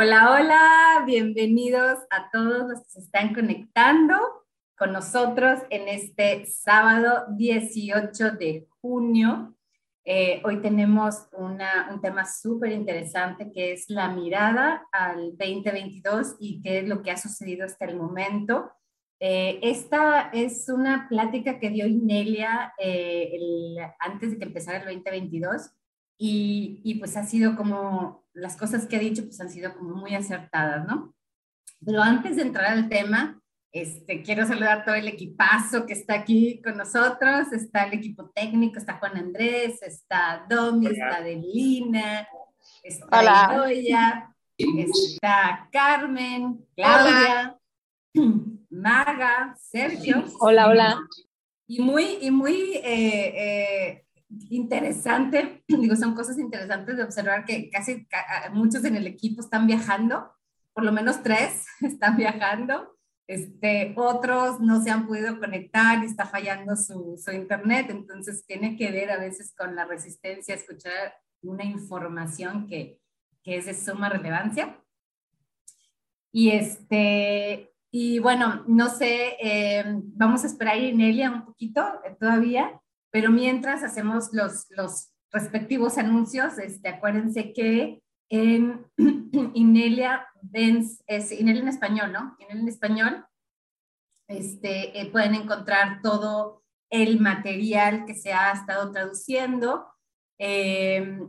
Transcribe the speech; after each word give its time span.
Hola, 0.00 0.30
hola, 0.30 1.02
bienvenidos 1.06 1.98
a 2.10 2.30
todos 2.30 2.68
los 2.68 2.84
que 2.84 2.88
se 2.88 3.00
están 3.00 3.34
conectando 3.34 4.14
con 4.76 4.92
nosotros 4.92 5.58
en 5.70 5.88
este 5.88 6.46
sábado 6.46 7.24
18 7.36 8.30
de 8.38 8.68
junio. 8.80 9.56
Eh, 10.04 10.40
hoy 10.44 10.62
tenemos 10.62 11.26
un 11.32 11.58
tema 12.00 12.24
súper 12.26 12.70
interesante 12.70 13.50
que 13.50 13.72
es 13.72 13.90
la 13.90 14.08
mirada 14.10 14.86
al 14.92 15.36
2022 15.36 16.36
y 16.38 16.62
qué 16.62 16.78
es 16.78 16.88
lo 16.88 17.02
que 17.02 17.10
ha 17.10 17.16
sucedido 17.16 17.64
hasta 17.64 17.86
el 17.86 17.96
momento. 17.96 18.70
Eh, 19.18 19.58
esta 19.62 20.30
es 20.32 20.68
una 20.68 21.08
plática 21.08 21.58
que 21.58 21.70
dio 21.70 21.88
Inelia 21.88 22.72
eh, 22.78 23.32
antes 23.98 24.30
de 24.30 24.38
que 24.38 24.44
empezara 24.44 24.78
el 24.78 24.84
2022 24.84 25.72
y, 26.20 26.80
y, 26.84 27.00
pues 27.00 27.16
ha 27.16 27.24
sido 27.24 27.56
como, 27.56 28.27
las 28.38 28.56
cosas 28.56 28.86
que 28.86 28.96
ha 28.96 29.00
dicho 29.00 29.24
pues 29.24 29.40
han 29.40 29.50
sido 29.50 29.74
como 29.74 29.96
muy 29.96 30.14
acertadas, 30.14 30.86
¿no? 30.86 31.14
Pero 31.84 32.02
antes 32.02 32.36
de 32.36 32.42
entrar 32.42 32.66
al 32.72 32.88
tema, 32.88 33.40
este, 33.72 34.22
quiero 34.22 34.46
saludar 34.46 34.78
a 34.78 34.84
todo 34.84 34.94
el 34.94 35.08
equipazo 35.08 35.86
que 35.86 35.92
está 35.92 36.14
aquí 36.14 36.60
con 36.62 36.76
nosotros. 36.76 37.52
Está 37.52 37.84
el 37.84 37.94
equipo 37.94 38.30
técnico, 38.30 38.78
está 38.78 38.98
Juan 38.98 39.16
Andrés, 39.16 39.82
está 39.82 40.46
Domi, 40.48 40.86
está 40.86 41.20
Delina, 41.20 42.26
está 42.82 43.06
Hola. 43.20 44.34
está 44.56 45.68
Carmen, 45.70 46.64
Claudia, 46.74 47.58
Maga, 48.70 49.54
Sergio. 49.60 50.24
Hola, 50.40 50.68
hola. 50.68 50.98
Y 51.66 51.80
muy, 51.80 52.18
y 52.22 52.30
muy 52.30 52.76
eh, 52.76 53.34
eh, 53.36 54.04
interesante, 54.50 55.64
digo, 55.68 55.96
son 55.96 56.14
cosas 56.14 56.38
interesantes 56.38 56.96
de 56.96 57.02
observar 57.02 57.44
que 57.44 57.70
casi 57.70 58.06
muchos 58.52 58.84
en 58.84 58.96
el 58.96 59.06
equipo 59.06 59.40
están 59.40 59.66
viajando, 59.66 60.32
por 60.72 60.84
lo 60.84 60.92
menos 60.92 61.22
tres 61.22 61.66
están 61.80 62.16
viajando, 62.16 62.96
este, 63.26 63.92
otros 63.96 64.58
no 64.60 64.82
se 64.82 64.90
han 64.90 65.06
podido 65.06 65.38
conectar 65.38 66.02
y 66.02 66.06
está 66.06 66.24
fallando 66.26 66.76
su, 66.76 67.20
su 67.22 67.30
internet, 67.30 67.88
entonces 67.90 68.46
tiene 68.46 68.76
que 68.76 68.90
ver 68.90 69.10
a 69.10 69.18
veces 69.18 69.54
con 69.56 69.74
la 69.74 69.84
resistencia 69.84 70.54
a 70.54 70.58
escuchar 70.58 71.14
una 71.42 71.64
información 71.64 72.66
que, 72.66 72.98
que 73.42 73.56
es 73.56 73.66
de 73.66 73.74
suma 73.74 74.08
relevancia. 74.08 74.82
Y 76.32 76.50
este, 76.50 77.72
y 77.90 78.18
bueno, 78.18 78.64
no 78.66 78.88
sé, 78.90 79.36
eh, 79.40 79.84
vamos 79.86 80.44
a 80.44 80.46
esperar 80.46 80.74
a 80.74 80.78
Inelia 80.78 81.30
un 81.30 81.44
poquito 81.46 81.82
eh, 82.04 82.16
todavía, 82.18 82.80
pero 83.10 83.30
mientras 83.30 83.82
hacemos 83.82 84.30
los, 84.32 85.12
respectivos 85.30 85.98
anuncios, 85.98 86.56
este, 86.58 86.88
acuérdense 86.88 87.52
que 87.52 88.02
en 88.30 88.86
Inelia 89.54 90.26
en 90.54 91.68
español, 91.68 92.12
¿no? 92.12 92.34
Inelia 92.38 92.62
en 92.62 92.68
español, 92.68 93.26
este, 94.26 94.98
eh, 94.98 95.10
pueden 95.10 95.34
encontrar 95.34 96.00
todo 96.02 96.62
el 96.90 97.20
material 97.20 98.06
que 98.06 98.14
se 98.14 98.32
ha 98.32 98.52
estado 98.52 98.90
traduciendo. 98.90 99.86
Eh, 100.38 101.20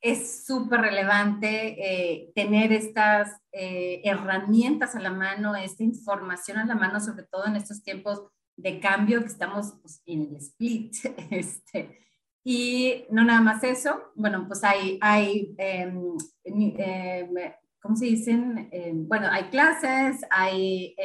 es 0.00 0.44
súper 0.46 0.80
relevante 0.80 1.76
eh, 1.78 2.32
tener 2.34 2.72
estas 2.72 3.38
herramientas 3.52 4.96
a 4.96 5.00
la 5.00 5.10
mano, 5.10 5.54
esta 5.54 5.84
información 5.84 6.58
a 6.58 6.64
la 6.64 6.74
mano, 6.74 6.98
sobre 6.98 7.24
todo 7.24 7.46
en 7.46 7.56
estos 7.56 7.82
tiempos 7.82 8.22
de 8.56 8.80
cambio 8.80 9.20
que 9.20 9.26
estamos 9.26 9.74
pues, 9.80 10.02
en 10.06 10.22
el 10.22 10.36
split. 10.36 10.94
Este, 11.30 11.98
y 12.44 13.04
no 13.10 13.24
nada 13.24 13.40
más 13.40 13.62
eso, 13.62 14.12
bueno, 14.16 14.46
pues 14.48 14.64
hay, 14.64 14.98
hay 15.00 15.54
em, 15.58 16.16
em, 16.44 17.34
¿cómo 17.80 17.94
se 17.94 18.06
dicen? 18.06 18.68
Em, 18.72 19.06
bueno, 19.06 19.28
hay 19.30 19.44
clases, 19.44 20.24
hay 20.28 20.96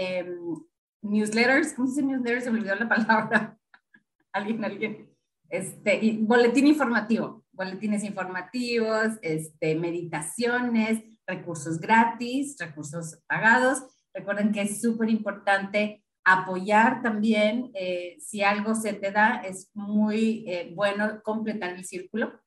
newsletters, 1.01 1.73
¿cómo 1.73 1.87
se 1.87 2.01
dice 2.01 2.07
newsletters? 2.07 2.43
Se 2.43 2.51
me 2.51 2.59
olvidó 2.59 2.75
la 2.75 2.89
palabra. 2.89 3.57
alguien, 4.33 4.65
alguien. 4.65 5.09
Este, 5.49 6.03
y 6.03 6.17
boletín 6.17 6.67
informativo, 6.67 7.45
boletines 7.51 8.03
informativos, 8.03 9.13
este, 9.21 9.75
meditaciones, 9.75 11.03
recursos 11.25 11.79
gratis, 11.79 12.57
recursos 12.59 13.21
pagados. 13.27 13.83
Recuerden 14.13 14.51
que 14.51 14.61
es 14.61 14.81
súper 14.81 15.09
importante 15.09 16.03
apoyar 16.27 17.01
también, 17.01 17.71
eh, 17.73 18.17
si 18.19 18.43
algo 18.43 18.75
se 18.75 18.91
te 18.91 19.11
da, 19.11 19.41
es 19.45 19.71
muy 19.73 20.43
eh, 20.45 20.73
bueno 20.75 21.21
completar 21.23 21.69
el 21.69 21.85
círculo. 21.85 22.41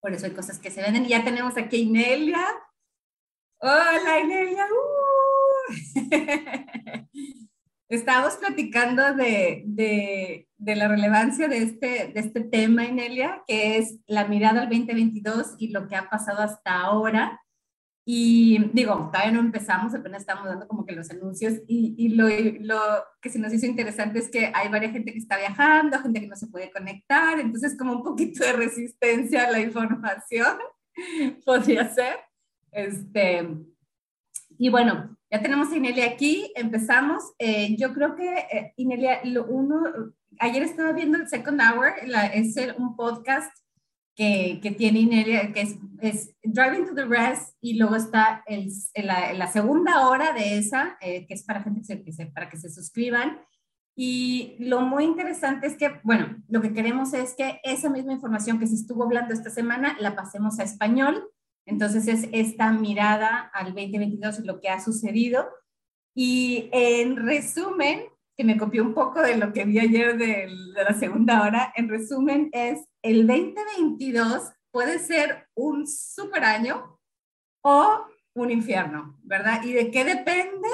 Por 0.00 0.14
eso 0.14 0.24
hay 0.24 0.32
cosas 0.32 0.58
que 0.58 0.70
se 0.70 0.80
venden. 0.80 1.04
Y 1.04 1.08
ya 1.08 1.22
tenemos 1.22 1.58
aquí 1.58 1.76
a 1.76 1.80
Inelia. 1.80 2.46
Hola, 3.60 4.20
Inelia. 4.24 4.66
Uh. 4.72 5.74
Estábamos 7.90 8.36
platicando 8.36 9.14
de, 9.14 9.64
de, 9.66 10.48
de, 10.56 10.76
la 10.76 10.88
relevancia 10.88 11.46
de 11.46 11.58
este, 11.58 12.12
de 12.14 12.20
este 12.20 12.40
tema, 12.40 12.86
Inelia, 12.86 13.42
que 13.46 13.76
es 13.76 13.98
la 14.06 14.26
mirada 14.26 14.62
al 14.62 14.68
2022 14.70 15.56
y 15.58 15.68
lo 15.68 15.88
que 15.88 15.96
ha 15.96 16.08
pasado 16.08 16.40
hasta 16.40 16.80
ahora. 16.80 17.38
Y 18.10 18.70
digo, 18.72 19.10
todavía 19.12 19.32
no 19.32 19.40
empezamos, 19.40 19.94
apenas 19.94 20.22
estamos 20.22 20.46
dando 20.46 20.66
como 20.66 20.86
que 20.86 20.94
los 20.94 21.10
anuncios 21.10 21.60
y, 21.66 21.94
y 21.98 22.08
lo, 22.08 22.26
lo, 22.60 22.80
que 23.20 23.28
se 23.28 23.38
nos 23.38 23.52
hizo 23.52 23.66
interesante 23.66 24.18
es 24.18 24.30
que 24.30 24.50
hay 24.54 24.70
varias 24.70 24.92
gente 24.92 25.12
que 25.12 25.18
está 25.18 25.36
viajando, 25.36 26.00
gente 26.00 26.22
que 26.22 26.26
no 26.26 26.34
se 26.34 26.46
puede 26.46 26.70
conectar, 26.70 27.38
entonces 27.38 27.76
como 27.76 27.92
un 27.92 28.02
poquito 28.02 28.42
de 28.42 28.54
resistencia 28.54 29.46
a 29.46 29.50
la 29.50 29.60
información 29.60 30.56
podría 31.44 31.86
ser. 31.90 32.16
Este, 32.72 33.46
y 34.56 34.70
bueno, 34.70 35.14
ya 35.30 35.42
tenemos 35.42 35.70
a 35.70 35.76
Inelia 35.76 36.06
aquí, 36.06 36.50
empezamos. 36.56 37.34
Eh, 37.38 37.76
yo 37.76 37.92
creo 37.92 38.16
que 38.16 38.26
eh, 38.50 38.72
Inelia, 38.76 39.20
lo 39.24 39.44
uno, 39.44 39.82
ayer 40.38 40.62
estaba 40.62 40.92
viendo 40.92 41.18
el 41.18 41.28
Second 41.28 41.60
Hour, 41.60 41.92
la, 42.06 42.28
es 42.28 42.56
un 42.78 42.96
podcast 42.96 43.54
que, 44.18 44.58
que 44.60 44.72
tiene 44.72 45.24
que 45.54 45.60
es, 45.60 45.76
es, 46.00 46.34
Driving 46.42 46.86
to 46.86 46.94
the 46.96 47.04
Rest, 47.04 47.56
y 47.60 47.78
luego 47.78 47.94
está 47.94 48.42
el, 48.46 48.68
la, 48.96 49.32
la, 49.32 49.46
segunda 49.46 50.08
hora 50.08 50.32
de 50.32 50.58
esa, 50.58 50.98
eh, 51.00 51.24
que 51.28 51.34
es 51.34 51.44
para 51.44 51.62
gente 51.62 52.02
que 52.02 52.12
se, 52.12 52.26
para 52.26 52.50
que 52.50 52.56
se 52.56 52.68
suscriban. 52.68 53.38
Y 53.96 54.56
lo 54.58 54.80
muy 54.80 55.04
interesante 55.04 55.68
es 55.68 55.76
que, 55.76 56.00
bueno, 56.02 56.42
lo 56.48 56.60
que 56.60 56.72
queremos 56.72 57.14
es 57.14 57.34
que 57.36 57.60
esa 57.62 57.90
misma 57.90 58.12
información 58.12 58.58
que 58.58 58.66
se 58.66 58.74
estuvo 58.74 59.04
hablando 59.04 59.32
esta 59.32 59.50
semana 59.50 59.96
la 60.00 60.16
pasemos 60.16 60.58
a 60.58 60.64
español. 60.64 61.30
Entonces 61.64 62.08
es 62.08 62.28
esta 62.32 62.72
mirada 62.72 63.50
al 63.54 63.66
2022 63.66 64.40
y 64.40 64.46
lo 64.46 64.60
que 64.60 64.68
ha 64.68 64.80
sucedido. 64.80 65.48
Y 66.12 66.70
en 66.72 67.16
resumen, 67.16 68.00
que 68.38 68.44
me 68.44 68.56
copió 68.56 68.84
un 68.84 68.94
poco 68.94 69.20
de 69.20 69.36
lo 69.36 69.52
que 69.52 69.64
vi 69.64 69.80
ayer 69.80 70.16
de, 70.16 70.48
de 70.74 70.84
la 70.84 70.94
segunda 70.94 71.42
hora, 71.42 71.72
en 71.74 71.88
resumen 71.88 72.50
es 72.52 72.84
el 73.02 73.26
2022 73.26 74.52
puede 74.70 75.00
ser 75.00 75.48
un 75.56 75.88
super 75.88 76.44
año 76.44 77.00
o 77.64 78.06
un 78.34 78.50
infierno, 78.52 79.18
¿verdad? 79.24 79.64
¿Y 79.64 79.72
de 79.72 79.90
qué 79.90 80.04
depende? 80.04 80.68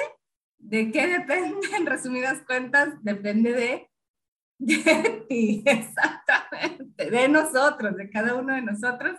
¿De 0.58 0.92
qué 0.92 1.06
depende? 1.06 1.66
En 1.74 1.86
resumidas 1.86 2.42
cuentas, 2.42 3.02
depende 3.02 3.52
de, 3.54 3.90
de 4.58 5.24
ti, 5.28 5.62
exactamente, 5.64 7.10
de 7.10 7.28
nosotros, 7.30 7.96
de 7.96 8.10
cada 8.10 8.34
uno 8.34 8.52
de 8.52 8.60
nosotros, 8.60 9.18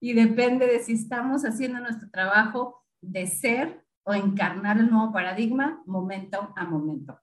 y 0.00 0.14
depende 0.14 0.66
de 0.66 0.80
si 0.80 0.94
estamos 0.94 1.44
haciendo 1.44 1.78
nuestro 1.78 2.10
trabajo 2.10 2.84
de 3.00 3.28
ser 3.28 3.84
o 4.02 4.14
encarnar 4.14 4.78
el 4.78 4.90
nuevo 4.90 5.12
paradigma 5.12 5.80
momento 5.86 6.52
a 6.56 6.64
momento. 6.64 7.20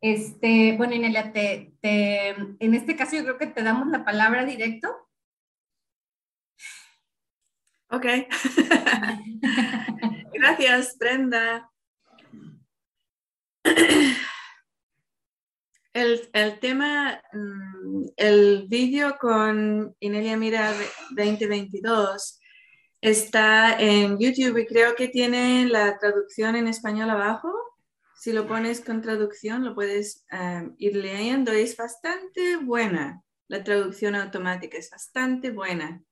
Este, 0.00 0.74
bueno, 0.76 0.94
Inelia, 0.94 1.32
te, 1.32 1.72
en 1.82 2.74
este 2.74 2.96
caso 2.96 3.16
yo 3.16 3.22
creo 3.22 3.38
que 3.38 3.46
te 3.46 3.62
damos 3.62 3.88
la 3.88 4.04
palabra 4.04 4.44
directo. 4.44 5.08
Ok. 7.90 8.04
Gracias, 10.34 10.98
Brenda. 10.98 11.70
El, 15.92 16.28
el, 16.32 16.58
tema, 16.60 17.20
mm, 17.32 18.04
el 18.16 18.66
vídeo 18.68 19.16
con 19.18 19.96
Inelia 19.98 20.36
Mira 20.36 20.72
2022 21.10 22.38
está 23.00 23.80
en 23.80 24.18
YouTube 24.18 24.58
y 24.58 24.66
creo 24.66 24.94
que 24.94 25.08
tiene 25.08 25.66
la 25.66 25.98
traducción 25.98 26.54
en 26.56 26.68
español 26.68 27.08
abajo 27.08 27.65
si 28.18 28.32
lo 28.32 28.46
pones 28.46 28.80
con 28.80 29.02
traducción, 29.02 29.64
lo 29.64 29.74
puedes 29.74 30.24
ir 30.78 30.96
leyendo. 30.96 31.52
Es 31.52 31.76
bastante 31.76 32.56
buena. 32.56 33.22
La 33.48 33.62
traducción 33.62 34.14
automática 34.14 34.78
es 34.78 34.90
bastante 34.90 35.50
buena. 35.50 36.02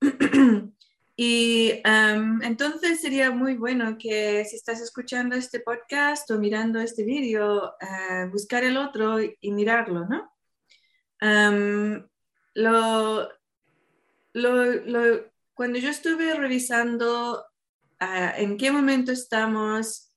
y 1.16 1.80
entonces 1.84 3.00
sería 3.00 3.30
muy 3.30 3.54
bueno 3.54 3.96
que 3.98 4.44
si 4.44 4.56
estás 4.56 4.80
escuchando 4.80 5.36
este 5.36 5.60
podcast 5.60 6.30
o 6.30 6.38
mirando 6.38 6.80
este 6.80 7.04
vídeo, 7.04 7.74
eh, 7.80 8.26
buscar 8.30 8.64
el 8.64 8.76
otro 8.76 9.18
y 9.20 9.52
mirarlo, 9.52 10.06
¿no? 10.06 10.32
Lo, 12.54 13.28
lo, 14.32 14.64
lo 14.64 15.30
cuando 15.54 15.78
yo 15.78 15.90
estuve 15.90 16.34
revisando 16.34 17.44
ah, 18.00 18.34
en 18.36 18.56
qué 18.56 18.70
momento 18.70 19.12
estamos 19.12 20.07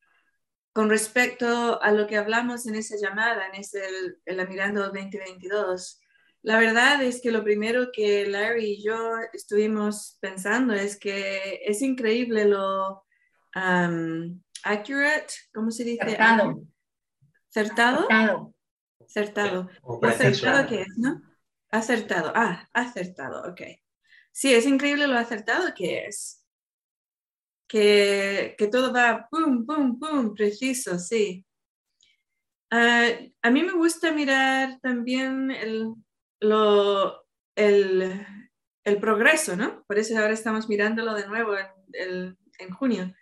con 0.74 0.90
respecto 0.90 1.82
a 1.82 1.92
lo 1.92 2.08
que 2.08 2.18
hablamos 2.18 2.66
en 2.66 2.76
esa 2.76 2.96
llamada, 2.98 3.48
en 3.48 3.56
ese 3.56 3.82
el, 4.26 4.48
Mirando 4.48 4.82
2022, 4.84 6.00
la 6.44 6.58
verdad 6.58 7.02
es 7.04 7.22
que 7.22 7.32
lo 7.32 7.44
primero 7.44 7.92
que 7.92 8.26
Larry 8.26 8.74
y 8.74 8.84
yo 8.84 9.16
estuvimos 9.34 10.18
pensando 10.22 10.74
es 10.74 10.98
que 10.98 11.62
es 11.66 11.82
increíble 11.82 12.46
lo 12.46 13.04
accurate, 13.54 15.34
¿cómo 15.54 15.72
se 15.72 15.84
dice? 15.84 16.02
Acertado. 16.02 16.64
¿Certado? 17.50 18.08
Acertado. 18.10 18.54
Acertado. 19.06 19.70
¿Acertado 20.02 20.68
qué 20.68 20.82
es, 20.82 20.98
no? 20.98 21.22
Acertado. 21.70 22.32
Ah, 22.34 22.68
acertado, 22.74 23.50
ok. 23.50 23.62
Sí, 24.32 24.54
es 24.54 24.66
increíble 24.66 25.08
lo 25.08 25.18
acertado 25.18 25.74
que 25.76 26.06
es. 26.06 26.41
Que, 27.72 28.56
que 28.58 28.68
todo 28.68 28.92
va 28.92 29.30
pum, 29.32 29.66
pum, 29.66 29.98
pum, 29.98 30.34
preciso, 30.34 31.00
sí. 31.00 31.46
Ah, 32.70 33.08
a 33.42 33.50
mí 33.50 33.64
me 33.64 33.72
gusta 33.72 34.12
mirar 34.12 34.78
también 34.82 35.52
el, 35.52 35.94
lo, 36.42 37.26
el, 37.56 38.26
el, 38.84 38.98
progreso, 39.00 39.56
¿no? 39.56 39.86
Por 39.88 40.00
eso 40.00 40.18
ahora 40.18 40.34
estamos 40.34 40.68
mirándolo 40.68 41.14
de 41.14 41.28
nuevo 41.30 41.56
en, 41.94 42.38
en 42.60 42.70
junio. 42.72 43.16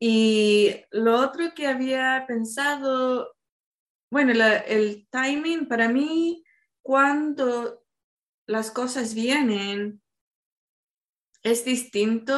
Y 0.00 0.74
lo 0.90 1.20
otro 1.20 1.54
que 1.54 1.68
había 1.68 2.24
pensado, 2.26 3.36
bueno, 4.10 4.32
el 4.32 5.06
timing 5.08 5.68
para 5.68 5.88
mí, 5.88 6.42
cuando 6.82 7.84
las 8.48 8.72
cosas 8.72 9.14
vienen, 9.14 10.02
es 11.42 11.64
distinto 11.64 12.34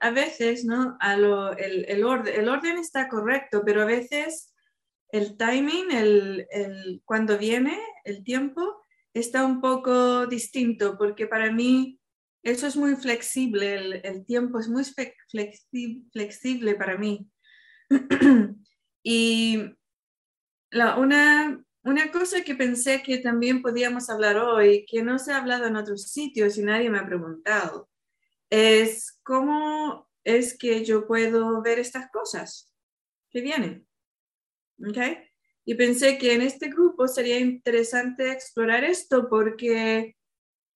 a 0.00 0.10
veces, 0.10 0.64
¿no? 0.64 0.98
El, 1.00 2.04
orden, 2.04 2.78
está 2.78 3.08
correcto, 3.08 3.62
pero 3.64 3.82
a 3.82 3.86
veces 3.86 4.54
el 5.12 5.36
timing, 5.36 5.90
el, 5.92 7.02
cuando 7.04 7.38
viene 7.38 7.78
el 8.04 8.24
tiempo, 8.24 8.82
está 9.14 9.44
un 9.44 9.60
poco 9.60 10.26
distinto, 10.26 10.96
porque 10.98 11.26
para 11.26 11.50
mí 11.52 12.00
eso 12.42 12.66
es 12.66 12.76
muy 12.76 12.96
flexible, 12.96 14.00
el, 14.02 14.24
tiempo 14.24 14.58
es 14.58 14.68
muy 14.68 14.84
flexible 16.12 16.74
para 16.74 16.96
mí. 16.96 17.28
y 19.02 19.58
una 20.72 22.12
cosa 22.12 22.42
que 22.42 22.54
pensé 22.54 23.02
que 23.02 23.18
también 23.18 23.62
podíamos 23.62 24.10
hablar 24.10 24.38
hoy, 24.38 24.86
que 24.88 25.02
no 25.02 25.18
se 25.18 25.32
ha 25.32 25.38
hablado 25.38 25.66
en 25.66 25.76
otros 25.76 26.10
sitios 26.10 26.56
y 26.56 26.62
nadie 26.62 26.90
me 26.90 26.98
ha 26.98 27.06
preguntado, 27.06 27.89
es 28.50 29.18
cómo 29.22 30.08
es 30.24 30.58
que 30.58 30.84
yo 30.84 31.06
puedo 31.06 31.62
ver 31.62 31.78
estas 31.78 32.10
cosas 32.10 32.72
que 33.30 33.40
vienen. 33.40 33.86
¿Ok? 34.86 34.98
Y 35.64 35.74
pensé 35.74 36.18
que 36.18 36.34
en 36.34 36.42
este 36.42 36.68
grupo 36.68 37.06
sería 37.06 37.38
interesante 37.38 38.32
explorar 38.32 38.82
esto 38.84 39.28
porque 39.28 40.16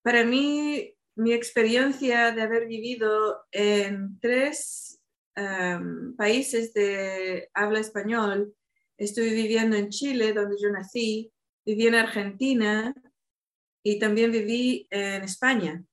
para 0.03 0.25
mí 0.25 0.95
mi 1.17 1.33
experiencia 1.33 2.33
de 2.33 2.43
haber 2.43 2.67
vivido 2.67 3.45
en 3.51 4.19
tres 4.21 5.01
um, 5.37 6.15
países 6.17 6.75
de 6.75 7.49
habla 7.55 7.81
español, 7.81 8.55
estuve 8.99 9.31
viviendo 9.31 9.77
en 9.77 9.91
Chile, 9.91 10.33
donde 10.33 10.57
yo 10.61 10.71
nací, 10.71 11.33
viví 11.65 11.87
en 11.87 11.95
Argentina 11.95 12.95
y 13.83 13.99
también 13.99 14.33
viví 14.33 14.87
en 14.91 15.23
España. 15.23 15.85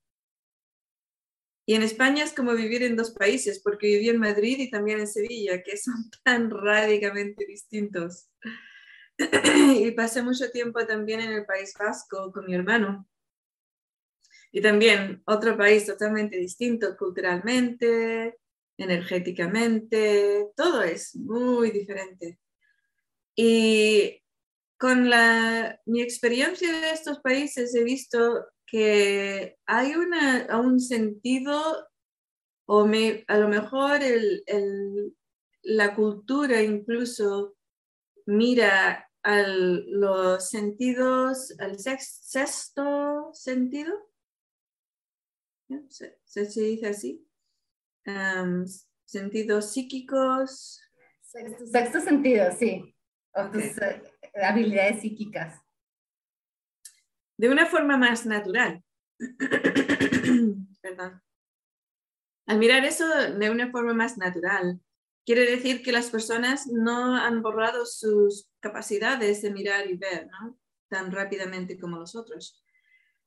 Y 1.64 1.74
en 1.74 1.82
España 1.82 2.24
es 2.24 2.32
como 2.32 2.54
vivir 2.54 2.82
en 2.82 2.96
dos 2.96 3.12
países, 3.12 3.60
porque 3.60 3.86
viví 3.86 4.08
en 4.08 4.18
Madrid 4.18 4.58
y 4.58 4.70
también 4.70 5.00
en 5.00 5.06
Sevilla, 5.06 5.62
que 5.62 5.76
son 5.76 6.10
tan 6.24 6.50
radicalmente 6.50 7.46
distintos. 7.46 8.28
y 9.18 9.90
pasé 9.92 10.22
mucho 10.22 10.50
tiempo 10.50 10.84
también 10.86 11.20
en 11.20 11.32
el 11.32 11.44
País 11.44 11.74
Vasco 11.78 12.32
con 12.32 12.46
mi 12.46 12.54
hermano. 12.54 13.08
Y 14.50 14.60
también 14.60 15.22
otro 15.24 15.56
país 15.56 15.86
totalmente 15.86 16.36
distinto 16.36 16.94
culturalmente, 16.96 18.38
energéticamente, 18.76 20.48
todo 20.54 20.82
es 20.82 21.14
muy 21.16 21.70
diferente. 21.70 22.38
Y 23.34 24.22
con 24.78 25.08
la, 25.08 25.80
mi 25.86 26.02
experiencia 26.02 26.70
de 26.80 26.90
estos 26.90 27.20
países 27.20 27.74
he 27.74 27.84
visto 27.84 28.46
que 28.72 29.58
hay 29.66 29.94
una, 29.96 30.58
un 30.58 30.80
sentido, 30.80 31.90
o 32.66 32.86
me, 32.86 33.22
a 33.28 33.36
lo 33.36 33.48
mejor 33.48 34.02
el, 34.02 34.42
el, 34.46 35.14
la 35.60 35.94
cultura 35.94 36.62
incluso 36.62 37.54
mira 38.24 39.10
a 39.22 39.42
los 39.42 40.48
sentidos, 40.48 41.54
al 41.60 41.78
sexto 41.78 43.30
sentido, 43.34 43.92
¿Se, 45.88 46.18
se, 46.24 46.60
dice 46.62 46.88
así? 46.88 47.28
sentidos 49.04 49.70
psíquicos. 49.70 50.80
Sexto, 51.20 52.00
sentido, 52.00 52.50
sí. 52.58 52.94
O 53.34 53.50
tus 53.50 53.64
eh, 53.78 54.02
habilidades 54.42 55.02
psíquicas 55.02 55.62
de 57.42 57.48
una 57.48 57.66
forma 57.66 57.96
más 57.96 58.24
natural. 58.24 58.84
Perdón. 60.80 61.20
Al 62.46 62.58
mirar 62.58 62.84
eso 62.84 63.04
de 63.08 63.50
una 63.50 63.68
forma 63.72 63.94
más 63.94 64.16
natural, 64.16 64.80
quiere 65.26 65.50
decir 65.50 65.82
que 65.82 65.90
las 65.90 66.08
personas 66.08 66.68
no 66.68 67.16
han 67.16 67.42
borrado 67.42 67.84
sus 67.84 68.48
capacidades 68.60 69.42
de 69.42 69.50
mirar 69.50 69.90
y 69.90 69.96
ver 69.96 70.28
¿no? 70.28 70.56
tan 70.88 71.10
rápidamente 71.10 71.80
como 71.80 71.98
los 71.98 72.14
otros. 72.14 72.62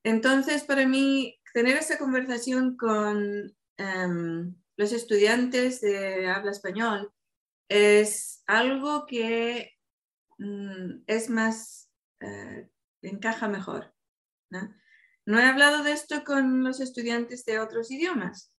Entonces, 0.01 0.63
para 0.63 0.87
mí, 0.87 1.37
tener 1.53 1.75
esa 1.75 1.97
conversación 1.97 2.77
con 2.77 3.53
em, 3.75 4.55
los 4.77 4.93
estudiantes 4.93 5.81
de 5.81 6.29
habla 6.29 6.51
español 6.51 7.11
es 7.67 8.43
algo 8.47 9.07
que 9.07 9.73
mm, 10.37 11.03
es 11.05 11.29
más, 11.29 11.91
eh, 12.21 12.69
encaja 13.01 13.49
mejor. 13.49 13.94
¿No? 15.25 15.39
he 15.39 15.43
hablado 15.43 15.83
de 15.83 15.91
esto 15.91 16.23
con 16.23 16.63
los 16.63 16.79
estudiantes 16.79 17.45
de 17.45 17.59
otros 17.59 17.91
idiomas, 17.91 18.51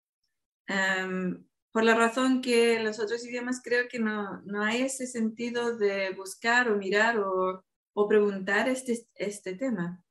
em, 0.67 1.45
por 1.73 1.85
la 1.85 1.95
razón 1.95 2.41
que 2.41 2.81
los 2.81 2.99
otros 2.99 3.25
idiomas 3.27 3.61
creo 3.63 3.89
que 3.89 3.99
no, 3.99 4.43
hay 4.63 4.83
ese 4.83 5.07
sentido 5.07 5.77
de 5.77 6.11
buscar 6.11 6.71
o 6.71 6.77
mirar 6.77 7.19
o, 7.19 7.63
preguntar 8.09 8.69
este, 8.69 9.07
este 9.15 9.55
tema. 9.55 10.03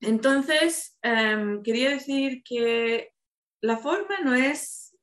Entonces, 0.00 0.96
em, 1.02 1.62
quería 1.62 1.90
decir 1.90 2.42
que 2.44 3.12
la 3.60 3.78
forma 3.78 4.20
no 4.24 4.34
es 4.34 4.96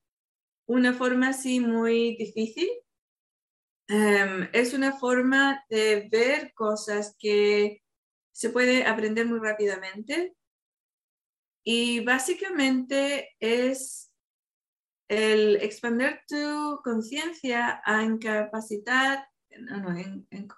una 0.66 0.92
forma 0.92 1.28
así 1.28 1.60
muy 1.60 2.16
difícil, 2.16 2.68
em, 3.88 4.48
es 4.52 4.74
una 4.74 4.92
forma 4.98 5.64
de 5.68 6.08
ver 6.10 6.52
cosas 6.54 7.14
que 7.18 7.82
se 8.36 8.50
puede 8.50 8.84
aprender 8.84 9.24
muy 9.24 9.38
rápidamente 9.38 10.36
y 11.64 12.04
básicamente 12.04 13.34
es 13.40 14.12
el 15.08 15.56
expandir 15.62 16.20
tu 16.28 16.82
conciencia 16.84 17.80
a 17.82 18.02
incapacidad, 18.02 19.24
no, 19.58 19.78
no, 19.78 19.96
en, 19.96 20.26
en, 20.30 20.48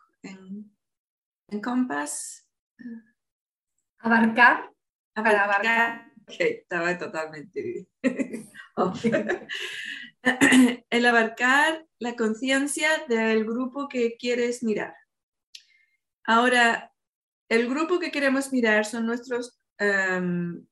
en, 1.47 1.61
compás. 1.61 2.49
Abarcar. 4.01 4.73
Abarcar. 5.15 6.11
estaba 6.27 6.99
totalmente. 6.99 7.87
el 10.91 11.07
abarcar 11.07 11.87
la 12.01 12.17
conciencia 12.17 12.89
del 13.09 13.45
grupo 13.45 13.87
que 13.89 14.17
quieres 14.17 14.65
mirar. 14.65 14.97
Ahora, 16.25 16.93
el 17.49 17.69
grupo 17.69 17.99
que 17.99 18.11
queremos 18.11 18.53
mirar 18.53 18.85
son 18.85 19.07
nuestros 19.07 19.59
em, 19.79 20.67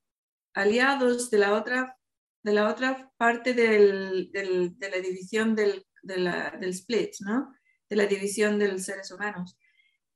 aliados 0.54 1.30
de 1.30 1.38
la 1.38 1.54
otra, 1.54 1.96
de 2.42 2.52
la 2.52 2.68
otra 2.68 3.10
parte 3.16 3.54
de 3.54 4.28
la 4.32 4.98
división 4.98 5.54
del, 5.54 5.86
del, 6.02 6.70
split, 6.70 7.14
¿no? 7.20 7.54
de 7.88 7.96
la 7.96 8.06
división 8.06 8.58
de 8.58 8.68
los 8.68 8.84
seres 8.84 9.10
humanos. 9.10 9.56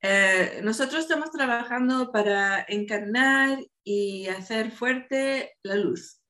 Eh, 0.02 0.60
nosotros 0.62 1.02
estamos 1.02 1.30
trabajando 1.30 2.10
para 2.10 2.64
encarnar 2.68 3.58
y 3.84 4.28
hacer 4.28 4.70
fuerte 4.70 5.56
la 5.62 5.76
luz, 5.76 6.22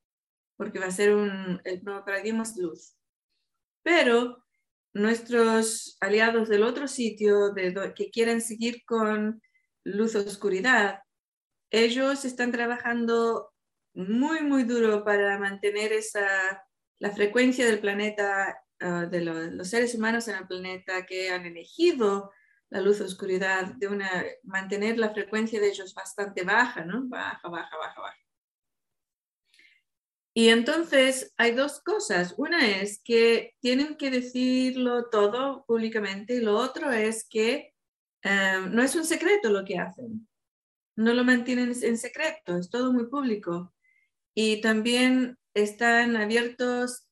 porque 0.56 0.80
va 0.80 0.86
a 0.86 0.92
ser 0.92 1.14
un, 1.14 1.60
el 1.64 1.82
nuevo 1.84 2.04
paradigma 2.04 2.42
es 2.42 2.56
luz. 2.56 2.96
Pero 3.82 4.44
nuestros 4.92 5.96
aliados 6.00 6.48
del 6.48 6.64
otro 6.64 6.88
sitio 6.88 7.54
que 7.94 8.10
quieren 8.10 8.40
seguir 8.40 8.84
con 8.84 9.40
luz 9.84 10.14
oscuridad, 10.14 11.02
ellos 11.70 12.24
están 12.24 12.52
trabajando 12.52 13.52
muy, 13.94 14.42
muy 14.42 14.64
duro 14.64 15.04
para 15.04 15.38
mantener 15.38 15.92
esa, 15.92 16.64
la 16.98 17.10
frecuencia 17.10 17.66
del 17.66 17.80
planeta, 17.80 18.62
ah, 18.80 19.06
de 19.06 19.20
los 19.20 19.68
seres 19.68 19.94
humanos 19.94 20.28
en 20.28 20.36
el 20.36 20.46
planeta 20.46 21.06
que 21.06 21.30
han 21.30 21.46
elegido 21.46 22.32
la 22.70 22.80
luz 22.80 23.00
oscuridad, 23.00 23.74
de 23.76 23.88
una, 23.88 24.24
mantener 24.44 24.96
la 24.98 25.10
frecuencia 25.10 25.60
de 25.60 25.68
ellos 25.68 25.92
bastante 25.92 26.44
baja, 26.44 26.84
¿no? 26.84 27.02
Baja, 27.08 27.48
baja, 27.48 27.76
baja, 27.76 28.00
baja. 28.00 28.16
Y 30.32 30.48
entonces 30.48 31.34
hay 31.36 31.52
dos 31.52 31.82
cosas. 31.82 32.34
Una 32.38 32.80
es 32.80 33.00
que 33.02 33.54
tienen 33.60 33.96
que 33.96 34.10
decirlo 34.10 35.10
todo 35.10 35.64
públicamente 35.66 36.34
y 36.36 36.40
lo 36.40 36.56
otro 36.56 36.92
es 36.92 37.26
que 37.28 37.74
eh, 38.22 38.66
no 38.70 38.82
es 38.82 38.94
un 38.94 39.04
secreto 39.04 39.50
lo 39.50 39.64
que 39.64 39.78
hacen. 39.78 40.28
No 40.96 41.14
lo 41.14 41.24
mantienen 41.24 41.72
en 41.82 41.98
secreto, 41.98 42.58
es 42.58 42.70
todo 42.70 42.92
muy 42.92 43.06
público. 43.06 43.72
Y 44.34 44.60
también 44.60 45.38
están 45.54 46.16
abiertos 46.16 47.08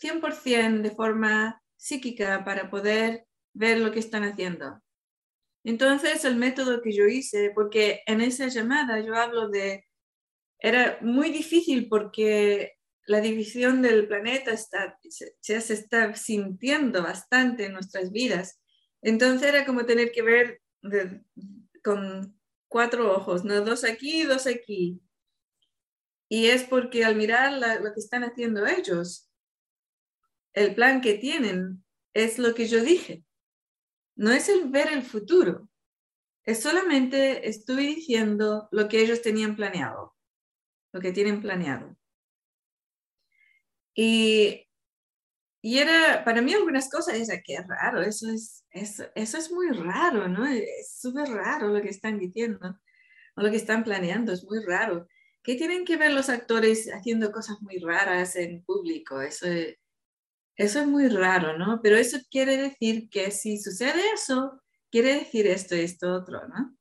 100% 0.00 0.82
de 0.82 0.90
forma 0.90 1.62
psíquica 1.76 2.44
para 2.44 2.70
poder 2.70 3.26
ver 3.52 3.78
lo 3.78 3.92
que 3.92 4.00
están 4.00 4.24
haciendo. 4.24 4.80
Entonces, 5.64 6.24
el 6.24 6.36
método 6.36 6.82
que 6.82 6.92
yo 6.92 7.06
hice, 7.06 7.50
porque 7.54 8.02
en 8.06 8.20
esa 8.20 8.48
llamada 8.48 9.00
yo 9.00 9.14
hablo 9.14 9.48
de, 9.48 9.86
era 10.58 10.98
muy 11.00 11.30
difícil 11.30 11.88
porque 11.88 12.74
la 13.06 13.20
división 13.20 13.82
del 13.82 14.06
planeta 14.06 14.52
está, 14.52 14.98
ya 15.42 15.60
se 15.60 15.74
está 15.74 16.14
sintiendo 16.14 17.02
bastante 17.02 17.66
en 17.66 17.72
nuestras 17.72 18.10
vidas. 18.12 18.60
Entonces 19.04 19.46
era 19.46 19.66
como 19.66 19.84
tener 19.84 20.12
que 20.12 20.22
ver 20.22 20.62
con 21.82 22.40
cuatro 22.68 23.14
ojos, 23.14 23.44
¿no? 23.44 23.60
Dos 23.60 23.84
aquí, 23.84 24.24
dos 24.24 24.46
aquí. 24.46 24.98
Y 26.30 26.46
es 26.46 26.64
porque 26.64 27.04
al 27.04 27.14
mirar 27.14 27.52
lo 27.52 27.92
que 27.92 28.00
están 28.00 28.24
haciendo 28.24 28.66
ellos, 28.66 29.30
el 30.54 30.74
plan 30.74 31.02
que 31.02 31.14
tienen 31.14 31.84
es 32.14 32.38
lo 32.38 32.54
que 32.54 32.66
yo 32.66 32.82
dije. 32.82 33.22
No 34.16 34.32
es 34.32 34.48
el 34.48 34.70
ver 34.70 34.88
el 34.90 35.02
futuro, 35.02 35.68
es 36.44 36.62
solamente 36.62 37.46
estoy 37.46 37.86
diciendo 37.86 38.68
lo 38.70 38.88
que 38.88 39.02
ellos 39.02 39.20
tenían 39.20 39.54
planeado, 39.54 40.14
lo 40.92 41.00
que 41.00 41.12
tienen 41.12 41.42
planeado. 41.42 41.94
Y, 43.94 44.66
y 45.60 45.78
era, 45.78 46.24
para 46.24 46.40
mí 46.40 46.54
algunas 46.54 46.88
cosas, 46.90 47.16
es 47.16 47.28
que 47.44 47.54
es 47.54 47.66
raro, 47.66 48.00
eso 48.00 48.30
es, 48.30 48.63
eso, 48.74 49.04
eso 49.14 49.38
es 49.38 49.50
muy 49.52 49.70
raro, 49.70 50.28
¿no? 50.28 50.44
Es 50.46 50.98
súper 51.00 51.28
raro 51.28 51.68
lo 51.68 51.80
que 51.80 51.90
están 51.90 52.18
diciendo 52.18 52.78
o 53.36 53.42
lo 53.42 53.50
que 53.50 53.56
están 53.56 53.84
planeando, 53.84 54.32
es 54.32 54.44
muy 54.44 54.64
raro. 54.64 55.08
¿Qué 55.42 55.54
tienen 55.54 55.84
que 55.84 55.96
ver 55.96 56.12
los 56.12 56.28
actores 56.28 56.90
haciendo 56.92 57.30
cosas 57.32 57.60
muy 57.62 57.78
raras 57.78 58.36
en 58.36 58.64
público? 58.64 59.20
Eso 59.20 59.46
es, 59.46 59.76
eso 60.56 60.80
es 60.80 60.86
muy 60.86 61.08
raro, 61.08 61.56
¿no? 61.56 61.80
Pero 61.82 61.96
eso 61.96 62.18
quiere 62.30 62.56
decir 62.56 63.08
que 63.10 63.30
si 63.30 63.58
sucede 63.58 64.00
eso, 64.12 64.60
quiere 64.90 65.14
decir 65.14 65.46
esto 65.46 65.76
y 65.76 65.80
esto 65.80 66.12
otro, 66.12 66.46
¿no? 66.48 66.76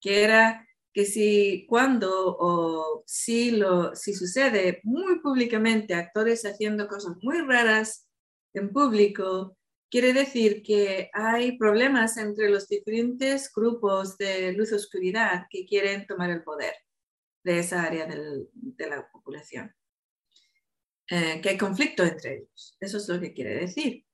Que 0.00 0.24
era 0.24 0.68
que 0.92 1.04
si 1.04 1.66
cuando 1.68 2.36
o 2.38 3.02
si, 3.06 3.50
lo, 3.50 3.96
si 3.96 4.14
sucede 4.14 4.80
muy 4.84 5.20
públicamente 5.20 5.94
actores 5.94 6.44
haciendo 6.44 6.86
cosas 6.86 7.16
muy 7.22 7.40
raras 7.40 8.08
en 8.52 8.70
público, 8.70 9.56
quiere 9.94 10.12
decir 10.12 10.64
que 10.64 11.08
hay 11.12 11.56
problemas 11.56 12.16
entre 12.16 12.50
los 12.50 12.66
diferentes 12.66 13.48
grupos 13.54 14.18
de 14.18 14.50
luz-oscuridad 14.50 15.46
que 15.48 15.64
quieren 15.64 16.04
tomar 16.04 16.30
el 16.30 16.42
poder 16.42 16.74
de 17.44 17.60
esa 17.60 17.84
área 17.84 18.04
de 18.04 18.88
la 18.88 19.08
población. 19.12 19.72
Eh, 21.08 21.40
que 21.40 21.50
hay 21.50 21.56
conflicto 21.56 22.02
entre 22.02 22.38
ellos. 22.38 22.76
Eso 22.80 22.96
es 22.96 23.08
lo 23.08 23.20
que 23.20 23.32
quiere 23.32 23.54
decir. 23.54 24.04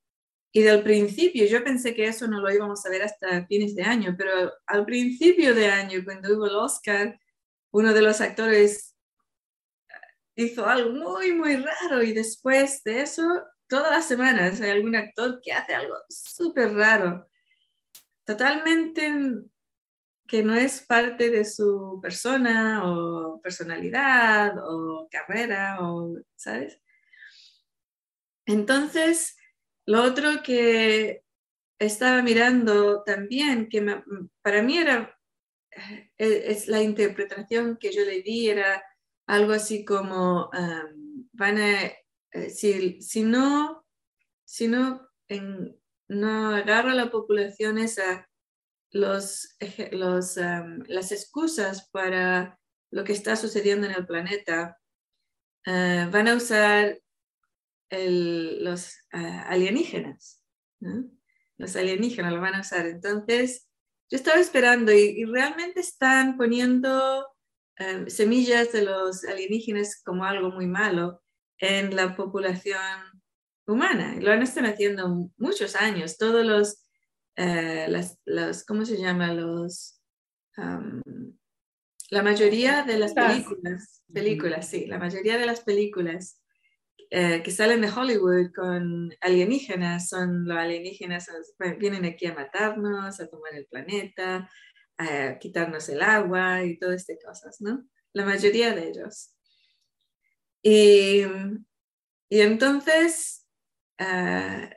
Y 0.53 0.61
del 0.61 0.83
principio, 0.83 1.47
yo 1.47 1.65
pensé 1.65 1.95
que 1.95 2.09
eso 2.09 2.29
no 2.29 2.43
lo 2.43 2.53
íbamos 2.53 2.85
a 2.85 2.91
ver 2.91 3.03
hasta 3.03 3.47
fines 3.47 3.75
de 3.75 3.85
año, 3.85 4.15
pero 4.19 4.53
al 4.67 4.85
principio 4.85 5.55
de 5.55 5.69
año, 5.69 6.05
cuando 6.05 6.37
hubo 6.37 6.45
el 6.45 6.57
Oscar, 6.57 7.19
uno 7.71 7.95
de 7.95 8.03
los 8.03 8.21
actores 8.21 8.99
hizo 10.37 10.67
algo 10.67 10.91
muy, 10.91 11.33
muy 11.33 11.57
raro 11.57 12.03
y 12.03 12.13
después 12.13 12.83
de 12.85 13.01
eso, 13.01 13.25
todas 13.71 13.93
las 13.93 14.07
semanas 14.07 14.61
hay 14.61 14.71
algún 14.71 14.97
actor 14.97 15.41
que 15.41 15.53
hace 15.53 15.75
algo 15.75 15.95
súper 16.09 16.75
raro, 16.75 17.31
totalmente 18.25 19.15
que 20.27 20.43
no 20.43 20.55
es 20.55 20.83
parte 20.83 21.31
de 21.31 21.45
su 21.45 21.99
persona 22.03 22.83
o 22.85 23.41
personalidad 23.41 24.55
o 24.59 25.09
carrera 25.11 25.79
o, 25.81 26.19
¿sabes? 26.37 26.81
Entonces, 28.47 29.37
lo 29.87 30.03
otro 30.03 30.43
que 30.43 31.23
estaba 31.79 32.23
mirando 32.23 33.03
también, 33.05 33.69
que 33.69 34.03
para 34.43 34.63
mí 34.63 34.79
era, 34.79 35.17
eh, 36.19 36.45
es 36.47 36.67
la 36.69 36.83
interpretación 36.83 37.77
que 37.77 37.93
yo 37.93 38.05
le 38.05 38.23
di, 38.23 38.51
era 38.51 38.85
algo 39.27 39.53
así 39.53 39.85
como, 39.85 40.51
van 41.33 41.59
a, 41.59 41.93
eh, 42.33 42.51
si, 42.51 43.01
si, 43.03 43.23
no, 43.23 43.85
si 44.45 44.69
no, 44.69 45.09
no 46.09 46.51
agarra 46.51 46.95
la 46.95 47.11
población 47.11 47.79
esa 47.79 48.29
los, 48.93 49.57
los, 49.93 50.37
las 50.37 51.13
excusas 51.13 51.89
para 51.91 52.59
lo 52.91 53.05
que 53.05 53.13
está 53.13 53.37
sucediendo 53.37 53.87
en 53.87 53.95
el 53.95 54.07
planeta, 54.07 54.79
eh, 55.67 56.09
van 56.11 56.29
a 56.29 56.35
usar 56.35 56.99
los 57.91 58.97
ah, 59.13 59.43
alienígenas. 59.49 60.43
Los 61.57 61.77
alienígenas 61.77 62.33
lo 62.33 62.41
van 62.41 62.55
a 62.55 62.61
usar. 62.61 62.87
Entonces, 62.87 63.69
yo 64.09 64.17
estaba 64.17 64.41
esperando 64.41 64.93
y, 64.93 65.25
realmente 65.25 65.81
están 65.81 66.37
poniendo 66.37 67.27
em, 67.77 68.09
semillas 68.09 68.73
de 68.73 68.83
los 68.83 69.25
alienígenas 69.25 70.03
como 70.05 70.25
algo 70.25 70.51
muy 70.51 70.67
malo 70.67 71.23
en 71.61 71.95
la 71.95 72.17
población 72.17 72.81
humana. 73.67 74.17
Lo 74.21 74.33
han 74.33 74.43
estado 74.43 74.69
haciendo 74.69 75.31
muchos 75.37 75.77
años. 75.77 76.17
Todos 76.17 76.45
los, 76.45 76.87
eh, 77.37 77.87
las, 78.25 78.65
¿cómo 78.65 78.85
se 78.85 78.97
llama? 78.97 79.33
Los, 79.33 80.01
la 82.11 82.23
mayoría 82.23 82.83
de 82.83 82.99
las 82.99 83.15
películas, 83.15 84.03
películas, 84.13 84.69
sí, 84.69 84.87
la 84.87 84.99
mayoría 84.99 85.39
de 85.39 85.47
las 85.47 85.61
películas 85.61 86.41
eh, 87.11 87.43
que 87.43 87.51
salen 87.51 87.81
de 87.81 87.91
Hollywood 87.91 88.53
con 88.55 89.13
alienígenas, 89.21 90.09
son 90.09 90.45
los 90.45 90.57
alienígenas, 90.57 91.29
vienen 91.79 92.05
aquí 92.05 92.27
a 92.27 92.35
matarnos, 92.35 93.21
a 93.21 93.29
tomar 93.29 93.55
el 93.55 93.67
planeta, 93.67 94.51
a 94.99 95.39
quitarnos 95.39 95.89
el 95.89 96.03
agua 96.03 96.63
y 96.65 96.79
todas 96.79 97.09
estas 97.09 97.25
cosas, 97.25 97.61
¿no? 97.61 97.85
La 98.13 98.25
mayoría 98.25 98.75
de 98.75 98.91
ellos. 98.91 99.35
Y, 100.63 101.23
y 102.29 102.41
entonces, 102.41 103.47
uh, 104.01 104.69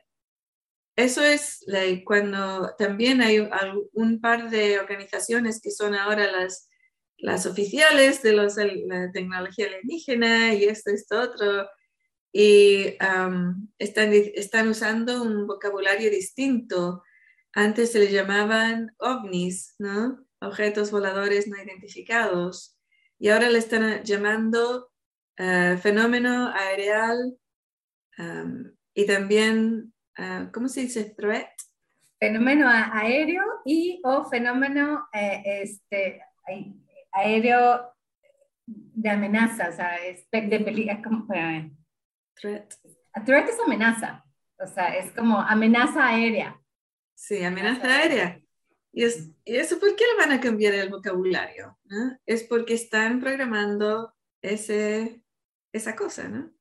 eso 0.95 1.23
es 1.23 1.65
cuando 2.05 2.73
también 2.77 3.21
hay 3.21 3.49
un 3.93 4.21
par 4.21 4.49
de 4.49 4.79
organizaciones 4.79 5.59
que 5.61 5.71
son 5.71 5.95
ahora 5.95 6.31
las, 6.31 6.69
las 7.17 7.45
oficiales 7.45 8.21
de 8.21 8.33
los, 8.33 8.57
la 8.57 9.11
tecnología 9.11 9.67
alienígena 9.67 10.53
y 10.53 10.65
esto, 10.65 10.91
esto, 10.91 11.19
otro, 11.19 11.67
y 12.31 12.95
están, 13.77 14.13
están 14.13 14.67
usando 14.67 15.21
un 15.21 15.47
vocabulario 15.47 16.09
distinto. 16.09 17.03
Antes 17.53 17.91
se 17.91 17.99
le 17.99 18.11
llamaban 18.11 18.91
ovnis, 18.97 19.75
¿no? 19.77 20.25
Objetos 20.41 20.91
voladores 20.91 21.47
no 21.47 21.61
identificados. 21.61 22.75
Y 23.19 23.29
ahora 23.29 23.49
le 23.49 23.59
están 23.59 24.03
llamando 24.03 24.91
eh, 25.37 25.77
fenómeno 25.81 26.49
aéreo 26.49 27.37
y 28.93 29.07
también, 29.07 29.93
uh, 30.17 30.51
¿cómo 30.51 30.67
se 30.67 30.81
dice? 30.81 31.15
Threat. 31.17 31.49
Fenómeno 32.19 32.69
aéreo 32.69 33.43
y 33.65 33.99
o 34.03 34.25
fenómeno 34.29 35.07
eh, 35.11 35.41
este, 35.45 36.21
aéreo 37.11 37.91
de 38.65 39.09
amenaza, 39.09 39.69
o 39.69 39.73
sea, 39.73 39.97
de 39.99 40.59
peligro, 40.59 41.01
Threat. 42.35 42.73
Threat 43.25 43.49
es 43.49 43.59
amenaza, 43.59 44.23
o 44.57 44.67
sea, 44.67 44.95
es 44.95 45.11
como 45.11 45.39
amenaza 45.39 46.07
aérea. 46.07 46.59
Sí, 47.15 47.43
amenaza 47.43 47.87
aérea. 47.87 48.39
Y, 48.91 49.03
es, 49.03 49.31
eso 49.45 49.79
por 49.79 49.95
qué 49.95 50.03
le 50.05 50.23
van 50.23 50.37
a 50.37 50.39
cambiar 50.39 50.75
el 50.75 50.89
vocabulario? 50.89 51.77
Es 52.25 52.43
porque 52.43 52.75
están 52.75 53.19
programando 53.19 54.13
ese, 54.41 55.22
esa 55.73 55.95
cosa, 55.95 56.29
¿no? 56.29 56.53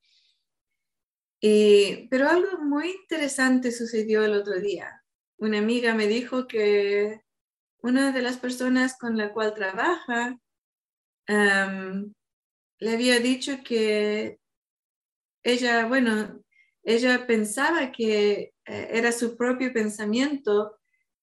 Y, 1.40 2.08
pero 2.08 2.28
algo 2.28 2.58
muy 2.58 2.90
interesante 2.90 3.70
sucedió 3.70 4.24
el 4.24 4.34
otro 4.34 4.58
día. 4.58 5.04
Una 5.38 5.58
amiga 5.58 5.94
me 5.94 6.06
dijo 6.06 6.46
que 6.46 7.20
una 7.78 8.12
de 8.12 8.22
las 8.22 8.38
personas 8.38 8.96
con 8.96 9.16
la 9.16 9.32
cual 9.32 9.54
trabaja 9.54 10.38
le 11.26 12.92
había 12.92 13.20
dicho 13.20 13.58
que 13.64 14.38
ella, 15.44 15.86
bueno, 15.86 16.42
ella 16.84 17.26
pensaba 17.26 17.92
que 17.92 18.54
eh, 18.64 18.88
era 18.92 19.12
su 19.12 19.36
propio 19.36 19.72
pensamiento, 19.72 20.78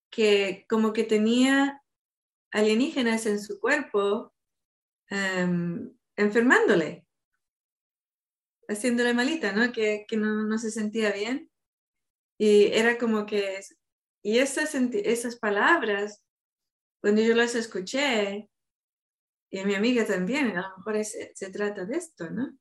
que 0.10 0.66
como 0.70 0.92
que 0.94 1.04
tenía 1.04 1.82
alienígenas 2.52 3.26
en 3.26 3.40
su 3.40 3.60
cuerpo 3.60 4.34
enfermándole, 6.16 7.06
haciéndole 8.70 9.14
malita, 9.14 9.52
¿no? 9.52 9.72
Que, 9.72 10.06
no, 10.12 10.58
se 10.58 10.72
sentía 10.72 11.12
bien. 11.12 11.52
Y 12.38 12.68
era 12.68 12.98
como 12.98 13.26
que, 13.26 13.60
y 14.24 14.38
esas, 14.38 14.74
esas 14.76 15.36
palabras, 15.36 16.24
cuando 17.02 17.22
yo 17.22 17.36
las 17.36 17.56
escuché, 17.56 18.50
y 19.52 19.66
mi 19.66 19.76
amiga 19.76 20.06
también, 20.06 20.56
a 20.58 20.70
lo 20.70 20.78
mejor 20.78 21.04
se 21.04 21.52
trata 21.52 21.84
de 21.86 21.98
esto, 21.98 22.30
¿no? 22.30 22.58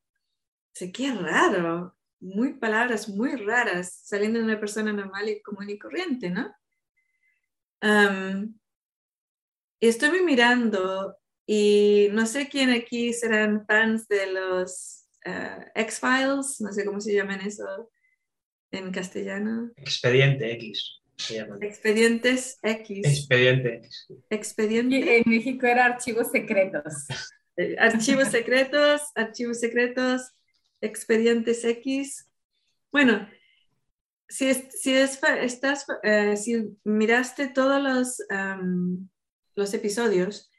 sé 0.78 0.92
qué 0.92 1.12
raro, 1.12 1.96
muy 2.20 2.54
palabras 2.54 3.08
muy 3.08 3.34
raras 3.34 4.00
saliendo 4.04 4.38
de 4.38 4.44
una 4.44 4.60
persona 4.60 4.92
normal 4.92 5.28
y 5.28 5.42
común 5.42 5.68
y 5.70 5.78
corriente, 5.78 6.30
¿no? 6.30 6.54
estoy 9.80 10.22
mirando 10.22 11.16
y 11.46 12.08
no 12.10 12.26
sé 12.26 12.48
quién 12.48 12.70
aquí 12.70 13.12
serán 13.12 13.64
fans 13.66 14.08
de 14.08 14.32
los 14.32 14.97
uh, 15.28 15.64
X-Files, 15.74 16.60
no 16.60 16.72
sé 16.72 16.84
cómo 16.84 17.00
se 17.00 17.14
llaman 17.14 17.40
eso 17.40 17.90
en 18.70 18.90
castellano. 18.92 19.70
Expediente 19.76 20.52
X. 20.52 21.00
Expedientes 21.60 22.58
X. 22.62 23.06
Expediente 23.06 23.74
X. 23.76 24.06
Expediente. 24.30 25.18
En 25.18 25.24
México 25.26 25.66
era 25.66 25.86
archivos 25.86 26.30
secretos. 26.30 27.06
Eh, 27.56 27.74
archivos 27.76 28.28
secretos, 28.28 29.02
archivos 29.16 29.58
secretos, 29.58 30.32
expedientes 30.80 31.64
X. 31.64 32.30
Bueno, 32.92 33.28
si, 34.28 34.54
si, 34.54 34.94
estás, 34.94 35.84
eh, 36.04 36.36
si 36.36 36.78
miraste 36.84 37.48
todos 37.48 37.82
los, 37.82 38.22
los 39.56 39.74
episodios, 39.74 40.52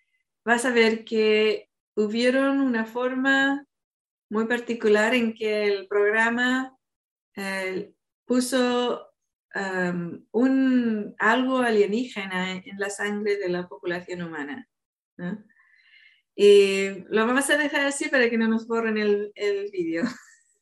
vas 0.43 0.65
a 0.65 0.71
ver 0.71 1.05
que 1.05 1.69
hubieron 1.95 2.59
una 2.59 2.85
forma 2.85 3.65
muy 4.29 4.45
particular 4.45 5.13
en 5.13 5.33
que 5.33 5.65
el 5.65 5.88
programa 5.88 6.77
eh, 7.36 7.93
puso 8.25 9.09
un, 10.31 11.15
algo 11.17 11.57
alienígena 11.57 12.53
en 12.53 12.77
la 12.77 12.89
sangre 12.89 13.38
de 13.38 13.50
la 13.50 13.67
población 13.67 14.21
humana. 14.21 14.67
Y 16.36 17.03
lo 17.09 17.25
vamos 17.25 17.50
a 17.50 17.57
dejar 17.57 17.81
así 17.81 18.09
para 18.09 18.29
que 18.29 18.38
no 18.38 18.48
nos 18.48 18.67
borren 18.67 18.98
el, 18.98 19.31
el 19.36 19.69
vídeo. 19.71 20.03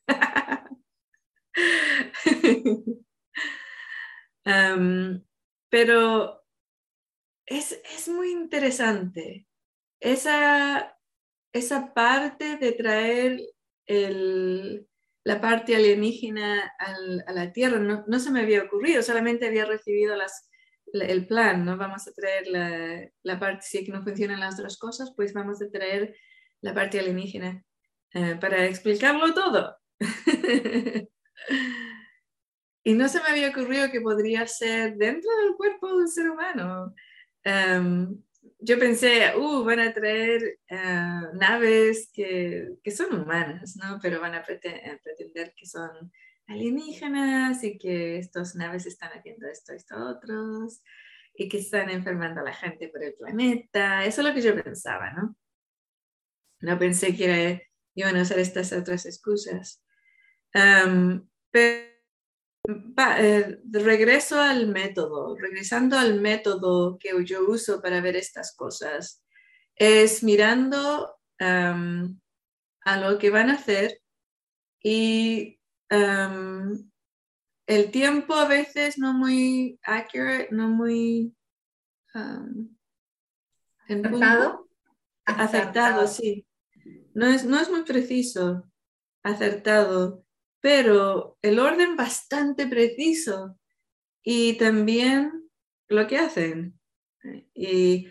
pero 5.69 6.43
es, 7.45 7.79
es, 7.95 8.07
muy 8.07 8.31
interesante 8.31 9.45
esa, 9.99 10.97
esa 11.53 11.93
parte 11.93 12.57
de 12.57 12.71
traer 12.71 13.41
el, 13.87 14.87
la 15.23 15.41
parte 15.41 15.75
alienígena 15.75 16.71
al, 16.77 17.23
a 17.25 17.33
la 17.33 17.51
Tierra. 17.51 17.79
No, 17.79 18.03
no, 18.07 18.19
se 18.19 18.31
me 18.31 18.41
había 18.41 18.63
ocurrido, 18.63 19.01
solamente 19.01 19.47
había 19.47 19.65
recibido 19.65 20.15
las, 20.15 20.49
el 20.93 21.27
plan, 21.27 21.65
¿no? 21.65 21.77
Vamos 21.77 22.07
a 22.07 22.13
traer 22.13 22.47
la, 22.47 23.09
la 23.23 23.39
parte, 23.39 23.65
si 23.65 23.83
que 23.83 23.91
no 23.91 24.03
funcionan 24.03 24.39
las 24.39 24.55
otras 24.55 24.77
cosas, 24.77 25.13
pues 25.15 25.33
vamos 25.33 25.61
a 25.61 25.69
traer 25.69 26.15
la 26.61 26.73
parte 26.73 26.99
alienígena 26.99 27.63
eh, 28.13 28.37
para 28.39 28.65
explicarlo 28.65 29.33
todo. 29.33 29.77
y 32.83 32.93
no 32.93 33.09
se 33.09 33.21
me 33.21 33.27
había 33.27 33.49
ocurrido 33.49 33.91
que 33.91 34.01
podría 34.01 34.47
ser 34.47 34.95
dentro 34.95 35.29
del 35.43 35.55
cuerpo 35.55 35.87
de 35.87 35.95
un 35.95 36.07
ser 36.07 36.29
humano. 36.29 36.93
Em, 37.43 38.21
yo 38.59 38.79
pensé, 38.79 39.35
uh, 39.35 39.63
van 39.63 39.79
a 39.79 39.93
traer 39.93 40.59
eh, 40.67 41.21
naves 41.33 42.09
que, 42.13 42.69
que, 42.83 42.91
son 42.91 43.21
humanas, 43.21 43.75
¿no? 43.77 43.99
Pero 44.01 44.19
van 44.19 44.35
a 44.35 44.43
pretender 44.43 45.53
que 45.55 45.65
son 45.65 46.11
alienígenas 46.47 47.63
y 47.63 47.77
que 47.77 48.17
estas 48.17 48.55
naves 48.55 48.85
están 48.85 49.11
haciendo 49.11 49.47
esto, 49.47 49.73
esto, 49.73 49.95
otros, 49.97 50.81
y 51.35 51.49
que 51.49 51.59
están 51.59 51.89
enfermando 51.89 52.41
a 52.41 52.45
la 52.45 52.53
gente 52.53 52.89
por 52.89 53.03
el 53.03 53.13
planeta. 53.13 54.05
Eso 54.05 54.21
es 54.21 54.27
lo 54.27 54.33
que 54.33 54.41
yo 54.41 54.61
pensaba, 54.61 55.11
¿no? 55.11 55.35
No 56.61 56.79
pensé 56.79 57.15
que 57.15 57.67
iban 57.93 58.17
a 58.17 58.23
usar 58.23 58.39
estas 58.39 58.73
otras 58.73 59.05
excusas. 59.05 59.83
pero 61.51 61.96
eh, 62.67 63.59
regreso 63.71 64.39
al 64.39 64.67
método, 64.67 65.37
regresando 65.37 65.97
al 65.97 66.19
método 66.19 66.97
que 66.99 67.11
yo 67.23 67.47
uso 67.47 67.81
para 67.81 68.01
ver 68.01 68.15
estas 68.15 68.55
cosas, 68.55 69.23
es 69.75 70.23
mirando 70.23 71.15
a 71.39 72.97
lo 72.99 73.19
que 73.19 73.29
van 73.29 73.49
a 73.49 73.53
hacer 73.53 74.01
y 74.81 75.59
el 75.89 77.91
tiempo 77.91 78.33
a 78.33 78.47
veces 78.47 78.97
no 78.97 79.13
muy 79.13 79.79
accurate, 79.83 80.49
no 80.51 80.69
muy 80.69 81.35
acertado. 83.87 84.67
Acertado, 85.25 86.07
sí. 86.07 86.45
No 87.13 87.27
es, 87.27 87.45
no 87.45 87.59
es 87.59 87.69
muy 87.69 87.83
preciso, 87.83 88.69
acertado, 89.23 90.23
pero 90.61 91.37
el 91.41 91.59
orden 91.59 91.95
bastante 91.95 92.67
preciso 92.67 93.57
y 94.23 94.57
también 94.57 95.49
lo 95.87 96.07
que 96.07 96.17
hacen. 96.17 96.79
Y, 97.53 98.07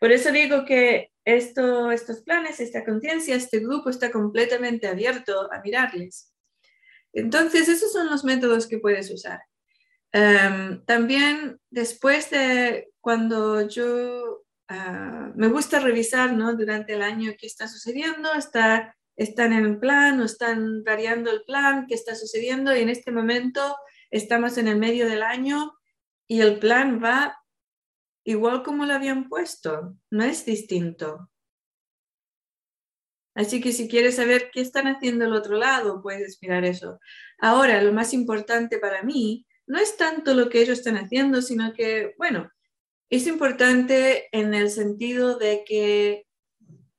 Por 0.00 0.12
eso 0.12 0.32
digo 0.32 0.64
que 0.64 1.12
esto, 1.26 1.92
estos 1.92 2.22
planes, 2.22 2.58
esta 2.58 2.84
conciencia, 2.84 3.36
este 3.36 3.60
grupo 3.60 3.90
está 3.90 4.10
completamente 4.10 4.88
abierto 4.88 5.52
a 5.52 5.60
mirarles. 5.60 6.32
Entonces, 7.12 7.68
esos 7.68 7.92
son 7.92 8.08
los 8.08 8.24
métodos 8.24 8.66
que 8.66 8.78
puedes 8.78 9.10
usar. 9.10 9.40
Em, 10.12 10.82
también 10.86 11.60
después 11.70 12.30
de 12.30 12.88
cuando 13.00 13.68
yo 13.68 14.42
ah, 14.68 15.30
me 15.36 15.48
gusta 15.48 15.78
revisar 15.80 16.32
¿no? 16.32 16.56
durante 16.56 16.94
el 16.94 17.02
año 17.02 17.32
qué 17.38 17.46
está 17.46 17.68
sucediendo, 17.68 18.32
está, 18.34 18.96
están 19.16 19.52
en 19.52 19.78
plan 19.78 20.20
o 20.20 20.24
están 20.24 20.82
variando 20.82 21.30
el 21.30 21.42
plan, 21.44 21.86
qué 21.86 21.94
está 21.94 22.14
sucediendo 22.16 22.74
y 22.74 22.80
en 22.80 22.88
este 22.88 23.12
momento 23.12 23.76
estamos 24.10 24.58
en 24.58 24.66
el 24.66 24.78
medio 24.78 25.08
del 25.08 25.22
año 25.22 25.74
y 26.26 26.40
el 26.40 26.58
plan 26.58 27.00
va 27.02 27.39
igual 28.30 28.62
como 28.62 28.86
lo 28.86 28.94
habían 28.94 29.28
puesto, 29.28 29.96
no 30.10 30.24
es 30.24 30.44
distinto. 30.44 31.30
Así 33.34 33.60
que 33.60 33.72
si 33.72 33.88
quieres 33.88 34.16
saber 34.16 34.50
qué 34.52 34.60
están 34.60 34.86
haciendo 34.86 35.24
el 35.24 35.34
otro 35.34 35.56
lado, 35.56 36.02
puedes 36.02 36.38
mirar 36.42 36.64
eso. 36.64 36.98
Ahora, 37.38 37.82
lo 37.82 37.92
más 37.92 38.12
importante 38.12 38.78
para 38.78 39.02
mí 39.02 39.46
no 39.66 39.78
es 39.78 39.96
tanto 39.96 40.34
lo 40.34 40.48
que 40.48 40.60
ellos 40.60 40.78
están 40.78 40.96
haciendo, 40.96 41.42
sino 41.42 41.72
que, 41.72 42.14
bueno, 42.18 42.50
es 43.08 43.26
importante 43.26 44.28
en 44.32 44.54
el 44.54 44.70
sentido 44.70 45.38
de 45.38 45.64
que 45.64 46.26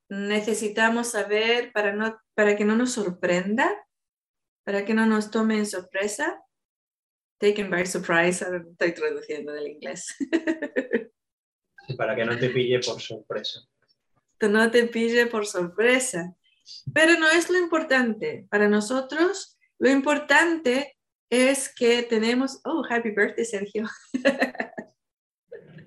necesitamos 0.09 1.09
saber 1.11 1.71
para, 1.73 1.93
no, 1.93 2.19
para 2.33 2.55
que 2.55 2.65
no 2.65 2.75
nos 2.75 2.93
sorprenda, 2.93 3.69
para 4.63 4.85
que 4.85 4.93
no 4.93 5.05
nos 5.05 5.31
tome 5.31 5.57
en 5.57 5.65
sorpresa, 5.65 6.41
taken 7.39 7.69
by 7.69 7.85
surprise, 7.85 8.45
estoy 8.71 8.93
traduciendo 8.93 9.51
del 9.53 9.67
inglés. 9.67 10.15
Para 11.97 12.15
que 12.15 12.25
no 12.25 12.37
te 12.37 12.49
pille 12.49 12.79
por 12.79 13.01
sorpresa. 13.01 13.61
Que 14.39 14.47
no 14.47 14.69
te 14.71 14.87
pille 14.87 15.27
por 15.27 15.45
sorpresa. 15.45 16.35
Pero 16.93 17.19
no 17.19 17.29
es 17.29 17.49
lo 17.49 17.57
importante. 17.57 18.47
Para 18.49 18.67
nosotros, 18.67 19.57
lo 19.79 19.89
importante 19.89 20.97
es 21.29 21.73
que 21.73 22.03
tenemos... 22.03 22.59
Oh, 22.63 22.83
happy 22.89 23.11
birthday, 23.11 23.45
Sergio. 23.45 23.89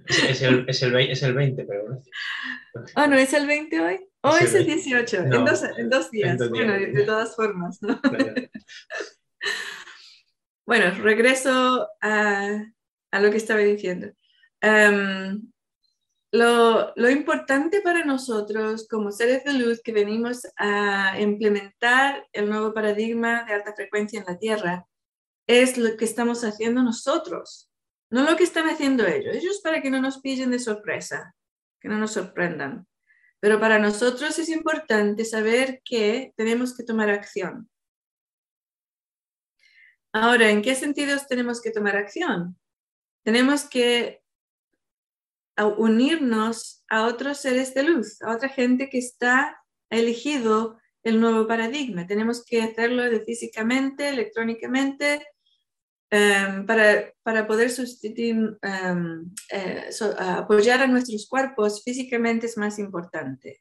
Es, 0.07 0.23
es 0.23 0.43
el, 0.43 0.69
es, 0.69 0.83
el, 0.83 0.97
es 0.97 1.23
el 1.23 1.35
20, 1.35 1.65
pero 1.65 1.87
gracias. 1.87 2.11
Oh, 2.97 3.07
¿no 3.07 3.17
es 3.17 3.33
el 3.33 3.47
20 3.47 3.81
hoy? 3.81 4.01
Oh, 4.23 4.37
Es 4.37 4.53
el 4.53 4.69
es 4.69 4.87
el 4.87 4.95
20. 4.95 5.15
18, 5.15 5.17
en, 5.19 5.31
dos, 5.31 5.63
en 5.63 5.89
dos 5.89 6.11
días. 6.11 6.31
en 6.33 6.37
dos 6.39 6.53
días. 6.53 6.67
Bueno, 6.67 6.73
de, 6.81 6.87
de 6.93 7.03
todas 7.05 7.37
formas, 7.37 7.81
¿no? 7.81 8.01
Claro. 8.11 8.35
Bueno, 10.67 10.91
regreso 11.03 11.89
a, 12.01 12.65
a 13.11 13.21
lo 13.21 13.31
que 13.31 13.37
estaba 13.37 13.61
diciendo. 13.61 14.11
Em, 14.61 15.53
lo, 16.35 17.11
importante 17.11 17.81
para 17.81 18.05
nosotros 18.05 18.89
como 18.89 19.13
seres 19.13 19.45
de 19.45 19.53
luz 19.53 19.81
que 19.83 19.93
venimos 19.93 20.43
a 20.57 21.21
implementar 21.21 22.27
el 22.33 22.49
nuevo 22.49 22.75
paradigma 22.75 23.45
de 23.45 23.55
alta 23.55 23.73
frecuencia 23.73 24.19
en 24.19 24.27
la 24.27 24.37
Tierra 24.37 24.87
es 25.47 25.79
lo 25.79 25.97
que 25.97 26.05
estamos 26.05 26.43
haciendo 26.43 26.83
nosotros, 26.83 27.71
no 28.11 28.29
lo 28.29 28.37
que 28.37 28.43
están 28.43 28.69
haciendo 28.69 29.07
ellos. 29.07 29.37
Ellos 29.37 29.61
para 29.63 29.81
que 29.81 29.91
no 29.91 30.01
nos 30.01 30.21
pillen 30.21 30.51
de 30.51 30.59
sorpresa, 30.59 31.37
que 31.81 31.89
no 31.89 31.99
nos 31.99 32.13
sorprendan. 32.13 32.89
Pero 33.39 33.61
para 33.61 33.79
nosotros 33.79 34.37
es 34.39 34.49
importante 34.49 35.25
saber 35.25 35.83
que 35.85 36.33
tenemos 36.37 36.77
que 36.77 36.83
tomar 36.83 37.11
acción. 37.11 37.71
Ahora, 40.13 40.51
¿en 40.51 40.63
qué 40.63 40.75
sentidos 40.75 41.29
tenemos 41.29 41.61
que 41.61 41.71
tomar 41.71 41.97
acción? 41.97 42.59
Tenemos 43.23 43.69
que 43.69 44.24
a- 45.57 45.67
unirnos 45.67 46.85
a 46.89 47.07
otros 47.07 47.39
seres 47.39 47.75
de 47.75 47.83
luz, 47.85 48.21
a 48.23 48.33
otra 48.35 48.49
gente 48.49 48.89
que 48.89 48.99
está 48.99 49.61
elegido 49.91 50.79
el 51.03 51.21
nuevo 51.21 51.47
paradigma. 51.47 52.07
Tenemos 52.07 52.45
que 52.45 52.63
hacerlo 52.63 53.03
de 53.03 53.21
físicamente, 53.21 54.09
electrónicamente, 54.09 55.25
em, 56.11 56.65
para, 56.67 57.13
para 57.23 57.47
poder 57.47 57.71
sustituir, 57.71 58.57
em, 58.63 59.31
eh, 59.51 59.91
apoyar 60.19 60.81
a 60.83 60.87
nuestros 60.87 61.27
cuerpos 61.29 61.83
físicamente 61.85 62.47
es 62.47 62.57
más 62.57 62.79
importante. 62.79 63.61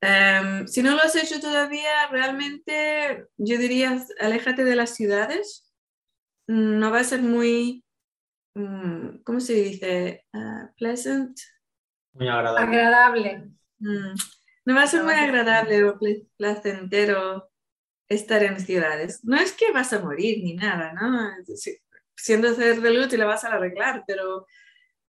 Em, 0.00 0.66
si 0.66 0.82
no 0.82 0.90
lo 0.94 1.00
has 1.02 1.16
hecho 1.16 1.40
todavía, 1.40 2.08
realmente 2.10 3.26
yo 3.38 3.56
diría, 3.58 4.04
aléjate 4.20 4.64
de 4.64 4.76
las 4.76 4.94
ciudades. 4.94 5.72
No 6.46 6.90
va 6.90 7.00
a 7.00 7.04
ser 7.04 7.22
muy, 7.22 7.83
mm, 8.54 9.22
¿cómo 9.24 9.40
se 9.40 9.54
dice? 9.54 10.26
Ah, 10.32 10.70
pleasant. 10.76 11.38
Muy 12.12 12.28
agradable. 12.28 12.76
Agradable. 12.76 13.50
Mm, 13.78 14.14
No 14.66 14.74
va 14.74 14.82
a 14.84 14.86
ser 14.86 15.02
muy 15.04 15.12
agradable 15.14 15.84
o 15.84 15.98
pla- 15.98 16.10
placentero 16.36 17.50
estar 18.08 18.42
en 18.42 18.58
ciudades. 18.60 19.24
No 19.24 19.36
es 19.36 19.52
que 19.52 19.72
vas 19.72 19.92
a 19.92 20.00
morir 20.00 20.42
ni 20.42 20.54
nada, 20.54 20.92
¿no? 20.92 21.30
Si- 21.56 21.78
Siendo 22.16 22.54
ser 22.54 22.80
de 22.80 22.90
luz 22.92 23.12
y 23.12 23.16
la 23.16 23.26
vas 23.26 23.44
a 23.44 23.48
arreglar, 23.48 24.04
pero 24.06 24.46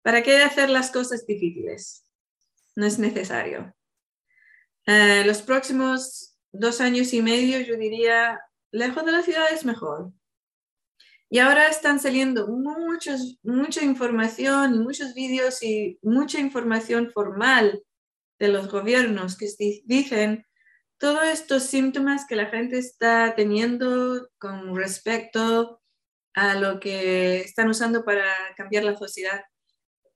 ¿para 0.02 0.22
qué 0.22 0.36
hacer 0.42 0.70
las 0.70 0.90
cosas 0.92 1.26
difíciles? 1.26 2.06
No 2.76 2.86
es 2.86 2.98
necesario. 2.98 3.74
Eh, 4.86 5.24
los 5.26 5.42
próximos 5.42 6.36
dos 6.52 6.80
años 6.80 7.12
y 7.12 7.20
medio, 7.22 7.60
yo 7.60 7.76
diría, 7.76 8.40
lejos 8.70 9.04
de 9.04 9.12
la 9.12 9.22
ciudad 9.22 9.46
es 9.52 9.64
mejor. 9.64 10.12
Y 11.32 11.38
ahora 11.38 11.68
están 11.68 11.98
saliendo 11.98 12.46
muchos, 12.46 13.38
mucha 13.42 13.82
información 13.82 14.74
y 14.74 14.78
muchos 14.80 15.14
vídeos 15.14 15.62
y 15.62 15.98
mucha 16.02 16.38
información 16.38 17.10
formal 17.10 17.82
de 18.38 18.48
los 18.48 18.70
gobiernos 18.70 19.38
que 19.38 19.46
di- 19.58 19.82
dicen 19.86 20.44
todos 20.98 21.24
estos 21.24 21.62
síntomas 21.62 22.26
que 22.26 22.36
la 22.36 22.48
gente 22.50 22.76
está 22.76 23.34
teniendo 23.34 24.28
con 24.38 24.76
respecto 24.76 25.80
a 26.34 26.54
lo 26.54 26.78
que 26.78 27.40
están 27.40 27.70
usando 27.70 28.04
para 28.04 28.26
cambiar 28.58 28.84
la 28.84 28.96
sociedad. 28.98 29.40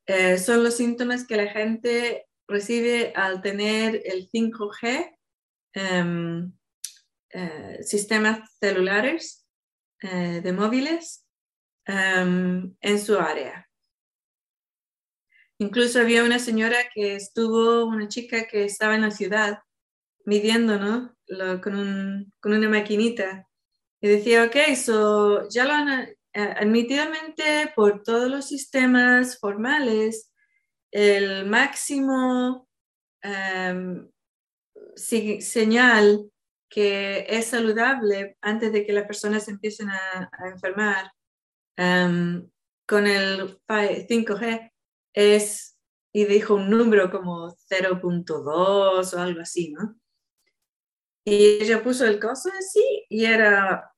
eh, 0.06 0.36
son 0.38 0.62
los 0.64 0.76
síntomas 0.76 1.26
que 1.26 1.36
la 1.36 1.46
gente 1.48 2.26
recibe 2.46 3.14
al 3.16 3.40
tener 3.42 4.02
el 4.04 4.28
5G, 4.30 5.16
em, 5.72 6.52
eh, 7.30 7.78
sistemas 7.82 8.50
celulares 8.60 9.45
eh, 10.02 10.40
de 10.42 10.52
móviles 10.52 11.24
em, 11.86 12.74
en 12.80 12.98
su 12.98 13.18
área. 13.18 13.68
Incluso 15.58 16.00
había 16.00 16.22
una 16.24 16.38
señora 16.38 16.76
que 16.94 17.16
estuvo, 17.16 17.86
una 17.86 18.08
chica 18.08 18.46
que 18.46 18.64
estaba 18.64 18.94
en 18.94 19.02
la 19.02 19.10
ciudad 19.10 19.60
midiendo, 20.24 20.78
¿no? 20.78 21.16
Con, 21.62 21.76
un- 21.76 22.32
con 22.40 22.52
una 22.52 22.68
maquinita. 22.68 23.48
Y 24.00 24.08
decía, 24.08 24.44
ok, 24.44 24.56
so 24.76 25.48
ya 25.48 25.64
lo 25.64 25.72
han 25.72 25.88
eh, 25.98 26.16
admitidamente 26.34 27.72
por 27.74 28.02
todos 28.02 28.30
los 28.30 28.46
sistemas 28.46 29.38
formales, 29.38 30.30
el 30.92 31.46
máximo 31.46 32.68
em, 33.22 34.08
señal 34.96 36.30
que 36.68 37.26
es 37.28 37.46
saludable 37.46 38.36
antes 38.40 38.72
de 38.72 38.84
que 38.84 38.92
las 38.92 39.06
personas 39.06 39.48
empiecen 39.48 39.90
a, 39.90 40.30
a 40.32 40.48
enfermar 40.48 41.12
em, 41.76 42.48
con 42.86 43.06
el 43.06 43.58
5G 43.66 44.72
es, 45.14 45.78
y 46.12 46.24
dijo 46.24 46.54
un 46.54 46.70
número 46.70 47.10
como 47.10 47.48
0.2 47.70 49.14
o 49.14 49.18
algo 49.18 49.40
así, 49.40 49.72
¿no? 49.72 49.98
Y 51.24 51.62
ella 51.62 51.82
puso 51.82 52.06
el 52.06 52.20
coso 52.20 52.50
así 52.56 53.04
y 53.08 53.24
era 53.24 53.92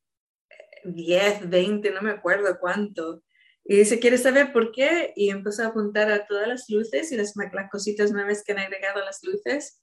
10, 0.84 1.50
20, 1.50 1.90
no 1.90 2.00
me 2.00 2.12
acuerdo 2.12 2.58
cuánto. 2.58 3.22
Y 3.64 3.76
dice, 3.76 3.98
¿quieres 3.98 4.22
saber 4.22 4.50
por 4.50 4.72
qué? 4.72 5.12
Y 5.14 5.28
empezó 5.28 5.62
a 5.62 5.66
apuntar 5.66 6.10
a 6.10 6.26
todas 6.26 6.48
las 6.48 6.70
luces 6.70 7.12
y 7.12 7.16
las, 7.16 7.34
las 7.36 7.70
cositas 7.70 8.12
nuevas 8.12 8.42
que 8.42 8.52
han 8.52 8.60
agregado 8.60 9.02
a 9.02 9.04
las 9.04 9.22
luces. 9.22 9.78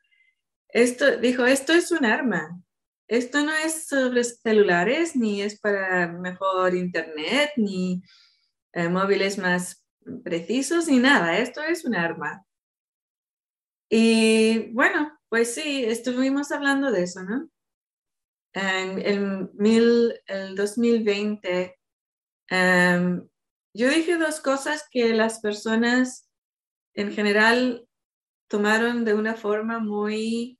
Esto, 0.69 1.17
dijo, 1.17 1.45
esto 1.45 1.73
es 1.73 1.91
un 1.91 2.03
arma. 2.03 2.59
Esto 3.07 3.43
no 3.43 3.51
es 3.51 3.87
sobre 3.87 4.23
celulares, 4.23 5.15
ni 5.15 5.41
es 5.41 5.59
para 5.59 6.07
mejor 6.07 6.75
internet, 6.75 7.51
ni 7.57 8.01
eh, 8.73 8.89
móviles 8.89 9.37
más 9.37 9.85
precisos, 10.23 10.87
ni 10.87 10.97
nada. 10.97 11.37
Esto 11.37 11.61
es 11.61 11.85
un 11.85 11.95
arma. 11.95 12.45
Y 13.89 14.71
bueno, 14.73 15.15
pues 15.29 15.53
sí, 15.53 15.83
estuvimos 15.85 16.51
hablando 16.51 16.91
de 16.91 17.03
eso, 17.03 17.23
¿no? 17.23 17.49
En 18.53 18.99
el, 18.99 19.49
mil, 19.53 20.13
el 20.27 20.55
2020, 20.55 21.77
em, 22.49 23.27
yo 23.73 23.89
dije 23.89 24.17
dos 24.17 24.39
cosas 24.39 24.87
que 24.89 25.13
las 25.13 25.41
personas 25.41 26.29
en 26.93 27.11
general 27.11 27.85
tomaron 28.47 29.03
de 29.03 29.13
una 29.13 29.35
forma 29.35 29.79
muy, 29.79 30.57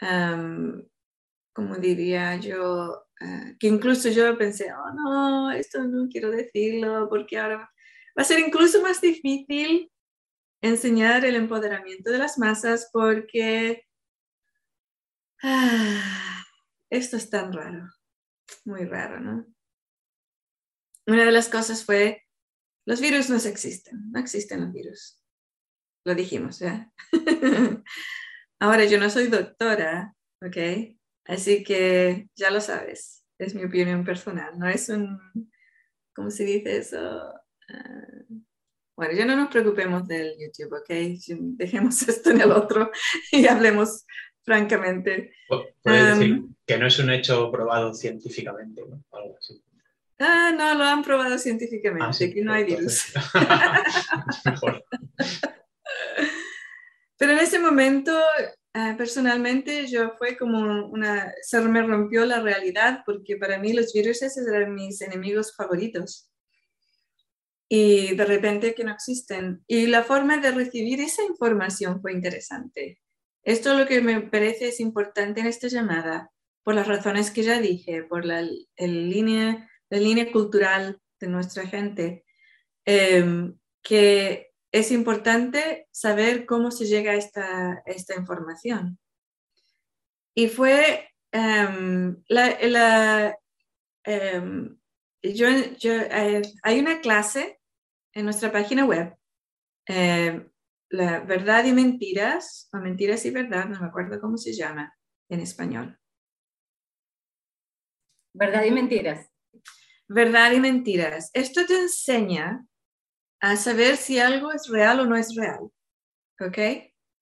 em, 0.00 0.86
como 1.56 1.76
diría 1.76 2.36
yo, 2.36 3.08
eh, 3.18 3.56
que 3.58 3.66
incluso 3.66 4.10
yo 4.10 4.36
pensé, 4.36 4.70
oh 4.74 4.92
no, 4.92 5.50
esto 5.50 5.82
no 5.84 6.06
quiero 6.06 6.30
decirlo 6.30 7.08
porque 7.08 7.38
ahora 7.38 7.56
va 7.56 8.22
a 8.22 8.24
ser 8.24 8.40
incluso 8.40 8.82
más 8.82 9.00
difícil 9.00 9.90
enseñar 10.60 11.24
el 11.24 11.34
empoderamiento 11.34 12.10
de 12.10 12.18
las 12.18 12.36
masas 12.36 12.90
porque 12.92 13.86
ah, 15.42 16.44
esto 16.90 17.16
es 17.16 17.30
tan 17.30 17.54
raro, 17.54 17.88
muy 18.66 18.84
raro, 18.84 19.18
¿no? 19.20 19.46
Una 21.06 21.24
de 21.24 21.32
las 21.32 21.48
cosas 21.48 21.86
fue, 21.86 22.22
los 22.84 23.00
virus 23.00 23.30
no 23.30 23.36
existen, 23.36 24.10
no 24.12 24.20
existen 24.20 24.60
los 24.60 24.74
virus. 24.74 25.22
Lo 26.04 26.14
dijimos, 26.14 26.58
¿ya? 26.58 26.92
Ahora 28.60 28.84
yo 28.84 29.00
no 29.00 29.08
soy 29.08 29.28
doctora, 29.28 30.14
¿ok? 30.42 30.95
Así 31.28 31.62
que 31.64 32.28
ya 32.36 32.50
lo 32.50 32.60
sabes, 32.60 33.24
es 33.38 33.54
mi 33.54 33.64
opinión 33.64 34.04
personal, 34.04 34.58
no 34.58 34.68
es 34.68 34.88
un, 34.88 35.18
¿cómo 36.14 36.30
se 36.30 36.44
dice 36.44 36.76
eso? 36.78 36.98
Ah, 37.68 38.06
bueno, 38.96 39.12
ya 39.14 39.26
no 39.26 39.36
nos 39.36 39.50
preocupemos 39.50 40.06
del 40.08 40.34
YouTube, 40.38 40.72
¿ok? 40.78 40.88
Dejemos 41.58 42.00
esto 42.08 42.30
en 42.30 42.40
el 42.40 42.52
otro 42.52 42.90
y 43.32 43.46
hablemos 43.46 44.06
francamente. 44.42 45.32
Pu- 45.50 45.66
Puedes 45.82 46.12
Em, 46.12 46.18
decir 46.18 46.42
que 46.66 46.78
no 46.78 46.86
es 46.86 46.98
un 46.98 47.10
hecho 47.10 47.50
probado 47.50 47.92
científicamente, 47.92 48.82
¿no? 48.88 49.02
Algo 49.12 49.36
así. 49.38 49.60
Ah, 50.18 50.50
no, 50.56 50.74
lo 50.74 50.84
han 50.84 51.02
probado 51.02 51.36
científicamente, 51.38 52.06
Ah, 52.08 52.12
sí, 52.12 52.32
que 52.32 52.42
no 52.42 52.52
hay 52.54 52.64
virus. 52.64 53.12
entonces- 53.34 54.44
Mejor. 54.44 54.84
Pero 57.18 57.32
en 57.32 57.38
ese 57.38 57.58
momento, 57.58 58.18
ah, 58.76 58.94
personalmente, 58.96 59.86
yo 59.86 60.12
fue 60.18 60.36
como 60.36 60.86
una, 60.88 61.32
se 61.42 61.60
me 61.60 61.82
rompió 61.82 62.24
la 62.26 62.40
realidad 62.40 63.02
porque 63.06 63.36
para 63.36 63.58
mí 63.58 63.72
los 63.72 63.92
virus 63.92 64.22
eran 64.22 64.74
mis 64.74 65.00
enemigos 65.02 65.54
favoritos. 65.56 66.30
y 67.68 68.14
de 68.14 68.24
repente 68.24 68.74
que 68.74 68.84
no 68.84 68.92
existen. 68.92 69.64
Y 69.66 69.86
la 69.86 70.04
forma 70.04 70.36
de 70.38 70.52
recibir 70.52 71.00
esa 71.00 71.24
información 71.24 72.00
fue 72.00 72.12
interesante. 72.12 73.00
Esto 73.42 73.72
es 73.72 73.78
lo 73.78 73.86
que 73.86 74.00
me 74.00 74.20
parece 74.20 74.68
es 74.68 74.80
importante 74.80 75.40
en 75.40 75.46
esta 75.46 75.68
llamada, 75.68 76.32
por 76.64 76.74
las 76.74 76.88
razones 76.88 77.30
que 77.30 77.44
ya 77.44 77.60
dije, 77.60 78.02
por 78.02 78.24
la, 78.24 78.42
línea, 78.76 79.70
la 79.88 79.98
línea 79.98 80.32
cultural 80.32 81.00
de 81.20 81.28
nuestra 81.28 81.64
gente, 81.64 82.24
em, 82.84 83.56
que 83.82 84.45
es 84.78 84.92
importante 84.92 85.88
saber 85.90 86.44
cómo 86.44 86.70
se 86.70 86.84
llega 86.84 87.12
a 87.12 87.16
esta, 87.16 87.82
esta 87.86 88.14
información. 88.14 88.98
Y 90.34 90.48
fue 90.48 91.08
em, 91.32 92.22
la, 92.28 93.38
em, 94.04 94.78
yo, 95.22 95.48
eh, 95.48 96.42
hay 96.62 96.78
una 96.78 97.00
clase 97.00 97.58
en 98.12 98.26
nuestra 98.26 98.52
página 98.52 98.84
web, 98.84 99.16
eh, 99.88 100.46
la 100.90 101.20
verdad 101.20 101.64
y 101.64 101.72
mentiras, 101.72 102.68
o 102.70 102.76
mentiras 102.76 103.24
y 103.24 103.30
verdad, 103.30 103.64
no 103.64 103.80
me 103.80 103.86
acuerdo 103.86 104.20
cómo 104.20 104.36
se 104.36 104.52
llama 104.52 104.94
en 105.30 105.40
español. 105.40 105.98
Verdad 108.34 108.64
y 108.64 108.70
mentiras. 108.72 109.26
Verdad 110.06 110.52
y 110.52 110.60
mentiras. 110.60 111.30
Esto 111.32 111.64
te 111.64 111.78
enseña 111.78 112.66
a 113.40 113.56
saber 113.56 113.96
si 113.96 114.18
algo 114.18 114.52
es 114.52 114.68
real 114.68 115.00
o 115.00 115.06
no 115.06 115.16
es 115.16 115.34
real. 115.34 115.70
¿Ok? 116.40 116.58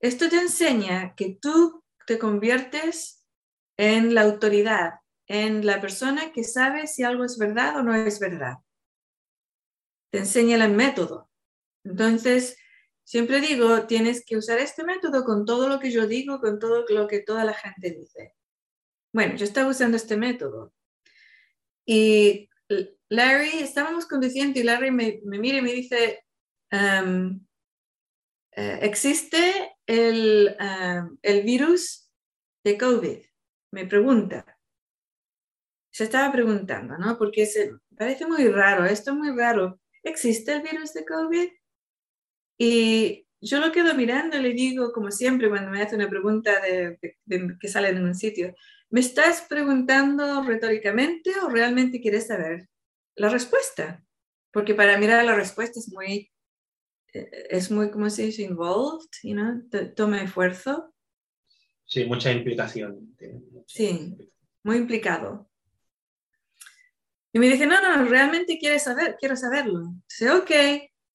Esto 0.01 0.29
te 0.29 0.37
enseña 0.37 1.15
que 1.15 1.39
tú 1.41 1.83
te 2.07 2.19
conviertes 2.19 3.25
en 3.77 4.15
la 4.15 4.23
autoridad 4.23 4.95
en 5.27 5.65
la 5.65 5.81
persona 5.81 6.33
que 6.33 6.45
sabe 6.45 6.87
si 6.87 7.03
algo 7.03 7.25
es 7.25 7.39
verdad 7.39 7.77
o 7.77 7.83
no 7.83 7.95
es 7.95 8.21
verdad. 8.21 8.57
Te 10.11 10.19
enseña 10.19 10.63
el 10.63 10.73
método. 10.73 11.31
Entonces, 11.85 12.57
siempre 13.05 13.41
digo, 13.41 13.87
tienes 13.87 14.25
que 14.25 14.37
usar 14.37 14.59
este 14.59 14.85
método 14.85 15.25
con 15.25 15.45
todo 15.45 15.69
lo 15.69 15.81
que 15.81 15.91
yo 15.91 16.07
digo, 16.07 16.41
con 16.41 16.59
todo 16.59 16.85
lo 16.89 17.09
que 17.09 17.21
toda 17.21 17.45
la 17.45 17.55
gente 17.55 17.91
dice. 17.91 18.35
Bueno, 19.13 19.37
yo 19.37 19.45
estaba 19.45 19.69
usando 19.69 19.97
este 19.97 20.17
método. 20.17 20.73
Y 21.87 22.49
Larry, 23.15 23.59
estábamos 23.61 24.07
conduciendo 24.07 24.59
y 24.59 24.63
Larry 24.63 24.91
me, 24.91 25.21
mira 25.25 25.59
y 25.59 25.63
me 25.63 25.73
dice, 25.73 26.25
eh, 26.71 27.39
¿existe 28.83 29.77
el, 29.87 30.57
el 31.23 31.43
virus 31.43 32.11
de 32.65 32.79
COVID? 32.79 33.19
Me 33.73 33.87
pregunta 33.87 34.55
se 35.95 36.03
estaba 36.03 36.33
preguntando, 36.33 36.99
¿no? 36.99 37.17
Porque 37.17 37.47
se, 37.47 37.77
parece 37.97 38.27
muy 38.27 38.49
raro, 38.49 38.85
esto 38.85 39.13
es 39.13 39.17
muy 39.17 39.31
raro. 39.31 39.81
¿Existe 40.03 40.53
el 40.53 40.63
virus 40.63 40.93
de 40.93 41.05
COVID? 41.05 41.49
Y 42.59 43.29
yo 43.41 43.61
lo 43.61 43.71
quedo 43.71 43.95
mirando 43.95 44.37
y 44.37 44.43
le 44.43 44.55
digo, 44.55 44.91
como 44.91 45.13
siempre, 45.13 45.49
cuando 45.49 45.71
me 45.71 45.81
hace 45.81 45.95
una 45.95 46.11
pregunta 46.11 46.61
de, 46.61 46.99
que 47.61 47.69
sale 47.69 47.91
en 47.91 48.03
un 48.03 48.17
sitio, 48.17 48.57
¿me 48.91 48.99
estás 48.99 49.43
preguntando 49.43 50.43
retóricamente 50.43 51.31
o 51.41 51.49
realmente 51.49 52.01
quieres 52.01 52.27
saber 52.27 52.69
la 53.17 53.29
respuesta? 53.29 54.05
Porque 54.51 54.75
para 54.75 54.99
mirar 54.99 55.25
la 55.25 55.35
respuesta 55.35 55.81
es 55.81 55.93
muy, 55.93 56.33
eh, 57.13 57.31
es 57.51 57.71
muy, 57.71 57.91
¿cómo 57.91 58.09
se 58.11 58.23
dice? 58.23 58.43
Involved, 58.43 59.11
you 59.23 59.35
know? 59.35 59.63
toma 59.95 60.23
esfuerzo. 60.23 60.95
Sí, 61.87 62.05
mucha 62.05 62.33
implicación. 62.33 63.17
Sí, 63.67 64.17
muy 64.63 64.77
implicado. 64.77 65.51
Y 67.33 67.39
me 67.41 67.49
dice, 67.49 67.67
no, 67.67 67.81
no, 67.83 68.05
realmente 68.05 68.59
quieres 68.59 68.85
saber, 68.85 69.17
quiero 69.19 69.37
saberlo. 69.37 69.93
Dice, 70.09 70.31
ok. 70.31 70.51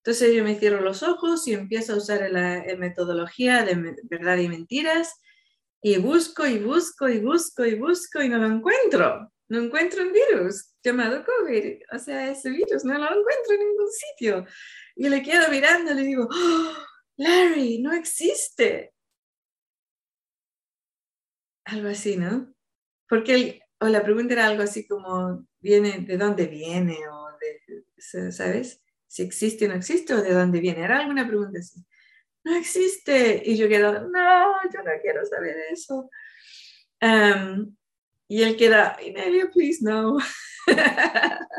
Entonces 0.03 0.33
yo 0.33 0.43
me 0.43 0.55
cierro 0.55 0.81
los 0.81 1.03
ojos 1.03 1.47
y 1.47 1.53
empiezo 1.53 1.93
a 1.93 1.97
usar 1.97 2.29
la, 2.31 2.63
metodología 2.77 3.63
de 3.63 3.95
verdad 4.03 4.37
y 4.37 4.47
mentiras 4.47 5.19
y 5.81 5.97
busco 5.97 6.45
y 6.45 6.59
busco 6.59 7.09
y 7.09 7.19
busco 7.19 7.65
y 7.65 7.75
busco 7.75 8.21
y 8.21 8.29
no 8.29 8.37
lo 8.37 8.47
encuentro. 8.47 9.31
No 9.49 9.59
encuentro 9.59 10.03
un 10.03 10.13
virus 10.13 10.75
llamado 10.83 11.25
COVID. 11.25 11.81
O 11.91 11.99
sea, 11.99 12.31
ese 12.31 12.51
virus 12.51 12.85
no 12.85 12.93
lo 12.93 13.05
encuentro 13.05 13.53
en 13.53 13.59
ningún 13.59 13.89
sitio. 13.91 14.45
Y 14.95 15.09
le 15.09 15.23
quedo 15.23 15.49
mirando 15.49 15.91
y 15.91 15.95
le 15.95 16.03
digo, 16.03 16.27
oh, 16.31 16.73
Larry, 17.17 17.79
no 17.79 17.91
existe. 17.93 18.93
Algo 21.65 21.89
así, 21.89 22.15
¿no? 22.15 22.53
Porque 23.07 23.33
el, 23.33 23.61
o 23.79 23.87
la 23.87 24.03
pregunta 24.03 24.33
era 24.33 24.47
algo 24.47 24.63
así 24.63 24.87
como, 24.87 25.47
¿viene, 25.59 25.99
¿de 25.99 26.17
dónde 26.17 26.47
viene? 26.47 26.97
O 27.11 27.29
de, 27.39 28.31
¿sabes? 28.31 28.83
Si 29.07 29.23
existe 29.23 29.65
o 29.65 29.69
no 29.69 29.75
existe, 29.75 30.13
o 30.13 30.21
de 30.21 30.33
dónde 30.33 30.59
viene. 30.59 30.83
Era 30.83 30.99
alguna 30.99 31.27
pregunta 31.27 31.59
así. 31.59 31.83
No 32.43 32.55
existe. 32.55 33.41
Y 33.45 33.57
yo 33.57 33.67
quedo, 33.67 34.07
no, 34.09 34.53
yo 34.71 34.83
no 34.83 34.91
quiero 35.01 35.25
saber 35.25 35.55
eso. 35.71 36.09
Y 38.29 38.43
él 38.43 38.55
queda, 38.55 38.95
Inelia, 39.03 39.49
please, 39.49 39.79
no. 39.81 40.19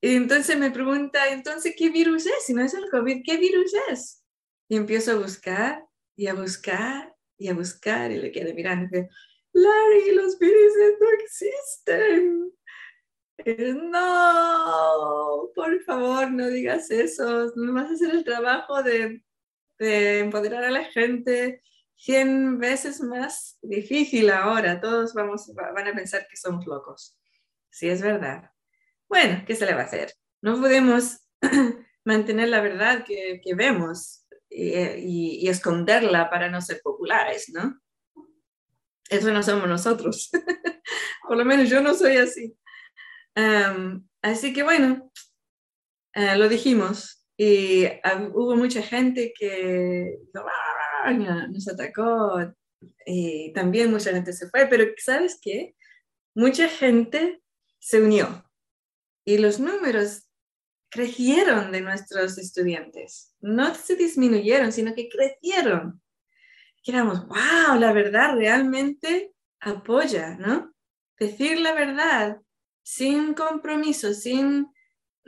y 0.00 0.14
entonces 0.16 0.58
me 0.58 0.70
pregunta, 0.70 1.28
entonces, 1.28 1.74
¿qué 1.76 1.90
virus 1.90 2.24
es? 2.24 2.46
Si 2.46 2.54
no 2.54 2.62
es 2.62 2.72
el 2.72 2.88
COVID, 2.90 3.20
¿qué 3.22 3.36
virus 3.36 3.72
es? 3.90 4.24
Y 4.66 4.76
empiezo 4.76 5.12
a 5.12 5.16
buscar 5.16 5.84
y 6.16 6.26
a 6.28 6.34
buscar 6.34 7.14
y 7.36 7.48
a 7.48 7.54
buscar 7.54 8.10
y 8.10 8.16
le 8.16 8.32
quedo 8.32 8.54
mirando. 8.54 9.06
Larry, 9.52 10.14
los 10.14 10.38
virus 10.38 10.72
no 10.98 11.06
existen. 11.22 12.52
No, 13.90 15.50
por 15.54 15.82
favor, 15.82 16.30
no 16.30 16.48
digas 16.48 16.90
eso. 16.90 17.52
No 17.56 17.74
vas 17.74 17.90
a 17.90 17.94
hacer 17.94 18.10
el 18.10 18.24
trabajo 18.24 18.82
de, 18.82 19.22
de 19.78 20.20
empoderar 20.20 20.64
a 20.64 20.70
la 20.70 20.84
gente 20.84 21.60
100 21.98 22.58
veces 22.58 23.00
más 23.00 23.58
difícil 23.62 24.30
ahora. 24.30 24.80
Todos 24.80 25.14
vamos, 25.14 25.52
van 25.54 25.86
a 25.86 25.94
pensar 25.94 26.26
que 26.28 26.36
somos 26.36 26.66
locos. 26.66 27.18
Sí, 27.70 27.88
es 27.88 28.02
verdad. 28.02 28.50
Bueno, 29.08 29.44
¿qué 29.46 29.54
se 29.54 29.66
le 29.66 29.74
va 29.74 29.82
a 29.82 29.84
hacer? 29.84 30.12
No 30.40 30.60
podemos 30.60 31.28
mantener 32.04 32.48
la 32.48 32.60
verdad 32.60 33.04
que, 33.04 33.40
que 33.42 33.54
vemos 33.54 34.26
y, 34.48 34.74
y, 35.44 35.48
esconderla 35.48 36.30
para 36.30 36.48
no 36.48 36.60
ser 36.60 36.80
populares, 36.82 37.50
¿no? 37.50 37.80
Eso 39.10 39.32
no 39.32 39.42
somos 39.42 39.68
nosotros. 39.68 40.30
Por 41.28 41.36
lo 41.36 41.44
menos 41.44 41.68
yo 41.68 41.82
no 41.82 41.94
soy 41.94 42.16
así. 42.16 42.56
así 44.22 44.52
que 44.52 44.62
bueno, 44.62 45.10
eh, 46.14 46.36
lo 46.36 46.48
dijimos 46.48 47.26
y 47.36 47.86
hubo 48.32 48.56
mucha 48.56 48.82
gente 48.82 49.32
que 49.38 50.18
nos 51.48 51.68
atacó 51.68 52.54
y 53.06 53.52
también 53.52 53.90
mucha 53.90 54.12
gente 54.12 54.32
se 54.32 54.48
fue, 54.48 54.66
pero 54.66 54.84
¿sabes 54.98 55.38
qué? 55.40 55.74
Mucha 56.34 56.68
gente 56.68 57.42
se 57.78 58.00
unió 58.00 58.44
y 59.24 59.38
los 59.38 59.60
números 59.60 60.24
crecieron 60.90 61.72
de 61.72 61.80
nuestros 61.80 62.38
estudiantes. 62.38 63.34
No 63.40 63.74
se 63.74 63.96
disminuyeron, 63.96 64.72
sino 64.72 64.94
que 64.94 65.08
crecieron 65.08 66.00
éramos, 66.88 67.26
wow, 67.26 67.78
la 67.78 67.92
verdad 67.92 68.34
realmente 68.36 69.32
apoya, 69.60 70.36
¿no? 70.36 70.74
Decir 71.18 71.60
la 71.60 71.74
verdad 71.74 72.40
sin 72.82 73.34
compromiso, 73.34 74.14
sin 74.14 74.68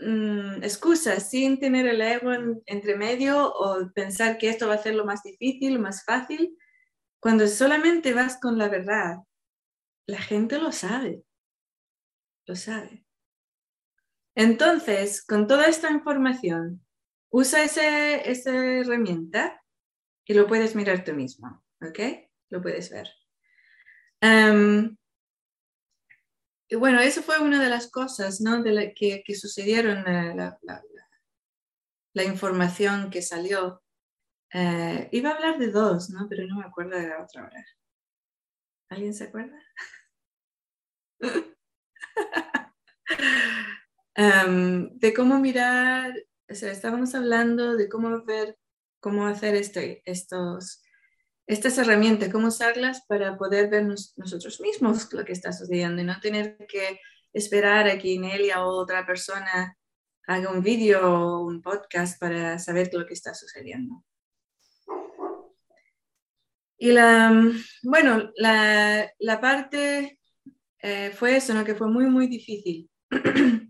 mm, 0.01 0.63
excusas, 0.63 1.31
sin 1.31 1.59
tener 1.59 1.87
el 1.87 2.01
ego 2.01 2.33
entre 2.67 2.97
medio 2.97 3.53
o 3.53 3.91
pensar 3.93 4.39
que 4.39 4.49
esto 4.49 4.69
va 4.69 4.75
a 4.75 4.83
ser 4.83 4.95
lo 4.95 5.05
más 5.05 5.23
difícil, 5.23 5.75
lo 5.75 5.81
más 5.81 6.05
fácil. 6.05 6.57
Cuando 7.21 7.47
solamente 7.47 8.15
vas 8.15 8.39
con 8.41 8.59
la 8.59 8.69
verdad, 8.69 9.19
la 10.07 10.19
gente 10.19 10.59
lo 10.59 10.73
sabe, 10.73 11.23
lo 12.47 12.57
sabe. 12.57 13.05
Entonces, 14.35 15.25
con 15.25 15.47
toda 15.47 15.67
esta 15.67 15.91
información, 15.91 16.85
usa 17.31 17.65
ese, 17.65 18.31
esa 18.31 18.51
herramienta 18.53 19.63
y 20.25 20.35
lo 20.35 20.47
puedes 20.47 20.75
mirar 20.75 21.05
tú 21.05 21.13
mismo, 21.15 21.63
¿ok? 21.83 21.99
Lo 22.51 22.63
puedes 22.63 22.91
ver. 22.91 23.09
Em, 24.21 24.97
y 26.71 26.77
bueno, 26.77 27.01
eso 27.01 27.23
fue 27.23 27.41
una 27.41 27.61
de 27.63 27.69
las 27.69 27.91
cosas 27.91 28.41
¿no? 28.41 28.63
de 28.63 28.95
que, 28.95 29.25
que, 29.25 29.35
sucedieron, 29.35 30.07
eh, 30.07 30.35
la, 30.37 30.59
la, 32.15 32.25
información 32.25 33.11
que 33.11 33.23
salió. 33.23 33.83
Eh, 34.53 35.09
iba 35.11 35.31
a 35.31 35.35
hablar 35.35 35.59
de 35.59 35.73
dos, 35.73 36.11
¿no? 36.11 36.29
pero 36.29 36.47
no 36.47 36.59
me 36.59 36.65
acuerdo 36.65 36.97
de 36.97 37.09
la 37.09 37.23
otra 37.23 37.45
hora. 37.45 37.67
¿Alguien 38.89 39.15
se 39.15 39.25
acuerda? 39.25 39.59
Em, 44.15 44.91
de 44.99 45.15
cómo 45.15 45.39
mirar, 45.39 46.13
o 46.49 46.55
sea, 46.55 46.71
estábamos 46.71 47.15
hablando 47.15 47.77
de 47.77 47.89
cómo 47.89 48.23
ver 48.25 48.59
cómo 49.01 49.27
hacer 49.27 49.55
este, 49.55 50.03
estos, 50.05 50.83
estas 51.51 51.79
herramientas, 51.79 52.29
cómo 52.29 52.49
usarlas 52.49 53.05
para 53.09 53.37
poder 53.37 53.69
ver 53.69 53.85
nosotros 53.85 54.61
mismos 54.61 55.13
lo 55.13 55.25
que 55.25 55.33
está 55.33 55.53
sucediendo 55.53 56.01
y 56.01 56.05
no 56.05 56.21
tener 56.21 56.57
que 56.69 57.01
esperar 57.33 57.89
a 57.89 57.99
que 57.99 58.09
Inelia 58.09 58.65
o 58.65 58.81
otra 58.81 59.05
persona 59.05 59.77
haga 60.27 60.51
un 60.51 60.63
vídeo 60.63 61.01
o 61.03 61.45
un 61.45 61.61
podcast 61.61 62.21
para 62.21 62.59
saber 62.59 62.91
lo 62.93 63.05
que 63.05 63.15
está 63.15 63.35
sucediendo. 63.35 64.05
Y 66.79 66.93
la, 66.93 67.33
bueno, 67.83 68.31
la, 68.37 69.11
la 69.19 69.41
parte 69.41 70.21
eh, 70.79 71.11
fue 71.15 71.37
eso, 71.37 71.53
¿no? 71.53 71.65
que 71.65 71.75
fue 71.75 71.89
muy, 71.89 72.07
muy 72.07 72.29
difícil. 72.29 72.89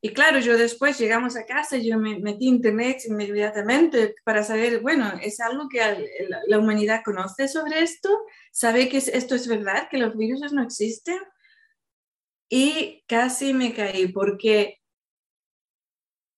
y 0.00 0.12
claro, 0.12 0.38
yo 0.38 0.56
después 0.56 0.96
llegamos 0.98 1.36
a 1.36 1.44
casa, 1.44 1.76
yo 1.76 1.98
me 1.98 2.20
metí 2.20 2.46
internet 2.46 3.02
inmediatamente 3.06 4.14
para 4.24 4.44
saber, 4.44 4.80
bueno, 4.80 5.12
¿es 5.20 5.40
algo 5.40 5.68
que 5.68 5.80
la 6.46 6.58
humanidad 6.58 7.02
conoce 7.04 7.48
sobre 7.48 7.82
esto? 7.82 8.08
¿Sabe 8.52 8.88
que 8.88 8.98
esto 8.98 9.34
es 9.34 9.48
verdad, 9.48 9.88
que 9.90 9.98
los 9.98 10.16
virus 10.16 10.52
no 10.52 10.62
existen? 10.62 11.18
Y 12.48 13.02
casi 13.08 13.52
me 13.52 13.74
caí 13.74 14.06
porque 14.08 14.80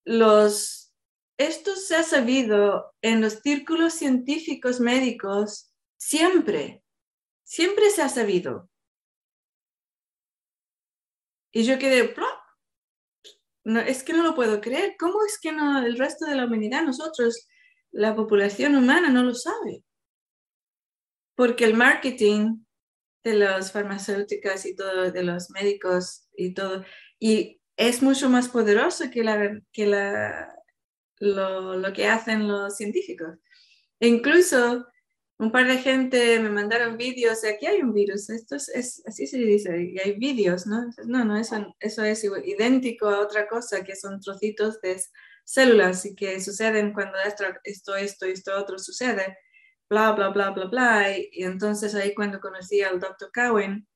los, 0.05 0.95
esto 1.37 1.77
se 1.77 1.97
ha 1.97 2.03
sabido 2.03 2.95
en 3.03 3.21
los 3.21 3.41
círculos 3.41 3.93
científicos 3.93 4.81
médicos 4.81 5.71
siempre, 5.99 6.83
siempre 7.45 7.91
se 7.91 8.01
ha 8.01 8.09
sabido. 8.09 8.71
Y 11.53 11.65
yo 11.65 11.79
quedé, 11.79 12.15
es 13.65 14.03
que 14.03 14.13
no 14.13 14.23
lo 14.23 14.35
puedo 14.35 14.61
creer. 14.61 14.97
¿Cómo 14.99 15.25
es 15.25 15.39
que 15.41 15.53
no 15.53 15.85
el 15.85 15.99
resto 15.99 16.27
de 16.27 16.37
la 16.37 16.47
humanidad, 16.47 16.83
nosotros, 16.83 17.47
la 17.93 18.15
población 18.15 18.77
humana, 18.77 19.11
no 19.11 19.23
lo 19.23 19.35
sabe? 19.35 19.85
Porque 21.35 21.65
el 21.65 21.75
marketing 21.75 22.65
de 23.23 23.35
las 23.35 23.73
farmacéuticas 23.73 24.65
y 24.67 24.75
todo, 24.75 25.11
de 25.11 25.23
los 25.23 25.51
médicos 25.51 26.29
y 26.37 26.55
todo, 26.55 26.85
y 27.19 27.61
es 27.77 28.03
mucho 28.03 28.29
más 28.29 28.49
poderoso 28.49 29.11
que, 29.11 29.23
la, 29.23 29.61
que 29.73 29.87
la, 29.87 30.55
lo, 31.19 31.77
lo 31.77 31.93
que 31.93 32.07
hacen 32.07 32.49
los 32.49 32.77
científicos. 32.77 33.39
E 34.01 34.09
incluso 34.09 34.87
un 35.41 35.51
par 35.51 35.67
de 35.67 35.79
gente 35.79 36.39
me 36.39 36.51
mandaron 36.51 36.99
vídeos, 36.99 37.45
aquí 37.45 37.65
hay 37.65 37.81
un 37.81 37.95
virus, 37.95 38.29
esto 38.29 38.57
es, 38.57 39.03
así 39.07 39.27
se 39.27 39.39
dice, 39.39 39.83
y 39.83 39.99
hay 39.99 40.19
vídeos, 40.19 40.67
¿no? 40.67 40.91
No, 41.07 41.25
no, 41.25 41.39
eso, 41.39 41.75
eso 41.81 42.05
es 42.05 42.23
idéntico 42.25 43.09
a 43.09 43.21
otra 43.21 43.49
cosa, 43.49 43.83
que 43.83 43.97
son 43.97 44.21
trocitos 44.21 44.83
de 44.83 45.03
células 45.43 46.05
y 46.05 46.15
que 46.15 46.43
suceden 46.43 46.93
cuando 46.93 47.17
esto, 47.27 47.45
esto, 47.65 47.97
esto, 47.97 48.27
esto 48.27 48.55
otro 48.55 48.79
sucede, 48.79 49.39
bla, 49.89 50.13
bla, 50.13 50.29
bla, 50.29 50.51
bla, 50.51 50.67
bla. 50.67 51.17
Y, 51.17 51.43
entonces 51.43 51.95
ahí 51.95 52.15
cuando 52.15 52.39
conocí 52.39 52.83
al 52.83 53.01
doctor 53.01 53.31
Cowen 53.33 53.89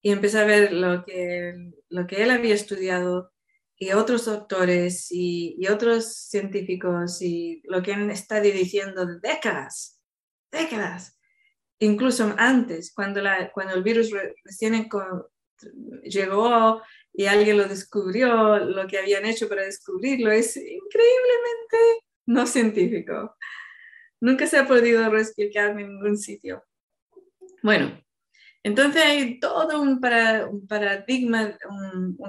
y 0.00 0.10
empecé 0.10 0.38
a 0.38 0.44
ver 0.46 0.72
lo 0.72 1.04
que, 1.04 1.54
lo 1.90 2.06
que 2.06 2.22
él 2.22 2.30
había 2.30 2.54
estudiado 2.54 3.30
y 3.76 3.92
otros 3.92 4.24
doctores 4.24 5.08
y, 5.10 5.54
y 5.58 5.68
otros 5.68 6.14
científicos 6.14 7.20
y 7.20 7.60
lo 7.64 7.82
que 7.82 7.92
han 7.92 8.10
estado 8.10 8.44
diciendo 8.44 9.04
décadas 9.20 9.93
décadas, 10.54 11.20
incluso 11.78 12.34
antes, 12.38 12.92
cuando, 12.94 13.20
la, 13.20 13.52
cuando 13.52 13.74
el 13.74 13.82
virus 13.82 14.10
recién 14.44 14.88
llegó 16.02 16.82
y 17.12 17.26
alguien 17.26 17.58
lo 17.58 17.68
descubrió, 17.68 18.58
lo 18.58 18.86
que 18.86 18.98
habían 18.98 19.26
hecho 19.26 19.48
para 19.48 19.64
descubrirlo 19.64 20.30
es 20.30 20.56
increíblemente 20.56 21.76
no 22.26 22.46
científico. 22.46 23.36
Nunca 24.20 24.46
se 24.46 24.58
ha 24.58 24.66
podido 24.66 25.04
explicar 25.16 25.70
en 25.70 25.76
ningún 25.76 26.16
sitio. 26.16 26.64
Bueno, 27.62 28.02
entonces 28.62 29.02
hay 29.02 29.38
todo 29.38 29.80
un, 29.80 30.00
para, 30.00 30.46
un 30.46 30.66
paradigma, 30.66 31.58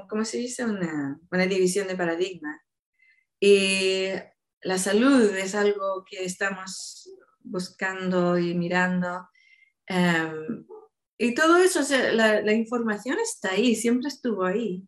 ¿cómo 0.09 0.25
se 0.25 0.39
dice? 0.39 0.65
Una 0.65 1.45
división 1.47 1.87
de 1.87 1.95
paradigma. 1.95 2.61
Y 3.39 4.07
la 4.61 4.77
salud 4.77 5.33
es 5.35 5.55
algo 5.55 6.03
que 6.09 6.25
estamos 6.25 7.09
buscando 7.45 8.37
y 8.37 8.53
mirando. 8.53 9.29
Em, 9.87 10.65
y 11.17 11.33
todo 11.33 11.57
eso, 11.57 11.81
la, 12.13 12.53
información 12.53 13.17
está 13.19 13.51
ahí, 13.51 13.75
siempre 13.75 14.09
estuvo 14.09 14.43
ahí, 14.43 14.83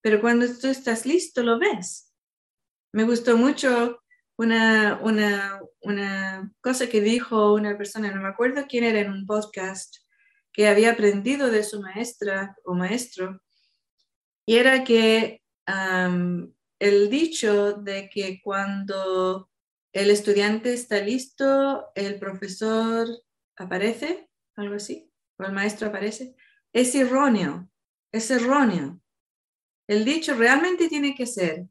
pero 0.00 0.20
cuando 0.20 0.46
tú 0.58 0.66
estás 0.68 1.06
listo 1.06 1.42
lo 1.42 1.58
ves. 1.58 2.12
Me 2.92 3.04
gustó 3.04 3.36
mucho 3.36 4.00
una, 4.36 4.98
una, 5.02 5.60
una 5.82 6.52
cosa 6.60 6.88
que 6.88 7.00
dijo 7.00 7.54
una 7.54 7.76
persona, 7.76 8.12
no 8.12 8.22
me 8.22 8.28
acuerdo 8.28 8.66
quién 8.68 8.84
era 8.84 9.00
en 9.00 9.12
un 9.12 9.26
podcast, 9.26 9.96
que 10.52 10.66
había 10.66 10.92
aprendido 10.92 11.50
de 11.50 11.62
su 11.62 11.80
maestra 11.80 12.56
o 12.64 12.74
maestro, 12.74 13.40
y 14.46 14.56
era 14.56 14.82
que 14.82 15.42
el 16.78 17.10
dicho 17.10 17.74
de 17.74 18.08
que 18.08 18.40
cuando 18.42 19.50
el 19.98 20.12
estudiante 20.12 20.72
está 20.72 21.00
listo, 21.00 21.90
el 21.96 22.20
profesor 22.20 23.08
aparece, 23.56 24.30
algo 24.54 24.76
así, 24.76 25.12
o 25.40 25.42
el 25.42 25.52
maestro 25.52 25.88
aparece, 25.88 26.36
es 26.72 26.94
erróneo, 26.94 27.68
es 28.12 28.30
erróneo. 28.30 29.00
El 29.88 30.04
dicho 30.04 30.34
realmente 30.34 30.88
tiene 30.88 31.16
que 31.16 31.26
ser, 31.26 31.66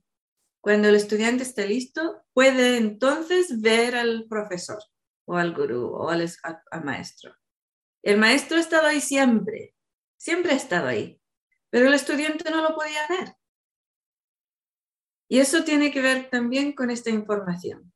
cuando 0.59 0.89
el 0.89 0.95
estudiante 0.95 1.43
está 1.43 1.65
listo, 1.65 2.25
puede 2.33 2.75
entonces 2.75 3.61
ver 3.61 3.95
al 3.95 4.25
profesor 4.27 4.83
o 5.25 5.37
al 5.37 5.55
gurú 5.55 5.85
o 5.85 6.09
al, 6.09 6.29
maestro. 6.83 7.33
El 8.03 8.17
maestro 8.17 8.57
ha 8.57 8.59
estado 8.59 8.87
ahí 8.87 8.99
siempre, 8.99 9.73
siempre 10.17 10.51
ha 10.51 10.57
estado 10.57 10.87
ahí, 10.87 11.21
pero 11.69 11.87
el 11.87 11.93
estudiante 11.93 12.51
no 12.51 12.61
lo 12.61 12.75
podía 12.75 13.07
ver. 13.07 13.35
Y 15.29 15.39
eso 15.39 15.63
tiene 15.63 15.91
que 15.91 16.01
ver 16.01 16.29
también 16.29 16.73
con 16.73 16.89
esta 16.89 17.09
información. 17.09 17.93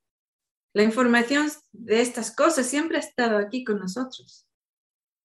La 0.74 0.84
información 0.84 1.50
de 1.74 2.02
estas 2.02 2.34
cosas 2.34 2.66
siempre 2.66 2.98
ha 2.98 3.02
estado 3.02 3.38
aquí 3.38 3.64
con 3.64 3.80
nosotros, 3.80 4.48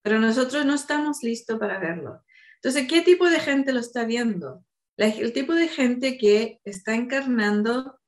pero 0.02 0.18
nosotros 0.18 0.64
no 0.64 0.74
estamos 0.74 1.22
listos 1.22 1.58
para 1.58 1.78
verlo. 1.78 2.24
Entonces, 2.56 2.88
¿qué 2.88 3.02
tipo 3.02 3.28
de 3.28 3.38
gente 3.38 3.72
lo 3.72 3.80
está 3.80 4.04
viendo? 4.04 4.64
el 4.96 5.34
tipo 5.34 5.52
de 5.52 5.68
gente 5.68 6.16
que 6.16 6.58
está 6.64 6.94
encarnando 6.94 8.00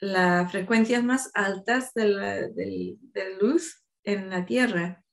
las 0.00 0.50
frecuencias 0.50 1.02
más 1.02 1.30
altas 1.34 1.92
de 1.92 2.96
luz 3.40 3.84
en 4.04 4.30
la 4.30 4.46
Tierra. 4.46 5.04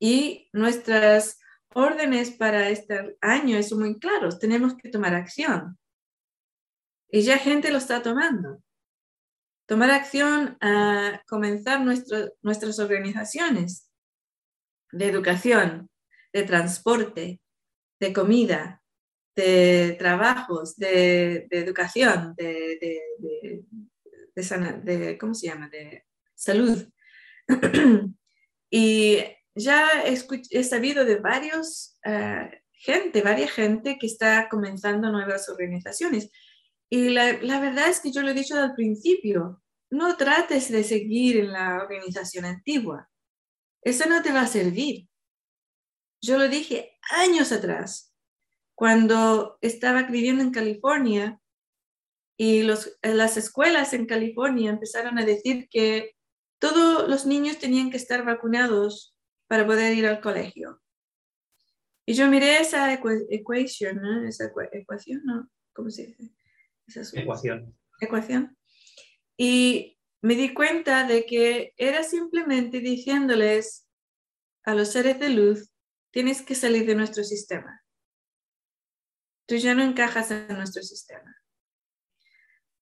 Y 0.00 0.48
nuestras 0.54 1.38
órdenes 1.74 2.30
para 2.30 2.70
este 2.70 3.18
año 3.20 3.62
son 3.62 3.80
muy 3.80 3.98
claros. 3.98 4.38
Tenemos 4.38 4.74
que 4.74 4.88
tomar 4.88 5.14
acción. 5.14 5.78
Y 7.10 7.20
ya 7.20 7.36
gente 7.36 7.70
lo 7.70 7.76
está 7.76 8.02
tomando 8.02 8.62
tomar 9.68 9.90
acción 9.90 10.56
a 10.62 11.22
comenzar 11.28 11.84
nuestras 11.84 12.78
organizaciones 12.78 13.90
de 14.90 15.06
educación, 15.06 15.90
de 16.32 16.42
transporte, 16.44 17.42
de 18.00 18.12
comida, 18.14 18.82
de 19.36 19.94
trabajos, 19.98 20.74
de, 20.76 21.46
educación, 21.50 22.34
de, 22.38 22.78
de, 24.34 25.18
¿cómo 25.20 25.34
se 25.34 25.48
llama?, 25.48 25.68
de 25.68 26.06
salud. 26.34 26.88
y 28.70 29.18
ya 29.54 29.86
he, 30.06 30.64
sabido 30.64 31.04
de 31.04 31.16
varios 31.16 31.98
eh, 32.04 32.62
gente, 32.72 33.20
varias 33.20 33.50
gente 33.50 33.98
que 33.98 34.06
está 34.06 34.48
comenzando 34.48 35.12
nuevas 35.12 35.50
organizaciones. 35.50 36.30
Y 36.90 37.10
la, 37.10 37.60
verdad 37.60 37.88
es 37.88 38.00
que 38.00 38.10
yo 38.10 38.22
lo 38.22 38.30
he 38.30 38.34
dicho 38.34 38.56
al 38.56 38.74
principio, 38.74 39.62
no 39.90 40.16
trates 40.16 40.70
de 40.70 40.84
seguir 40.84 41.38
en 41.38 41.52
la 41.52 41.82
organización 41.82 42.44
antigua. 42.44 43.08
Eso 43.82 44.08
no 44.08 44.22
te 44.22 44.32
va 44.32 44.42
a 44.42 44.46
servir. 44.46 45.08
Yo 46.20 46.38
lo 46.38 46.48
dije 46.48 46.98
años 47.10 47.52
atrás, 47.52 48.14
cuando 48.74 49.58
estaba 49.60 50.04
viviendo 50.04 50.42
en 50.42 50.50
California 50.50 51.40
y 52.36 52.62
las 52.62 53.36
escuelas 53.36 53.92
en 53.92 54.06
California 54.06 54.70
empezaron 54.70 55.18
a 55.18 55.24
decir 55.24 55.68
que 55.68 56.16
todos 56.58 57.08
los 57.08 57.26
niños 57.26 57.58
tenían 57.58 57.90
que 57.90 57.96
estar 57.96 58.24
vacunados 58.24 59.16
para 59.46 59.66
poder 59.66 59.96
ir 59.96 60.06
al 60.06 60.20
colegio. 60.20 60.80
Y 62.06 62.14
yo 62.14 62.28
miré 62.28 62.58
esa 62.60 62.92
ecuación, 62.92 64.26
esa 64.26 64.50
ecuación, 64.72 65.22
¿no? 65.24 65.50
¿Cómo 65.74 65.90
se 65.90 66.06
dice? 66.06 66.37
Ecuación. 67.14 67.76
Ecuación. 68.00 68.56
Y 69.36 69.98
me 70.22 70.34
di 70.34 70.52
cuenta 70.52 71.04
de 71.04 71.24
que 71.26 71.72
era 71.76 72.02
simplemente 72.02 72.80
diciéndoles 72.80 73.86
a 74.64 74.74
los 74.74 74.92
seres 74.92 75.18
de 75.20 75.30
luz, 75.30 75.70
tienes 76.10 76.42
que 76.42 76.54
salir 76.54 76.86
de 76.86 76.94
nuestro 76.94 77.24
sistema. 77.24 77.82
Tú 79.46 79.56
ya 79.56 79.74
no 79.74 79.82
encajas 79.82 80.30
en 80.30 80.48
nuestro 80.48 80.82
sistema. 80.82 81.34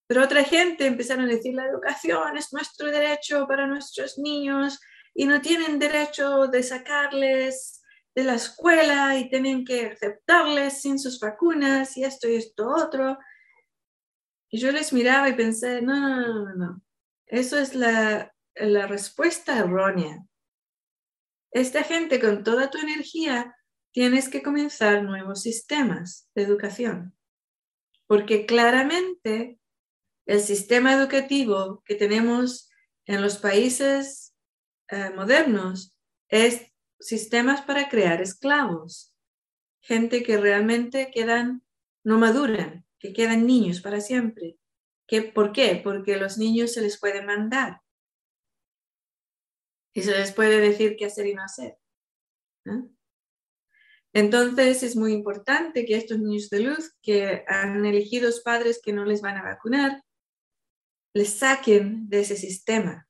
Pero 0.07 0.23
otra 0.23 0.45
gente 0.45 0.87
empezaron 0.87 1.25
a 1.25 1.29
decir, 1.29 1.55
la 1.55 1.67
educación 1.67 2.37
es 2.37 2.53
nuestro 2.53 2.91
derecho 2.91 3.47
para 3.47 3.67
nuestros 3.67 4.19
niños 4.19 4.81
y 5.15 5.27
no 5.27 5.41
tienen 5.41 5.79
derecho 5.79 6.47
de 6.47 6.63
sacarles 6.63 7.83
de 8.15 8.25
la 8.25 8.35
escuela 8.35 9.17
y 9.19 9.29
tienen 9.29 9.65
que 9.65 9.87
aceptarles 9.87 10.81
sin 10.81 10.99
sus 10.99 11.19
vacunas 11.21 11.97
y 11.97 12.05
esto 12.05 12.29
y 12.29 12.37
esto 12.37 12.69
otro. 12.69 13.19
Y 14.51 14.59
yo 14.59 14.73
les 14.73 14.93
miraba 14.93 15.29
y 15.29 15.35
pensé, 15.35 15.83
no, 15.83 15.99
no, 15.99 16.45
no, 16.45 16.55
no. 16.55 16.83
Eso 17.27 17.59
es 17.59 17.75
la, 17.75 18.33
la 18.55 18.87
respuesta 18.87 19.59
errónea. 19.59 20.25
Esta 21.51 21.83
gente 21.83 22.21
con 22.21 22.45
toda 22.45 22.71
tu 22.71 22.79
energía 22.79 23.57
tienes 23.93 24.29
que 24.29 24.43
comenzar 24.43 25.03
nuevos 25.03 25.43
sistemas 25.43 26.31
de 26.35 26.43
educación. 26.43 27.17
Porque 28.07 28.47
claramente 28.47 29.59
el 30.27 30.41
sistema 30.41 30.93
educativo 30.93 31.83
que 31.85 31.95
tenemos 31.95 32.71
en 33.07 33.23
los 33.23 33.39
países 33.39 34.35
eh, 34.89 35.11
modernos 35.11 35.97
es 36.29 36.73
sistemas 37.01 37.63
para 37.63 37.89
crear 37.89 38.21
esclavos, 38.21 39.15
gente 39.81 40.23
que 40.23 40.37
realmente 40.39 41.11
quedan, 41.13 41.65
no 42.05 42.19
maduran, 42.19 42.86
que 42.99 43.13
quedan 43.13 43.47
niños 43.47 43.81
para 43.81 44.01
siempre. 44.01 44.59
¿Qué, 45.07 45.23
¿Por 45.23 45.53
qué? 45.53 45.81
Porque 45.83 46.17
los 46.17 46.39
niños 46.39 46.73
se 46.73 46.83
les 46.83 46.99
puede 46.99 47.23
mandar 47.23 47.81
y 49.95 50.03
se 50.03 50.13
les 50.13 50.33
puede 50.33 50.59
decir 50.59 50.97
qué 50.97 51.07
hacer 51.07 51.27
y 51.27 51.35
no 51.35 51.43
hacer. 51.43 51.79
Entonces 54.13 54.83
es 54.83 54.97
muy 54.97 55.13
importante 55.13 55.85
que 55.85 55.97
estos 55.97 56.19
niños 56.19 56.51
de 56.51 56.61
luz 56.61 56.95
que 57.03 57.45
han 57.47 57.85
elegido 57.87 58.31
padres 58.45 58.81
que 58.83 58.93
no 58.93 59.05
les 59.05 59.23
van 59.23 59.37
a 59.37 59.43
vacunar, 59.43 60.03
les 61.15 61.39
saquen 61.39 62.09
de 62.09 62.21
ese 62.21 62.37
sistema 62.37 63.09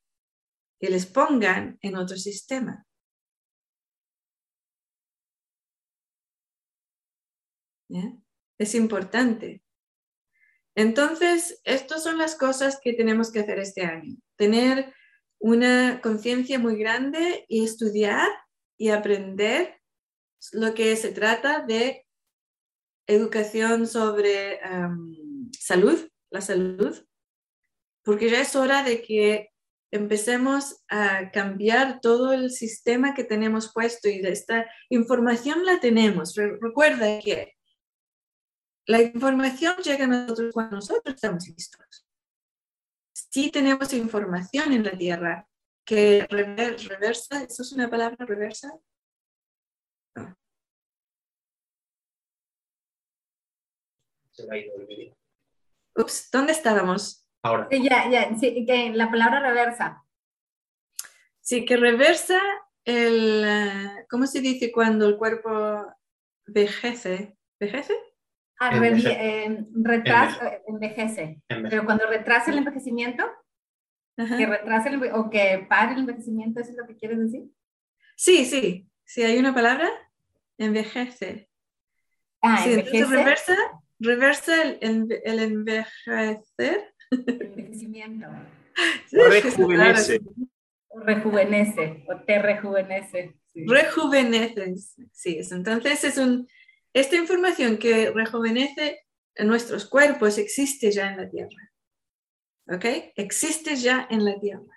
y 0.79 0.89
les 0.89 1.07
pongan 1.07 1.79
en 1.81 1.97
otro 1.97 2.17
sistema. 2.17 2.87
Es 8.59 8.75
importante. 8.75 9.63
Entonces, 10.77 11.61
estas 11.65 12.03
son 12.03 12.19
las 12.19 12.37
cosas 12.37 12.79
que 12.83 12.93
tenemos 12.93 13.33
que 13.33 13.41
hacer 13.41 13.59
este 13.59 13.83
año. 13.83 14.15
Tener 14.37 14.93
una 15.39 16.01
conciencia 16.03 16.59
muy 16.59 16.77
grande 16.77 17.47
y 17.49 17.65
estudiar 17.65 18.29
y 18.79 18.91
aprender 18.91 19.81
lo 20.53 20.75
que 20.75 20.95
se 20.97 21.13
trata 21.13 21.65
de 21.67 22.07
educación 23.07 23.87
sobre 23.87 24.61
salud, 25.59 26.09
la 26.31 26.43
salud, 26.43 27.05
porque 28.05 28.31
ya 28.31 28.43
es 28.43 28.55
hora 28.55 28.83
de 28.83 29.01
que 29.01 29.51
empecemos 29.91 30.85
a 30.89 31.31
cambiar 31.31 32.01
todo 32.01 32.35
el 32.35 32.51
sistema 32.51 33.15
que 33.15 33.25
tenemos 33.25 33.73
puesto 33.73 34.09
y 34.09 34.21
esta 34.27 34.67
información 34.91 35.65
la 35.65 35.81
tenemos. 35.81 36.35
Recuerda 36.35 37.19
que 37.21 37.56
la 38.87 39.03
información 39.03 39.77
llega 39.79 40.05
a 40.05 40.09
nosotros 40.09 40.53
cuando 40.53 40.77
nosotros 40.77 41.15
estamos 41.15 41.47
listos. 41.49 42.07
Si 43.13 43.51
tenemos 43.51 43.93
información 43.93 44.73
en 44.73 44.85
la 44.85 44.93
Tierra 44.93 45.49
que 45.85 46.27
reversa, 46.29 47.43
¿eso 47.43 47.63
es 47.63 47.73
una 47.73 47.91
palabra 47.91 48.25
reversa? 48.25 48.73
Se 54.33 54.51
ha 54.51 54.57
ido 54.57 54.75
el. 54.89 55.15
Ups, 55.97 56.31
¿dónde 56.31 56.53
estábamos? 56.53 57.27
Ahora. 57.43 57.69
ya, 57.71 58.11
ya, 58.11 58.37
sí, 58.37 58.67
que 58.67 58.91
la 58.91 59.11
palabra 59.11 59.41
reversa. 59.41 60.05
Sí, 61.41 61.65
que 61.65 61.77
reversa 61.77 62.41
el, 62.85 63.45
eh, 63.47 64.07
¿cómo 64.11 64.27
se 64.27 64.41
dice 64.41 64.71
cuando 64.73 65.07
el 65.07 65.17
cuerpo 65.17 65.87
vejece? 66.47 67.37
¿Vejece? 67.59 67.95
Ah, 68.59 68.71
eh, 68.83 69.65
retraso, 69.75 70.45
eh, 70.45 70.63
envejece. 70.67 71.43
Pero 71.47 71.85
cuando 71.85 72.07
retrasa 72.07 72.51
el 72.51 72.59
envejecimiento, 72.59 73.25
que 74.17 74.47
retrasa 74.47 74.89
el, 74.89 75.13
o 75.13 75.29
que 75.29 75.67
pare 75.69 75.93
el 75.93 76.01
envejecimiento, 76.01 76.61
¿eso 76.61 76.71
es 76.71 76.77
lo 76.77 76.87
que 76.87 76.97
quieres 76.97 77.19
decir? 77.19 77.45
Sí, 78.17 78.47
sí. 78.47 78.89
Si 79.05 79.23
hay 79.23 79.39
una 79.39 79.55
palabra, 79.55 79.89
envejece. 80.57 81.51
Ah, 82.41 82.65
envejece. 82.65 83.05
reversa, 83.05 83.57
reversa 83.99 84.63
el, 84.63 85.21
el, 85.23 85.39
envejecer. 85.39 86.95
El 87.11 87.43
envejecimiento. 87.43 88.27
rejuvenece. 89.13 90.21
O 90.89 91.01
rejuvenece, 91.01 92.05
o 92.09 92.17
te 92.23 92.41
rejuvenece. 92.41 93.35
Sí. 93.53 93.67
Rejuveneces, 93.67 94.97
sí. 95.13 95.41
Entonces 95.51 96.05
es 96.05 96.17
un, 96.17 96.49
esta 96.97 97.17
información 97.17 97.77
que 97.77 98.11
rejuvenece 98.11 99.05
en 99.35 99.49
nuestros 99.49 99.85
cuerpos 99.85 100.39
existe 100.39 100.91
ya 100.91 101.11
en 101.11 101.19
la 101.19 101.29
Tierra. 101.29 101.71
¿Ok? 102.69 103.13
Existe 103.17 103.77
ya 103.77 104.07
en 104.09 104.25
la 104.25 104.41
Tierra. 104.41 104.73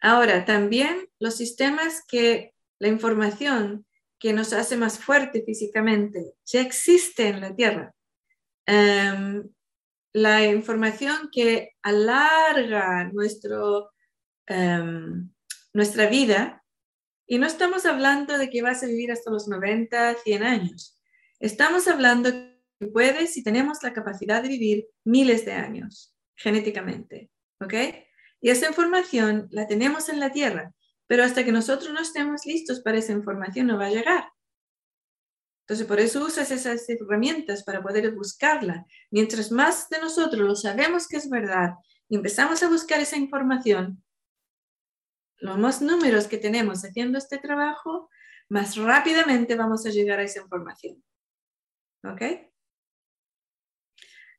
Ahora, 0.00 0.44
también 0.44 1.08
los 1.20 1.36
sistemas 1.36 2.02
que 2.08 2.54
la 2.80 2.88
información 2.88 3.86
que 4.18 4.32
nos 4.32 4.52
hace 4.52 4.76
más 4.76 4.98
fuerte 4.98 5.44
físicamente 5.46 6.34
ya 6.44 6.60
existe 6.60 7.28
en 7.28 7.40
la 7.40 7.54
Tierra. 7.54 7.94
Em, 8.66 9.48
la 10.12 10.44
información 10.44 11.28
que 11.30 11.76
alarga 11.82 13.04
nuestro, 13.12 13.92
em, 14.46 15.30
nuestra 15.72 16.08
vida, 16.08 16.64
y 17.28 17.38
no 17.38 17.46
estamos 17.46 17.86
hablando 17.86 18.38
de 18.38 18.50
que 18.50 18.62
vas 18.62 18.82
a 18.82 18.86
vivir 18.86 19.12
hasta 19.12 19.30
los 19.30 19.46
90, 19.46 20.16
100 20.16 20.42
años. 20.42 20.95
Estamos 21.38 21.86
hablando 21.86 22.30
que 22.78 22.86
puedes 22.86 23.36
y 23.36 23.42
tenemos 23.42 23.82
la 23.82 23.92
capacidad 23.92 24.42
de 24.42 24.48
vivir 24.48 24.86
miles 25.04 25.44
de 25.44 25.52
años 25.52 26.14
genéticamente, 26.34 27.30
¿ok? 27.60 27.74
Y 28.40 28.50
esa 28.50 28.68
información 28.68 29.48
la 29.50 29.66
tenemos 29.66 30.08
en 30.08 30.20
la 30.20 30.32
Tierra, 30.32 30.72
pero 31.06 31.24
hasta 31.24 31.44
que 31.44 31.52
nosotros 31.52 31.92
no 31.92 32.00
estemos 32.00 32.46
listos 32.46 32.80
para 32.80 32.98
esa 32.98 33.12
información 33.12 33.66
no 33.66 33.78
va 33.78 33.86
a 33.86 33.90
llegar. 33.90 34.28
Entonces, 35.62 35.86
por 35.86 35.98
eso 35.98 36.24
usas 36.24 36.50
esas 36.50 36.88
herramientas 36.88 37.64
para 37.64 37.82
poder 37.82 38.14
buscarla. 38.14 38.86
Mientras 39.10 39.50
más 39.50 39.88
de 39.88 39.98
nosotros 39.98 40.40
lo 40.40 40.54
sabemos 40.54 41.08
que 41.08 41.16
es 41.16 41.28
verdad 41.28 41.74
y 42.08 42.16
empezamos 42.16 42.62
a 42.62 42.68
buscar 42.68 43.00
esa 43.00 43.16
información, 43.16 44.02
los 45.38 45.58
más 45.58 45.82
números 45.82 46.28
que 46.28 46.38
tenemos 46.38 46.84
haciendo 46.84 47.18
este 47.18 47.38
trabajo, 47.38 48.08
más 48.48 48.76
rápidamente 48.76 49.56
vamos 49.56 49.84
a 49.86 49.90
llegar 49.90 50.20
a 50.20 50.22
esa 50.22 50.40
información. 50.40 51.02
¿Ok? 52.12 52.22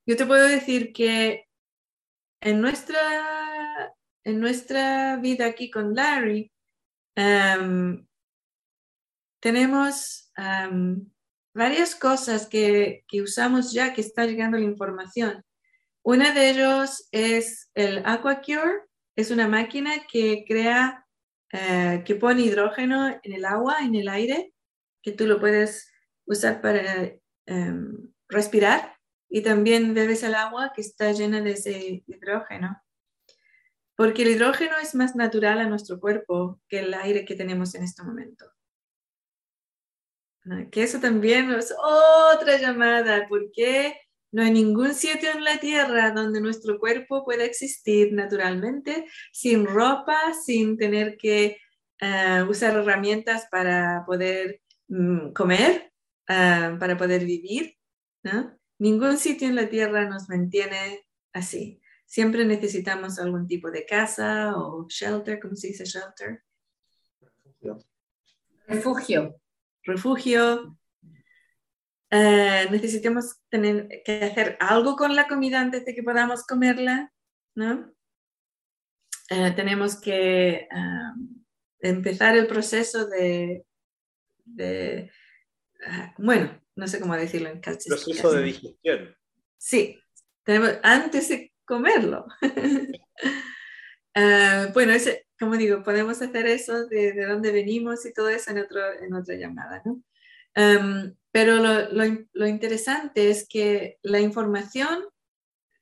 Yo 0.05 0.15
te 0.15 0.25
puedo 0.25 0.47
decir 0.47 0.93
que 0.93 1.47
en 2.39 2.61
nuestra, 2.61 3.93
en 4.23 4.39
nuestra 4.39 5.17
vida 5.17 5.47
aquí 5.47 5.69
con 5.69 5.93
Larry, 5.93 6.51
em, 7.15 8.07
tenemos 9.41 10.31
em, 10.37 11.09
varias 11.53 11.95
cosas 11.95 12.47
que, 12.47 13.03
que, 13.07 13.21
usamos 13.21 13.73
ya 13.73 13.93
que 13.93 14.01
está 14.01 14.25
llegando 14.25 14.57
la 14.57 14.63
información. 14.63 15.43
Una 16.03 16.33
de 16.33 16.51
ellos 16.51 17.09
es 17.11 17.69
el 17.73 18.01
AquaCure, 18.05 18.83
es 19.17 19.31
una 19.31 19.47
máquina 19.47 20.05
que 20.09 20.45
crea, 20.47 21.05
eh, 21.51 22.03
que 22.05 22.15
pone 22.15 22.43
hidrógeno 22.43 23.19
en 23.23 23.33
el 23.33 23.43
agua, 23.43 23.79
en 23.81 23.95
el 23.95 24.07
aire, 24.07 24.53
que 25.01 25.11
tú 25.11 25.27
lo 25.27 25.39
puedes 25.39 25.91
usar 26.25 26.61
para 26.61 27.11
Em, 27.47 28.11
respirar 28.27 28.97
y 29.29 29.41
también 29.41 29.93
bebes 29.93 30.21
el 30.23 30.35
agua 30.35 30.73
que 30.75 30.81
está 30.81 31.13
llena 31.13 31.39
de 31.39 31.51
ese 31.51 32.03
hidrógeno. 32.05 32.83
Porque 33.95 34.23
el 34.23 34.31
hidrógeno 34.31 34.77
es 34.77 34.93
más 34.95 35.15
natural 35.15 35.59
a 35.59 35.69
nuestro 35.69 35.97
cuerpo 35.99 36.59
que 36.67 36.79
el 36.79 36.93
aire 36.93 37.23
que 37.23 37.35
tenemos 37.35 37.73
en 37.73 37.83
este 37.83 38.03
momento. 38.03 38.45
Que 40.71 40.83
eso 40.83 40.99
también 40.99 41.51
es 41.51 41.73
otra 42.33 42.57
llamada. 42.57 43.27
porque 43.29 43.97
no 44.33 44.43
hay 44.43 44.51
ningún 44.51 44.93
sitio 44.93 45.31
en 45.31 45.45
la 45.45 45.57
Tierra 45.57 46.11
donde 46.11 46.41
nuestro 46.41 46.79
cuerpo 46.79 47.23
pueda 47.23 47.45
existir 47.45 48.11
naturalmente 48.11 49.05
sin 49.31 49.65
ropa, 49.65 50.33
sin 50.45 50.77
tener 50.77 51.15
que 51.17 51.57
eh, 52.01 52.45
usar 52.47 52.75
herramientas 52.75 53.47
para 53.49 54.03
poder 54.05 54.61
mm, 54.89 55.31
comer? 55.31 55.91
Ah, 56.27 56.75
para 56.79 56.97
poder 56.97 57.25
vivir. 57.25 57.77
Ningún 58.79 59.17
sitio 59.17 59.47
en 59.47 59.55
la 59.55 59.69
tierra 59.69 60.07
nos 60.09 60.29
mantiene 60.29 61.07
así. 61.33 61.81
Siempre 62.05 62.45
necesitamos 62.45 63.17
algún 63.19 63.47
tipo 63.47 63.71
de 63.71 63.85
casa 63.85 64.57
o 64.57 64.85
shelter, 64.89 65.39
¿cómo 65.39 65.55
se 65.55 65.67
dice 65.67 65.85
shelter? 65.85 66.43
Refugio. 68.67 69.39
Refugio. 69.83 70.77
Ah, 72.11 72.65
necesitamos 72.69 73.39
tener 73.49 73.87
que 74.05 74.23
hacer 74.23 74.57
algo 74.59 74.95
con 74.95 75.15
la 75.15 75.27
comida 75.27 75.61
antes 75.61 75.85
de 75.85 75.95
que 75.95 76.03
podamos 76.03 76.45
comerla, 76.45 77.13
¿no? 77.55 77.93
Ah, 79.29 79.53
tenemos 79.55 79.99
que 79.99 80.67
empezar 81.79 82.37
el 82.37 82.47
proceso 82.47 83.07
de, 83.07 83.65
de 84.45 85.11
bueno, 86.17 86.61
no 86.75 86.87
sé 86.87 86.99
cómo 86.99 87.15
decirlo 87.15 87.49
en 87.49 87.59
castellano. 87.59 88.01
Proceso 88.03 88.31
de 88.31 88.43
digestión. 88.43 89.15
Sí, 89.57 89.99
tenemos, 90.43 90.71
antes 90.83 91.29
de 91.29 91.53
comerlo. 91.65 92.25
Ah, 94.19 94.71
bueno, 94.73 94.93
ese, 94.93 95.27
como 95.39 95.55
digo, 95.57 95.83
podemos 95.83 96.19
hacer 96.23 96.47
eso 96.47 96.87
de, 96.87 97.13
de, 97.13 97.25
dónde 97.27 97.51
venimos 97.51 98.03
y 98.03 98.13
todo 98.13 98.29
eso 98.29 98.49
en, 98.49 98.57
otro, 98.57 98.81
en 98.99 99.13
otra 99.13 99.35
llamada, 99.35 99.83
¿no? 99.85 100.01
Um, 100.55 101.15
pero 101.31 101.57
lo, 101.57 101.91
lo, 101.91 102.25
lo, 102.33 102.47
interesante 102.47 103.29
es 103.29 103.47
que 103.47 103.99
la 104.01 104.19
información 104.19 105.03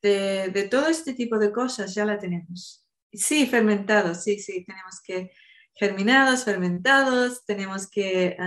de, 0.02 0.50
de, 0.50 0.64
todo 0.68 0.90
este 0.90 1.14
tipo 1.14 1.40
de 1.40 1.54
cosas 1.54 1.96
ya 1.96 2.04
la 2.04 2.20
tenemos. 2.20 2.86
Sí, 3.14 3.46
fermentados, 3.46 4.26
sí, 4.26 4.38
sí, 4.40 4.66
tenemos 4.66 5.02
que 5.02 5.32
germinados, 5.76 6.46
fermentados, 6.46 7.46
tenemos 7.46 7.90
que 7.90 8.38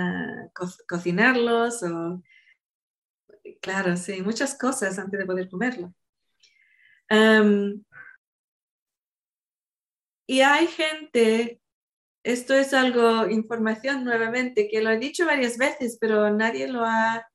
co 0.54 0.66
cocinarlos 0.88 1.82
o, 1.82 2.22
claro, 3.60 3.96
sí, 3.96 4.22
muchas 4.22 4.56
cosas 4.56 4.98
antes 4.98 5.20
de 5.20 5.26
poder 5.26 5.48
comerlo. 5.48 5.94
Y 10.30 10.40
hay 10.42 10.66
gente, 10.66 11.60
esto 12.22 12.54
es 12.54 12.74
algo, 12.74 13.28
información 13.28 14.04
nuevamente, 14.04 14.68
que 14.68 14.82
lo 14.82 14.90
he 14.90 14.98
dicho 14.98 15.24
varias 15.24 15.56
veces, 15.56 15.96
pero 16.00 16.30
nadie 16.30 16.68
lo 16.68 16.84
ha 16.84 17.26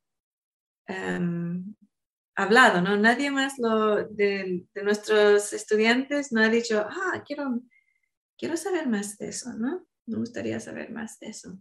hablado, 2.36 2.82
¿no? 2.82 2.98
Nadie 2.98 3.32
más 3.32 3.58
lo, 3.58 4.08
de, 4.08 4.66
de, 4.74 4.84
nuestros 4.84 5.54
estudiantes 5.54 6.32
no 6.32 6.42
ha 6.42 6.50
dicho, 6.50 6.86
ah, 6.88 7.24
quiero, 7.26 7.62
quiero 8.44 8.58
saber 8.58 8.88
más 8.90 9.18
de 9.18 9.30
eso, 9.30 9.54
¿no? 9.54 9.88
Me 10.06 10.18
gustaría 10.18 10.60
saber 10.60 10.92
más 10.92 11.18
de 11.18 11.28
eso. 11.28 11.58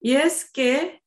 Y 0.00 0.14
es 0.14 0.50
que 0.50 1.02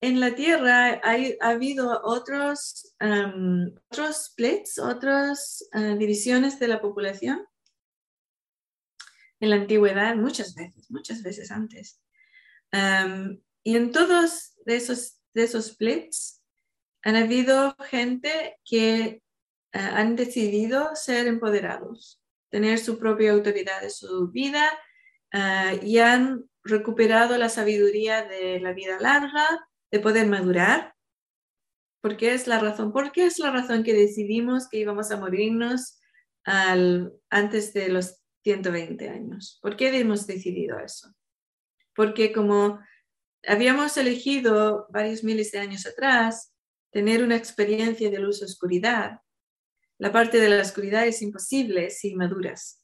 en 0.00 0.20
la 0.20 0.34
Tierra 0.34 1.02
ha 1.04 1.48
habido 1.50 2.00
otros, 2.02 2.96
otros 2.98 4.24
splits, 4.24 4.78
otras 4.78 5.68
uh, 5.74 5.98
divisiones 5.98 6.58
de 6.58 6.68
la 6.68 6.80
población 6.80 7.46
en 9.38 9.50
la 9.50 9.56
antigüedad 9.56 10.16
muchas 10.16 10.54
veces, 10.54 10.90
muchas 10.90 11.22
veces 11.22 11.50
antes. 11.50 12.00
Y 12.72 13.76
en 13.76 13.92
todos 13.92 14.54
esos, 14.64 15.20
esos 15.34 15.66
splits 15.66 16.42
han 17.02 17.16
habido 17.16 17.76
gente 17.80 18.58
que 18.64 19.22
uh, 19.74 19.78
han 19.78 20.16
decidido 20.16 20.96
ser 20.96 21.26
empoderados, 21.26 22.17
tener 22.50 22.78
su 22.78 22.98
propia 22.98 23.32
autoridad 23.32 23.80
de 23.80 23.90
su 23.90 24.30
vida 24.30 24.68
uh, 25.32 25.84
y 25.84 25.98
han 25.98 26.44
recuperado 26.62 27.36
la 27.38 27.48
sabiduría 27.48 28.24
de 28.24 28.60
la 28.60 28.72
vida 28.72 28.98
larga, 29.00 29.46
de 29.90 30.00
poder 30.00 30.26
madurar. 30.26 30.94
Porque 32.00 32.34
es 32.34 32.46
la 32.46 32.58
razón, 32.58 32.92
porque 32.92 33.26
es 33.26 33.38
la 33.38 33.50
razón 33.50 33.82
que 33.82 33.92
decidimos 33.92 34.68
que 34.68 34.78
íbamos 34.78 35.10
a 35.10 35.16
morirnos 35.16 36.00
al, 36.44 37.12
antes 37.28 37.72
de 37.72 37.88
los 37.88 38.22
120 38.44 39.08
años. 39.08 39.58
¿Por 39.62 39.76
qué 39.76 39.96
hemos 39.98 40.26
decidido 40.26 40.78
eso? 40.78 41.12
Porque 41.94 42.32
como 42.32 42.78
habíamos 43.46 43.96
elegido 43.96 44.86
varios 44.90 45.24
miles 45.24 45.50
de 45.50 45.58
años 45.58 45.86
atrás 45.86 46.52
tener 46.90 47.22
una 47.22 47.36
experiencia 47.36 48.10
de 48.10 48.18
luz 48.18 48.42
oscuridad, 48.42 49.20
la 49.98 50.12
parte 50.12 50.38
de 50.38 50.48
la 50.48 50.62
oscuridad 50.62 51.06
es 51.06 51.22
imposible 51.22 51.90
si 51.90 52.14
maduras, 52.14 52.82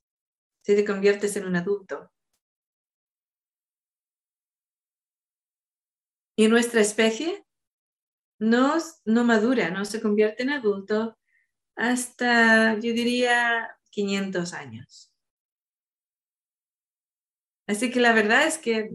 si 0.62 0.74
te 0.74 0.84
conviertes 0.84 1.36
en 1.36 1.46
un 1.46 1.56
adulto. 1.56 2.10
Y 6.36 6.48
nuestra 6.48 6.80
especie 6.80 7.46
no, 8.40 8.76
no 9.04 9.24
madura, 9.24 9.70
no 9.70 9.84
se 9.84 10.00
convierte 10.00 10.42
en 10.42 10.50
adulto 10.50 11.16
hasta, 11.76 12.74
yo 12.74 12.92
diría, 12.92 13.78
500 13.90 14.52
años. 14.52 15.12
Así 17.66 17.90
que 17.90 18.00
la 18.00 18.12
verdad 18.12 18.46
es 18.46 18.58
que 18.58 18.90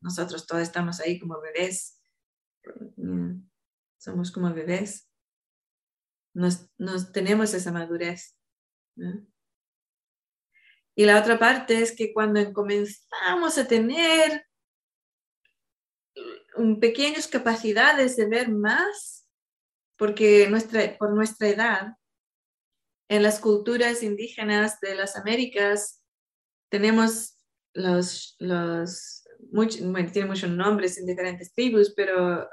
nosotros 0.00 0.46
todos 0.46 0.62
estamos 0.62 1.00
ahí 1.00 1.18
como 1.18 1.40
bebés. 1.40 2.00
Mm, 2.96 3.48
somos 3.98 4.30
como 4.30 4.52
bebés. 4.52 5.05
Nos, 6.36 7.12
tenemos 7.12 7.54
esa 7.54 7.72
madurez. 7.72 8.38
Y 10.94 11.06
la 11.06 11.18
otra 11.18 11.38
parte 11.38 11.80
es 11.80 11.96
que 11.96 12.12
cuando 12.12 12.52
comenzamos 12.52 13.56
a 13.56 13.66
tener 13.66 14.46
pequeñas 16.78 17.26
capacidades 17.26 18.16
de 18.16 18.26
ver 18.28 18.50
más, 18.50 19.26
porque 19.96 20.46
nuestra, 20.48 20.96
por 20.98 21.14
nuestra 21.14 21.48
edad, 21.48 21.96
en 23.08 23.22
las 23.22 23.40
culturas 23.40 24.02
indígenas 24.02 24.78
de 24.80 24.94
las 24.94 25.16
Américas 25.16 26.04
tenemos 26.70 27.38
los, 27.72 28.36
los 28.40 29.24
bueno, 29.52 29.70
tiene 30.12 30.28
muchos 30.28 30.50
nombres 30.50 30.98
en 30.98 31.06
diferentes 31.06 31.54
tribus, 31.54 31.94
pero 31.94 32.46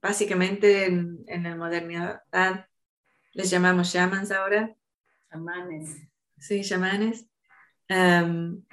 básicamente 0.00 0.86
en, 0.86 1.24
en 1.26 1.42
la 1.42 1.56
modernidad 1.56 2.22
les 3.32 3.50
llamamos 3.50 3.92
shamans 3.92 4.30
ahora. 4.30 4.74
Chamanes. 5.30 5.96
Sí, 6.38 6.62
chamanes. 6.62 7.26
Um, 7.88 8.64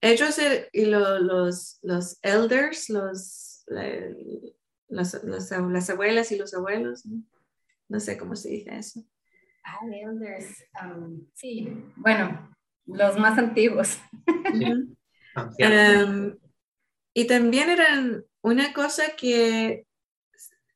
ellos 0.00 0.38
er, 0.38 0.70
y 0.72 0.86
lo, 0.86 1.18
los, 1.18 1.78
los 1.82 2.18
elders, 2.22 2.88
los, 2.88 3.64
los, 4.88 5.24
los, 5.24 5.50
las 5.50 5.90
abuelas 5.90 6.32
y 6.32 6.38
los 6.38 6.54
abuelos, 6.54 7.04
¿no? 7.04 7.22
no 7.88 8.00
sé 8.00 8.16
cómo 8.16 8.34
se 8.36 8.48
dice 8.48 8.76
eso. 8.76 9.04
Ah, 9.64 9.80
elders, 9.84 10.64
um, 10.82 11.26
sí, 11.34 11.68
bueno, 11.96 12.56
los 12.86 13.18
más 13.18 13.38
antiguos. 13.38 13.98
um, 15.36 16.38
y 17.12 17.26
también 17.26 17.68
eran 17.68 18.24
una 18.42 18.72
cosa 18.72 19.14
que 19.16 19.86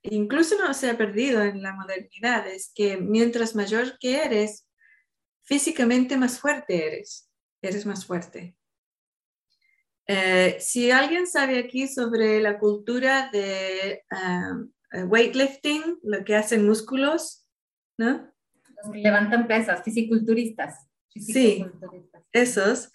incluso 0.03 0.57
no 0.59 0.75
se 0.75 0.91
ha 0.91 0.99
perdido 0.99 1.43
en 1.43 1.63
la 1.63 1.75
modernidad, 1.75 2.47
es 2.47 2.71
que 2.75 2.97
mientras 2.97 3.55
mayor 3.55 3.99
que 3.99 4.23
eres, 4.23 4.69
físicamente 5.43 6.17
más 6.17 6.39
fuerte 6.39 6.87
eres, 6.87 7.31
eres 7.63 7.87
más 7.87 8.05
fuerte. 8.05 8.57
Eh, 10.07 10.59
si 10.61 10.91
alguien 10.91 11.27
sabe 11.27 11.59
aquí 11.59 11.89
sobre 11.89 12.41
la 12.41 12.59
cultura 12.59 13.31
de 13.33 14.05
um, 14.11 14.71
weightlifting, 15.11 15.99
lo 16.03 16.25
que 16.25 16.37
hacen 16.37 16.67
músculos, 16.67 17.47
¿no? 17.99 18.31
Los 18.83 18.93
que 18.93 18.99
levantan 18.99 19.47
pesas, 19.47 19.83
fisiculturistas. 19.83 20.87
Sí, 21.09 21.65
esos. 22.33 22.91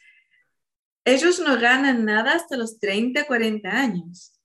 Ellos 1.06 1.40
no 1.40 1.60
ganan 1.60 2.06
nada 2.06 2.34
hasta 2.34 2.58
los 2.58 2.80
30, 2.80 3.26
40 3.26 3.70
años. 3.70 4.39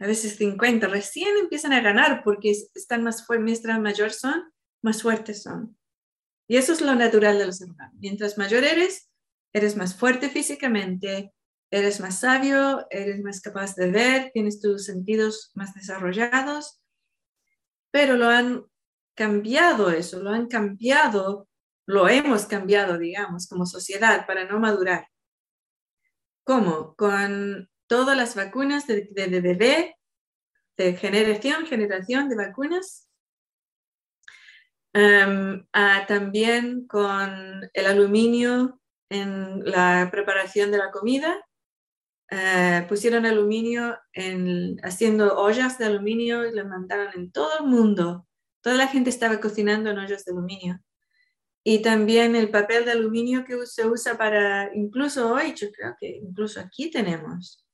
A 0.00 0.06
veces 0.06 0.36
50. 0.36 0.88
Recién 0.88 1.36
empiezan 1.36 1.72
a 1.72 1.80
ganar 1.80 2.22
porque 2.24 2.50
están 2.50 3.04
más 3.04 3.24
fuertes, 3.24 3.44
mientras 3.44 3.80
mayor 3.80 4.10
son, 4.10 4.52
más 4.82 5.02
fuertes 5.02 5.42
son. 5.42 5.76
Y 6.48 6.56
eso 6.56 6.72
es 6.72 6.80
lo 6.80 6.94
natural 6.96 7.38
de 7.38 7.46
los 7.46 7.60
humanos. 7.60 7.94
Mientras 8.00 8.36
mayor 8.36 8.64
eres, 8.64 9.08
eres 9.52 9.76
más 9.76 9.94
fuerte 9.94 10.28
físicamente, 10.28 11.32
eres 11.70 12.00
más 12.00 12.20
sabio, 12.20 12.86
eres 12.90 13.22
más 13.22 13.40
capaz 13.40 13.76
de 13.76 13.90
ver, 13.90 14.30
tienes 14.32 14.60
tus 14.60 14.86
sentidos 14.86 15.52
más 15.54 15.74
desarrollados, 15.74 16.80
pero 17.92 18.16
lo 18.16 18.28
han 18.28 18.64
cambiado 19.14 19.90
eso, 19.90 20.20
lo 20.20 20.30
han 20.30 20.48
cambiado 20.48 21.48
lo 21.90 22.08
hemos 22.08 22.46
cambiado, 22.46 22.98
digamos, 22.98 23.48
como 23.48 23.66
sociedad 23.66 24.26
para 24.26 24.44
no 24.44 24.60
madurar. 24.60 25.08
¿Cómo? 26.44 26.94
Con 26.94 27.69
todas 27.90 28.16
las 28.16 28.36
vacunas 28.36 28.86
de, 28.86 29.08
de, 29.10 29.40
bebé, 29.40 29.96
de 30.76 30.96
generación, 30.96 31.66
generación 31.66 32.28
de 32.28 32.36
vacunas. 32.36 33.08
Um, 34.94 35.66
también 36.06 36.86
con 36.86 37.68
el 37.74 37.86
aluminio 37.86 38.80
en 39.08 39.64
la 39.64 40.08
preparación 40.12 40.70
de 40.70 40.78
la 40.78 40.92
comida. 40.92 41.44
Uh, 42.30 42.86
pusieron 42.86 43.26
aluminio 43.26 43.98
en, 44.12 44.76
haciendo 44.84 45.36
ollas 45.36 45.76
de 45.78 45.86
aluminio 45.86 46.46
y 46.46 46.54
lo 46.54 46.64
mandaron 46.68 47.08
en 47.16 47.32
todo 47.32 47.58
el 47.58 47.66
mundo. 47.66 48.28
Toda 48.60 48.76
la 48.76 48.86
gente 48.86 49.10
estaba 49.10 49.40
cocinando 49.40 49.90
en 49.90 49.98
ollas 49.98 50.24
de 50.24 50.30
aluminio 50.30 50.80
y 51.64 51.82
también 51.82 52.36
el 52.36 52.52
papel 52.52 52.84
de 52.84 52.92
aluminio 52.92 53.44
que 53.44 53.66
se 53.66 53.84
usa 53.84 54.16
para, 54.16 54.72
incluso 54.76 55.32
hoy, 55.32 55.54
yo 55.56 55.72
creo 55.72 55.96
que 55.98 56.20
incluso 56.22 56.60
aquí 56.60 56.88
tenemos. 56.88 57.66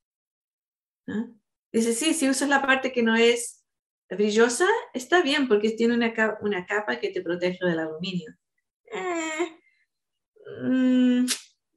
Dice, 1.72 1.92
sí, 1.92 2.14
si 2.14 2.28
usas 2.28 2.48
la 2.48 2.62
parte 2.62 2.92
que 2.92 3.02
no 3.02 3.14
es 3.16 3.64
brillosa, 4.08 4.66
está 4.94 5.22
bien 5.22 5.48
porque 5.48 5.70
tiene 5.70 5.94
una, 5.94 6.12
capa, 6.12 6.38
una 6.40 6.64
capa 6.66 6.98
que 6.98 7.10
te 7.10 7.22
protege 7.22 7.64
del 7.64 7.78
aluminio. 7.78 8.34
Eh, 8.92 9.60
mm, 10.62 11.26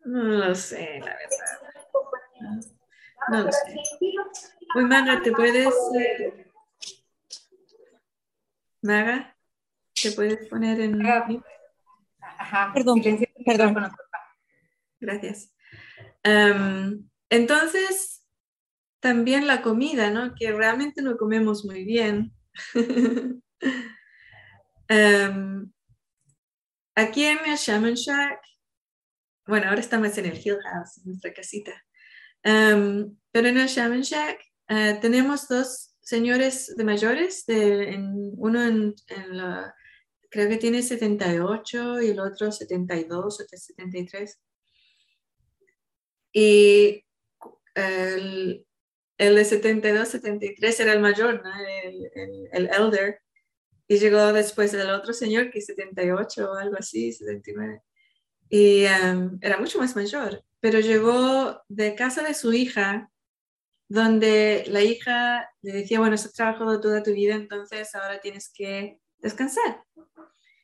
no 0.05 0.23
lo 0.23 0.55
sé, 0.55 0.99
la 0.99 1.15
verdad. 1.15 2.59
No, 3.30 3.43
lo 3.43 3.51
sé. 3.51 3.75
Uy, 4.75 4.86
Manga, 4.86 5.21
¿te 5.21 5.32
puedes...? 5.32 5.73
Maga, 8.82 9.36
¿te 10.01 10.11
puedes 10.13 10.47
poner 10.47 10.80
en... 10.80 10.97
Maga. 10.99 11.27
Ajá. 12.21 12.71
Perdón, 12.73 13.01
perdón. 13.45 13.91
Gracias. 14.99 15.53
Em, 16.23 17.09
entonces, 17.30 18.18
también 18.99 19.47
la 19.47 19.61
comida, 19.61 20.09
¿no? 20.11 20.35
Que 20.35 20.51
realmente 20.51 21.01
no 21.01 21.17
comemos 21.17 21.65
muy 21.65 21.83
bien. 21.83 22.33
Em, 24.91 25.71
aquí 26.95 27.23
en 27.23 27.37
el 27.45 27.57
Shaman 27.57 27.93
Shack, 27.93 28.39
bueno, 29.45 29.69
ahora 29.69 29.81
estamos 29.81 30.17
en 30.17 30.25
el 30.25 30.35
Hill 30.35 30.57
House, 30.63 30.97
en 30.97 31.03
nuestra 31.05 31.31
casita. 31.31 31.85
Em, 32.41 33.15
pero 33.31 33.49
en 33.49 33.59
el 33.59 33.67
Shaman 33.67 34.01
Shack 34.01 34.41
eh, 34.67 34.97
tenemos 34.99 35.47
dos 35.47 35.95
señores 36.01 36.75
de 36.75 36.83
mayores, 36.83 37.45
uno 37.47 38.63
en, 38.63 38.95
creo 40.31 40.49
que 40.49 40.57
tiene 40.57 40.81
78 40.81 42.01
y 42.01 42.09
el 42.09 42.19
otro 42.19 42.51
72 42.51 43.25
o 43.25 43.29
73. 43.29 44.39
Y 46.33 47.05
el, 47.75 48.65
el 49.20 49.36
de 49.36 49.43
72, 49.43 50.07
73 50.07 50.80
era 50.80 50.93
el 50.93 51.01
mayor, 51.01 51.43
el, 51.84 52.09
el, 52.15 52.49
el 52.53 52.70
elder. 52.74 53.22
Y 53.86 53.99
llegó 53.99 54.32
después 54.32 54.74
el 54.74 54.89
otro 54.89 55.13
señor 55.13 55.51
que 55.51 55.59
es 55.59 55.65
78 55.65 56.49
o 56.49 56.55
algo 56.55 56.78
así, 56.80 57.11
79. 57.11 57.82
Y 58.49 58.86
em, 58.86 59.38
era 59.41 59.57
mucho 59.57 59.78
más 59.78 59.95
mayor, 59.95 60.43
pero 60.61 60.80
llegó 60.80 61.61
de 61.67 61.95
casa 61.95 62.24
de 62.24 62.34
su 62.34 62.53
hija, 62.53 63.11
donde 63.89 64.63
la 64.67 64.84
hija 64.84 65.49
le 65.61 65.74
decía, 65.74 65.99
bueno, 65.99 66.15
has 66.15 66.32
trabajado 66.32 66.80
toda 66.80 67.03
tu 67.03 67.11
vida, 67.11 67.36
entonces 67.36 67.93
ahora 67.95 68.22
tienes 68.22 68.49
que 68.53 69.01
descansar. 69.17 69.84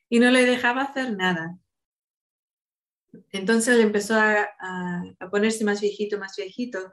Y 0.08 0.18
no 0.18 0.30
le 0.30 0.46
dejaba 0.46 0.82
hacer 0.82 1.14
nada. 1.14 1.58
Entonces 3.32 3.74
él 3.74 3.82
empezó 3.82 4.14
a 4.18 5.28
ponerse 5.30 5.62
más 5.64 5.82
viejito, 5.82 6.18
más 6.18 6.36
viejito. 6.36 6.90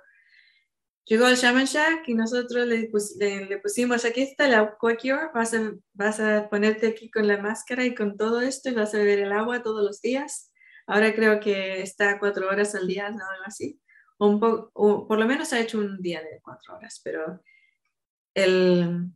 Llegó 1.05 1.25
al 1.25 1.35
Shaman 1.35 1.65
Shack 1.65 2.07
y 2.07 2.13
nosotros 2.13 2.65
le, 2.67 2.89
pus- 2.89 3.15
le- 3.19 3.45
le 3.45 3.57
pusimos, 3.59 4.05
aquí 4.05 4.21
está 4.21 4.45
el 4.47 4.53
Aqua 4.55 4.95
Cure, 4.95 5.29
vas 5.33 5.53
a, 5.53 5.73
vas 5.93 6.19
a 6.21 6.49
ponerte 6.49 6.87
aquí 6.87 7.11
con 7.11 7.27
la 7.27 7.37
máscara 7.41 7.85
y 7.85 7.93
con 7.93 8.15
todo 8.17 8.39
esto 8.41 8.69
y 8.69 8.73
vas 8.73 8.93
a 8.93 8.97
beber 8.97 9.19
el 9.19 9.33
agua 9.33 9.61
todos 9.63 9.83
los 9.83 10.01
días. 10.01 10.51
Ahora 10.87 11.13
creo 11.13 11.39
que 11.41 11.81
está 11.81 12.19
cuatro 12.19 12.47
horas 12.49 12.73
al 12.75 12.87
día, 12.87 13.07
algo 13.07 13.19
así. 13.45 13.79
Un 14.19 14.39
po- 14.39 14.71
o 14.73 15.07
por 15.07 15.19
lo 15.19 15.25
menos 15.27 15.51
ha 15.53 15.59
hecho 15.59 15.77
un 15.79 16.01
día 16.01 16.21
de 16.21 16.39
cuatro 16.41 16.75
horas, 16.75 17.01
pero 17.03 17.41
el, 18.33 19.09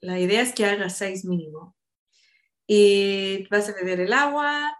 la 0.00 0.18
idea 0.20 0.42
es 0.42 0.52
que 0.54 0.66
haga 0.66 0.90
seis 0.90 1.24
mínimo. 1.24 1.76
Y 2.66 3.46
vas 3.50 3.68
a 3.68 3.74
beber 3.74 4.00
el 4.00 4.12
agua, 4.12 4.76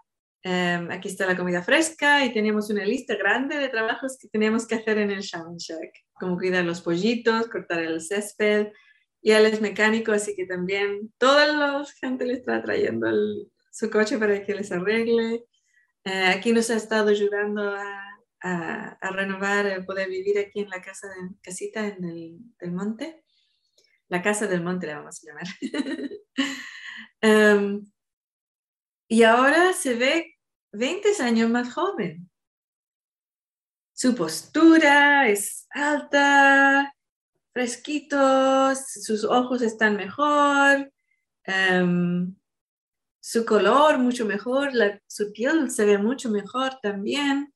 Em, 0.47 0.91
aquí 0.91 1.07
está 1.07 1.25
la 1.25 1.35
comida 1.35 1.63
fresca 1.63 2.23
y 2.23 2.31
tenemos 2.31 2.69
una 2.69 2.85
lista 2.85 3.15
grande 3.15 3.57
de 3.57 3.67
trabajos 3.67 4.15
que 4.19 4.27
tenemos 4.27 4.67
que 4.67 4.75
hacer 4.75 4.99
en 4.99 5.09
el 5.09 5.21
Shaman 5.21 5.57
Shack, 5.57 5.91
como 6.13 6.37
cuidar 6.37 6.63
los 6.63 6.81
pollitos, 6.81 7.47
cortar 7.47 7.79
el 7.81 7.99
césped. 7.99 8.67
Y 9.23 9.31
él 9.31 9.47
es 9.47 9.59
mecánico, 9.59 10.11
así 10.11 10.35
que 10.35 10.45
también 10.45 11.11
toda 11.17 11.47
la 11.47 11.83
gente 11.99 12.27
le 12.27 12.33
está 12.33 12.61
trayendo 12.61 13.07
el- 13.07 13.51
su 13.71 13.89
coche 13.89 14.19
para 14.19 14.43
que 14.45 14.53
les 14.53 14.71
arregle. 14.71 15.43
Eh, 16.03 16.25
aquí 16.27 16.53
nos 16.53 16.69
ha 16.69 16.75
estado 16.75 17.09
ayudando 17.09 17.71
a, 17.71 18.03
a, 18.43 18.89
a 19.01 19.09
renovar, 19.11 19.65
a 19.65 19.83
poder 19.83 20.09
vivir 20.09 20.37
aquí 20.37 20.59
en 20.59 20.69
la 20.69 20.79
casa 20.79 21.07
de, 21.07 21.35
casita 21.41 21.87
en 21.87 22.03
el 22.05 22.37
del 22.59 22.71
monte. 22.71 23.23
La 24.09 24.21
casa 24.21 24.45
del 24.45 24.61
monte 24.61 24.85
la 24.85 24.99
vamos 24.99 25.19
a 25.23 25.27
llamar. 25.27 25.47
Em, 27.21 27.83
y 29.07 29.23
ahora 29.23 29.73
se 29.73 29.95
ve 29.95 30.34
20 30.77 31.09
años 31.21 31.49
más 31.49 31.73
joven. 31.73 32.29
Su 33.93 34.13
postura 34.15 35.29
es 35.29 35.67
alta, 35.71 36.93
fresquitos, 37.53 38.79
sus 38.91 39.23
ojos 39.23 39.61
están 39.61 39.95
mejor, 39.95 40.91
em, 41.45 42.35
su 43.21 43.45
color 43.45 43.97
mucho 43.99 44.25
mejor, 44.25 44.73
la- 44.73 45.01
su 45.07 45.31
piel 45.31 45.71
se 45.71 45.85
ve 45.85 45.97
mucho 45.97 46.29
mejor 46.29 46.79
también, 46.81 47.53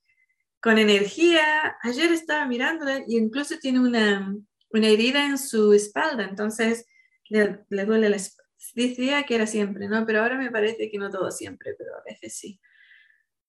con 0.61 0.77
energía. 0.77 1.77
Ayer 1.83 2.11
estaba 2.13 2.45
mirándola 2.45 2.99
y 3.07 3.17
incluso 3.17 3.57
tiene 3.59 3.79
una, 3.81 4.35
una 4.71 4.87
herida 4.87 5.25
en 5.25 5.37
su 5.37 5.73
espalda, 5.73 6.23
entonces 6.25 6.85
le, 7.29 7.65
le 7.69 7.85
duele 7.85 8.09
la 8.09 8.15
espalda. 8.17 8.49
Decía 8.75 9.23
que 9.25 9.35
era 9.35 9.47
siempre, 9.47 9.87
¿no? 9.89 10.05
Pero 10.05 10.21
ahora 10.21 10.37
me 10.37 10.51
parece 10.51 10.89
que 10.91 10.97
no 10.97 11.09
todo 11.09 11.31
siempre, 11.31 11.75
pero 11.77 11.95
a 11.97 12.03
veces 12.05 12.35
sí. 12.37 12.59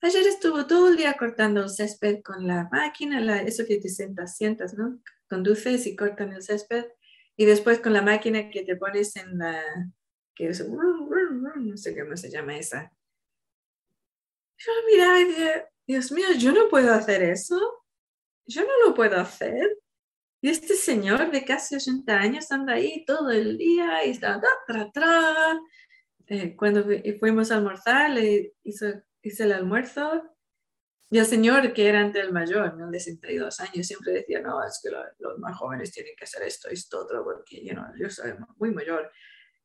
Ayer 0.02 0.26
estuvo 0.26 0.66
todo 0.66 0.88
el 0.88 0.96
día 0.96 1.14
cortando 1.18 1.62
el 1.62 1.68
césped 1.70 2.22
con 2.22 2.46
la 2.46 2.68
máquina, 2.72 3.20
la- 3.20 3.42
eso 3.42 3.64
que 3.66 3.78
te 3.78 3.88
sientas, 3.88 4.36
sientas, 4.36 4.74
¿no? 4.74 4.98
Conduces 5.28 5.86
y 5.86 5.94
cortan 5.96 6.32
el 6.32 6.42
césped. 6.42 6.86
Y 7.36 7.44
después 7.44 7.80
con 7.80 7.92
la 7.92 8.02
máquina 8.02 8.50
que 8.50 8.62
te 8.64 8.76
pones 8.76 9.16
en 9.16 9.38
la... 9.38 9.62
que 10.34 10.48
es, 10.48 10.66
no 10.68 11.76
sé 11.76 11.98
cómo 11.98 12.16
se 12.16 12.30
llama 12.30 12.56
esa. 12.58 12.92
Yo 14.58 14.72
miraba 14.90 15.20
y 15.20 15.24
decía, 15.24 15.68
Dios 15.86 16.12
mío, 16.12 16.26
yo 16.38 16.52
no 16.52 16.68
puedo 16.68 16.92
hacer 16.92 17.22
eso. 17.22 17.58
Yo 18.46 18.62
no 18.62 18.88
lo 18.88 18.94
puedo 18.94 19.18
hacer. 19.18 19.78
Y 20.42 20.48
este 20.50 20.74
señor 20.74 21.30
de 21.30 21.44
casi 21.44 21.76
80 21.76 22.18
años 22.18 22.50
anda 22.50 22.74
ahí 22.74 23.04
todo 23.04 23.30
el 23.30 23.58
día 23.58 24.04
y 24.06 24.10
está 24.10 24.40
tra, 24.40 24.50
tra, 24.66 24.90
tra. 24.92 25.60
Eh, 26.26 26.56
cuando 26.56 26.84
fu- 26.84 27.18
fuimos 27.18 27.50
a 27.50 27.56
almorzar, 27.56 28.10
le 28.10 28.54
hizo, 28.64 28.86
hice 29.22 29.44
el 29.44 29.52
almuerzo. 29.52 30.22
Y 31.10 31.18
el 31.18 31.26
señor, 31.26 31.72
que 31.72 31.88
era 31.88 32.00
ante 32.00 32.20
el 32.20 32.32
mayor, 32.32 32.76
¿no? 32.76 32.88
de 32.90 33.00
62 33.00 33.58
años, 33.60 33.86
siempre 33.86 34.12
decía, 34.12 34.40
no, 34.40 34.62
es 34.64 34.80
que 34.82 34.90
lo- 34.90 35.02
los 35.18 35.38
más 35.40 35.56
jóvenes 35.58 35.90
tienen 35.92 36.12
que 36.16 36.24
hacer 36.24 36.42
esto, 36.44 36.68
esto, 36.68 37.00
otro, 37.00 37.24
porque 37.24 37.64
know, 37.72 37.84
yo 37.98 38.08
soy 38.10 38.32
muy 38.58 38.70
mayor. 38.72 39.10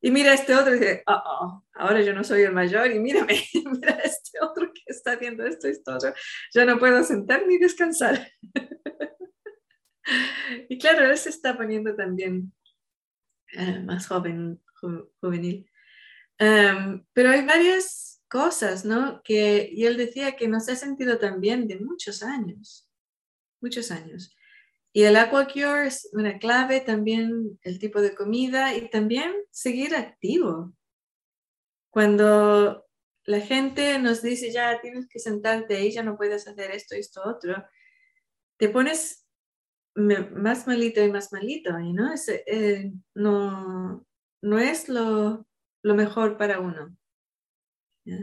Y 0.02 0.10
mira 0.12 0.34
este 0.34 0.56
otro 0.56 0.76
y 0.76 0.80
dice, 0.80 1.04
oh, 1.08 1.22
oh, 1.26 1.66
ahora 1.76 2.02
yo 2.02 2.14
no 2.14 2.24
soy 2.24 2.42
el 2.44 2.52
mayor 2.54 2.92
y 2.92 3.00
mírame, 3.00 3.40
mira 3.72 3.92
este 4.04 4.40
otro 4.42 4.72
que 4.74 4.82
está 4.88 5.12
haciendo 5.14 5.46
esto, 5.46 5.68
esto, 5.68 5.94
otro. 5.96 6.14
Ya 6.54 6.66
no 6.66 6.80
puedo 6.80 7.04
sentar 7.04 7.46
ni 7.48 7.58
descansar. 7.60 8.28
y 10.70 10.78
claro, 10.78 11.06
él 11.10 11.18
se 11.18 11.30
está 11.30 11.58
poniendo 11.58 11.96
también 11.96 12.54
eh, 13.54 13.80
más 13.80 14.08
joven, 14.08 14.62
ju- 14.82 15.10
juvenil. 15.22 15.70
Em, 16.38 17.06
pero 17.14 17.30
hay 17.30 17.46
varias 17.46 18.15
cosas, 18.30 18.86
¿no? 18.86 19.22
Que, 19.24 19.70
y 19.72 19.86
él 19.86 19.98
decía 19.98 20.36
que 20.36 20.48
no 20.48 20.60
se 20.60 20.74
ha 20.74 20.76
sentido 20.76 21.20
tan 21.20 21.42
bien 21.42 21.68
de 21.68 21.80
muchos 21.80 22.24
años, 22.24 22.90
muchos 23.62 23.92
años. 23.92 24.36
Y 24.94 25.04
el 25.04 25.18
Aquacure 25.18 25.88
es 25.88 26.10
una 26.14 26.40
clave, 26.40 26.80
también 26.80 27.60
el 27.64 27.80
tipo 27.80 28.02
de 28.02 28.16
comida 28.16 28.76
y 28.76 28.90
también 28.90 29.34
seguir 29.52 29.96
activo. 29.96 30.74
Cuando 31.90 32.86
la 33.26 33.40
gente 33.42 34.00
nos 34.00 34.22
dice, 34.22 34.52
ya 34.52 34.80
tienes 34.82 35.08
que 35.08 35.20
sentarte 35.20 35.76
ahí, 35.76 35.92
ya 35.92 36.04
no 36.04 36.18
puedes 36.18 36.48
hacer 36.48 36.72
esto, 36.72 36.96
esto, 36.96 37.22
otro, 37.26 37.66
te 38.58 38.70
pones 38.70 39.26
más 39.96 40.68
malito 40.68 41.04
y 41.04 41.12
más 41.12 41.32
malito, 41.32 41.78
¿no? 41.78 42.14
Es, 42.14 42.28
eh, 42.30 42.92
no, 43.14 44.06
no 44.42 44.60
es 44.60 44.90
lo, 44.90 45.46
lo 45.82 45.96
mejor 45.96 46.38
para 46.38 46.60
uno. 46.60 46.96
¿Ya? 48.06 48.18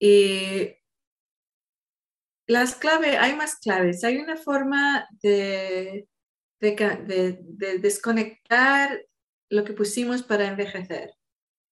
Y 0.00 0.74
las 2.46 2.76
claves, 2.76 3.16
hay 3.18 3.34
más 3.34 3.56
claves, 3.56 4.04
hay 4.04 4.18
una 4.18 4.36
forma 4.36 5.08
de, 5.22 6.08
de, 6.60 6.70
de- 7.06 7.38
de 7.42 7.78
desconectar 7.78 9.04
lo 9.50 9.64
que 9.64 9.72
pusimos 9.72 10.22
para 10.22 10.46
envejecer 10.46 11.12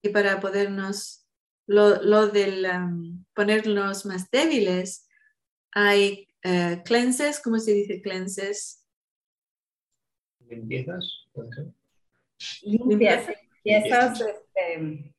y 0.02 0.08
para 0.10 0.40
podernos, 0.40 1.26
lo, 1.68 2.02
lo 2.02 2.28
del 2.28 2.66
um, 2.66 3.24
ponernos 3.34 4.06
más 4.06 4.30
débiles, 4.30 5.08
hay 5.72 6.28
eh, 6.42 6.82
cleanses, 6.84 7.40
¿cómo 7.40 7.58
se 7.58 7.72
dice 7.72 8.00
cleanses? 8.02 8.86
¿Limpiezas? 10.48 11.26
Puede 11.32 11.52
ser. 11.54 11.66
Limpias, 12.62 13.26
limpiezas, 13.64 14.20
este, 14.20 15.14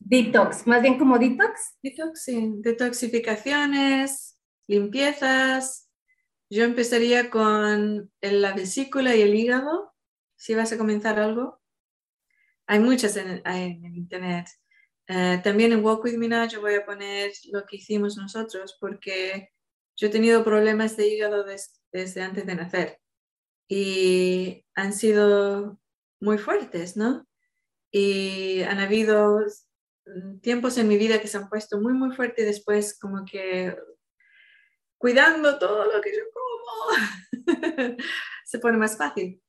detox, 0.00 0.66
más 0.66 0.82
bien 0.82 0.98
como 0.98 1.18
detox. 1.18 1.76
Detox, 1.82 2.22
sí. 2.24 2.54
Detoxificaciones, 2.56 4.38
limpiezas. 4.66 5.88
Yo 6.50 6.64
empezaría 6.64 7.30
con 7.30 8.10
la 8.20 8.52
vesícula 8.54 9.14
y 9.14 9.22
el 9.22 9.34
hígado, 9.34 9.94
si 10.36 10.54
vas 10.54 10.72
a 10.72 10.78
comenzar 10.78 11.20
algo. 11.20 11.60
Hay 12.66 12.80
muchas 12.80 13.16
en, 13.16 13.42
internet. 13.94 14.48
Eh, 15.06 15.40
también 15.44 15.72
en 15.72 15.84
Walk 15.84 16.04
With 16.04 16.16
Me 16.16 16.28
Now 16.28 16.48
yo 16.48 16.60
voy 16.60 16.74
a 16.74 16.84
poner 16.84 17.32
lo 17.52 17.64
que 17.66 17.76
hicimos 17.76 18.16
nosotros 18.16 18.76
porque 18.80 19.50
yo 19.96 20.06
he 20.06 20.10
tenido 20.10 20.44
problemas 20.44 20.96
de 20.96 21.08
hígado 21.08 21.44
des- 21.44 21.80
desde 21.92 22.22
antes 22.22 22.46
de 22.46 22.54
nacer 22.54 22.98
y 23.68 24.64
han 24.74 24.92
sido 24.92 25.80
muy 26.20 26.38
fuertes, 26.38 26.96
¿no? 26.96 27.26
y 27.92 28.62
han 28.62 28.78
habido 28.78 29.40
tiempos 30.40 30.78
en 30.78 30.88
mi 30.88 30.96
vida 30.96 31.20
que 31.20 31.28
se 31.28 31.36
han 31.36 31.48
puesto 31.48 31.80
muy, 31.80 31.92
muy 31.92 32.14
fuerte 32.14 32.42
y 32.42 32.44
después 32.44 32.98
como 32.98 33.24
que 33.24 33.76
cuidando 34.98 35.58
todo 35.58 35.90
lo 35.90 36.00
que 36.00 36.12
yo 36.12 36.22
como, 36.32 37.46
se 38.44 38.58
pone 38.58 38.78
más 38.78 38.96
fácil. 38.96 39.42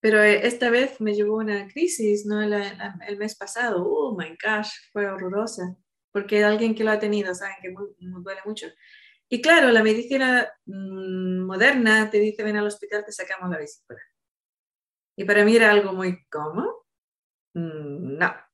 Pero 0.00 0.22
eh, 0.22 0.46
esta 0.46 0.70
vez 0.70 1.00
me 1.00 1.14
llevó 1.14 1.36
una 1.38 1.66
crisis, 1.68 2.24
¿no? 2.26 2.40
el 2.40 3.16
mes 3.18 3.36
pasado, 3.36 3.84
oh 3.84 4.16
my 4.16 4.36
gosh, 4.42 4.70
fue 4.92 5.06
horrorosa, 5.06 5.76
porque 6.12 6.44
alguien 6.44 6.74
que 6.74 6.84
lo 6.84 6.92
ha 6.92 6.98
tenido, 6.98 7.34
saben 7.34 7.56
que 7.60 7.70
me 7.70 8.22
duele 8.22 8.40
mucho. 8.44 8.66
Y 9.28 9.42
claro, 9.42 9.70
la 9.70 9.82
medicina 9.82 10.50
mm, 10.66 11.40
moderna 11.44 12.08
te 12.10 12.18
dice, 12.18 12.42
ven 12.42 12.56
al 12.56 12.66
hospital, 12.66 13.04
te 13.04 13.12
sacamos 13.12 13.50
la 13.50 13.58
vesícula. 13.58 14.00
Y 15.16 15.24
para 15.24 15.44
mí 15.44 15.56
era 15.56 15.70
algo 15.70 15.92
muy, 15.92 16.24
¿cómo? 16.30 16.86
Mm, 17.54 18.18
no. 18.18 18.47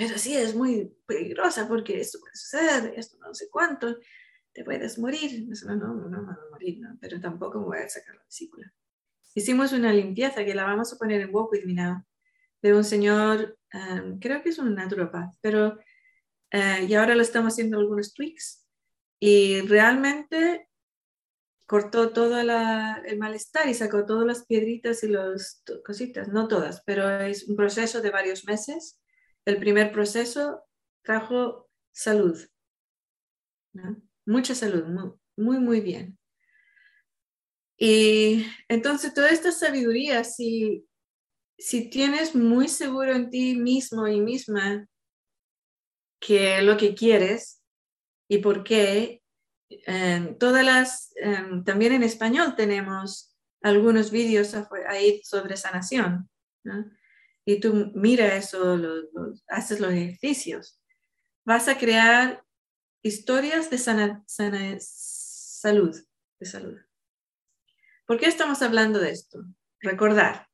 Pero 0.00 0.16
sí, 0.16 0.34
es 0.34 0.54
muy 0.54 0.96
peligrosa 1.04 1.68
porque 1.68 2.00
esto 2.00 2.18
puede 2.20 2.34
suceder, 2.34 2.94
esto 2.96 3.18
no 3.18 3.34
sé 3.34 3.50
cuánto, 3.50 3.98
te 4.50 4.64
puedes 4.64 4.98
morir. 4.98 5.46
No, 5.66 5.76
no, 5.76 5.94
no, 5.94 6.08
no, 6.08 6.36
morir, 6.50 6.80
no, 6.80 6.96
pero 6.98 7.20
tampoco 7.20 7.60
me 7.60 7.66
voy 7.66 7.78
a 7.80 7.88
sacar 7.90 8.14
la 8.14 8.24
vesícula. 8.24 8.72
Hicimos 9.34 9.74
una 9.74 9.92
limpieza 9.92 10.42
que 10.42 10.54
la 10.54 10.64
vamos 10.64 10.90
a 10.90 10.96
poner 10.96 11.20
en 11.20 11.34
Walk 11.34 11.52
With 11.52 11.66
Me 11.66 11.74
Now, 11.74 12.02
de 12.62 12.72
un 12.72 12.82
señor, 12.82 13.58
um, 13.74 14.18
creo 14.18 14.42
que 14.42 14.48
es 14.48 14.58
un 14.58 14.74
naturopath, 14.74 15.34
pero, 15.42 15.78
uh, 16.54 16.82
y 16.88 16.94
ahora 16.94 17.14
lo 17.14 17.20
estamos 17.20 17.52
haciendo 17.52 17.78
algunos 17.78 18.14
tweaks, 18.14 18.66
y 19.18 19.60
realmente 19.60 20.70
cortó 21.66 22.14
todo 22.14 22.40
el 22.40 23.18
malestar 23.18 23.68
y 23.68 23.74
sacó 23.74 24.06
todas 24.06 24.26
las 24.26 24.46
piedritas 24.46 25.04
y 25.04 25.08
las 25.08 25.62
cositas, 25.84 26.28
no 26.28 26.48
todas, 26.48 26.82
pero 26.86 27.20
es 27.20 27.46
un 27.46 27.54
proceso 27.54 28.00
de 28.00 28.10
varios 28.10 28.46
meses. 28.46 28.96
El 29.50 29.58
primer 29.58 29.90
proceso 29.90 30.62
trajo 31.02 31.68
salud, 31.90 32.38
mucha 34.24 34.54
salud, 34.54 34.84
muy, 35.36 35.58
muy, 35.58 35.80
bien. 35.80 36.16
Y 37.76 38.46
entonces 38.68 39.12
toda 39.12 39.30
esta 39.30 39.50
sabiduría, 39.50 40.22
si, 40.22 40.86
si 41.58 41.90
tienes 41.90 42.36
muy 42.36 42.68
seguro 42.68 43.12
en 43.12 43.28
ti 43.28 43.56
mismo 43.56 44.06
y 44.06 44.20
misma 44.20 44.86
que 46.20 46.62
lo 46.62 46.76
que 46.76 46.94
quieres 46.94 47.60
y 48.28 48.38
por 48.38 48.62
qué, 48.62 49.20
em, 49.68 50.38
todas 50.38 50.64
las, 50.64 51.12
em, 51.16 51.64
también 51.64 51.94
en 51.94 52.04
español 52.04 52.54
tenemos 52.54 53.36
algunos 53.62 54.12
vídeos 54.12 54.54
ahí 54.86 55.20
sobre 55.24 55.56
sanación. 55.56 56.30
Y 57.50 57.58
tú 57.58 57.90
mira 57.96 58.36
eso, 58.36 58.78
haces 59.48 59.80
los 59.80 59.90
ejercicios. 59.90 60.80
Vas 61.44 61.66
a 61.66 61.76
crear 61.76 62.44
historias 63.02 63.70
de 63.70 63.78
sana, 63.78 64.22
salud, 64.28 65.96
de 66.38 66.46
salud. 66.46 66.78
¿Por 68.06 68.20
qué 68.20 68.26
estamos 68.26 68.62
hablando 68.62 69.00
de 69.00 69.10
esto? 69.10 69.40
Recordar, 69.80 70.48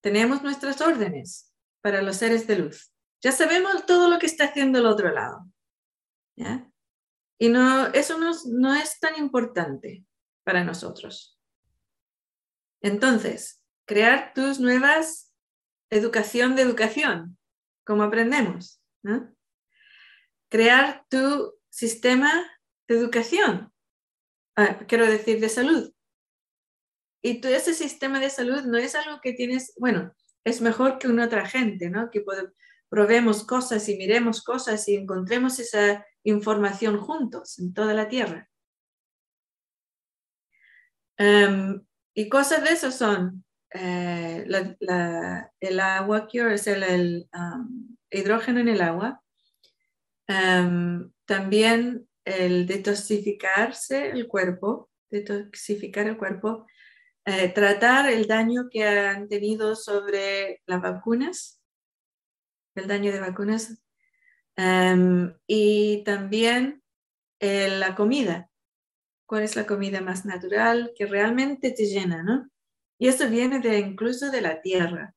tenemos 0.00 0.44
nuestras 0.44 0.80
órdenes 0.80 1.52
para 1.80 2.00
los 2.00 2.18
seres 2.18 2.46
de 2.46 2.58
luz. 2.58 2.94
Ya 3.20 3.32
sabemos 3.32 3.84
todo 3.84 4.08
lo 4.08 4.20
que 4.20 4.26
está 4.26 4.44
haciendo 4.44 4.78
el 4.78 4.86
otro 4.86 5.12
lado. 5.12 5.50
Y 7.40 7.48
no, 7.48 7.88
eso 7.88 8.18
no, 8.18 8.30
no 8.52 8.72
es 8.76 9.00
tan 9.00 9.18
importante 9.18 10.06
para 10.44 10.62
nosotros. 10.62 11.40
Entonces, 12.82 13.64
crear 13.84 14.32
tus 14.32 14.60
nuevas 14.60 15.29
educación 15.90 16.56
de 16.56 16.62
educación, 16.62 17.38
como 17.84 18.02
aprendemos. 18.02 18.80
Crear 20.48 21.04
tu 21.08 21.54
sistema 21.68 22.30
de 22.88 22.96
educación, 22.96 23.72
ah, 24.56 24.78
quiero 24.86 25.06
decir, 25.06 25.40
de 25.40 25.48
salud. 25.48 25.92
Y 27.22 27.40
todo 27.40 27.52
ese 27.52 27.74
sistema 27.74 28.18
de 28.18 28.30
salud 28.30 28.62
no 28.62 28.78
es 28.78 28.94
algo 28.94 29.20
que 29.20 29.32
tienes, 29.32 29.74
bueno, 29.78 30.14
es 30.44 30.60
mejor 30.60 30.98
que 30.98 31.08
una 31.08 31.26
otra 31.26 31.46
gente, 31.46 31.90
¿no? 31.90 32.10
Que 32.10 32.24
probemos 32.88 33.44
cosas 33.44 33.88
y 33.88 33.96
miremos 33.96 34.42
cosas 34.42 34.88
y 34.88 34.96
encontremos 34.96 35.58
esa 35.58 36.04
información 36.24 36.98
juntos 36.98 37.58
en 37.58 37.74
toda 37.74 37.94
la 37.94 38.08
Tierra. 38.08 38.48
Em, 41.18 41.84
y 42.14 42.28
cosas 42.30 42.64
de 42.64 42.70
eso 42.70 42.90
son 42.90 43.44
eh, 43.72 44.46
el 45.60 45.80
agua 45.80 46.26
cure, 46.26 46.54
es 46.54 46.66
el, 46.66 47.28
hidrógeno 48.10 48.60
en 48.60 48.68
el 48.68 48.80
agua. 48.80 49.22
Em, 50.26 51.10
también 51.24 52.08
el 52.24 52.66
detoxificarse 52.66 54.10
el 54.10 54.28
cuerpo, 54.28 54.90
detoxificar 55.10 56.06
el 56.06 56.16
cuerpo, 56.16 56.66
eh, 57.24 57.48
tratar 57.48 58.10
el 58.10 58.26
daño 58.26 58.68
que 58.70 58.84
han 58.84 59.28
tenido 59.28 59.74
sobre 59.76 60.62
las 60.66 60.80
vacunas, 60.80 61.60
el 62.74 62.86
daño 62.86 63.12
de 63.12 63.20
vacunas, 63.20 63.82
em, 64.56 65.34
y 65.46 66.02
también 66.04 66.82
eh, 67.40 67.68
la 67.78 67.94
comida. 67.94 68.50
¿Cuál 69.26 69.44
es 69.44 69.56
la 69.56 69.66
comida 69.66 70.00
más 70.00 70.24
natural 70.24 70.92
que 70.96 71.06
realmente 71.06 71.70
te 71.72 71.86
llena, 71.86 72.22
no? 72.22 72.50
Y 73.00 73.08
esto 73.08 73.30
viene 73.30 73.60
de 73.60 73.78
incluso 73.78 74.30
de 74.30 74.42
la 74.42 74.60
tierra. 74.60 75.14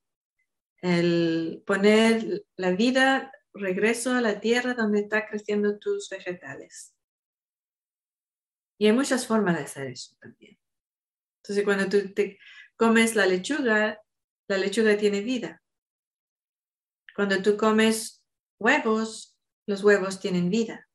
El 0.78 1.62
poner 1.68 2.46
la 2.56 2.72
vida 2.72 3.30
regreso 3.54 4.14
a 4.14 4.22
la 4.22 4.40
tierra 4.40 4.74
donde 4.74 5.02
están 5.02 5.24
creciendo 5.30 5.78
tus 5.80 6.10
vegetales. 6.10 6.96
Y 8.78 8.88
hay 8.88 8.94
muchas 8.94 9.28
formas 9.28 9.58
de 9.58 9.66
hacer 9.66 9.88
eso 9.88 10.16
también. 10.22 10.58
Entonces, 11.42 11.66
cuando 11.66 11.90
tú 11.90 12.14
comes 12.78 13.16
la 13.16 13.26
lechuga, 13.26 14.02
la 14.48 14.58
lechuga 14.58 14.98
tiene 14.98 15.20
vida. 15.20 15.62
Cuando 17.14 17.42
tú 17.42 17.58
comes 17.58 18.24
huevos, 18.60 19.38
los 19.68 19.84
huevos 19.84 20.22
tienen 20.22 20.50
vida. 20.50 20.88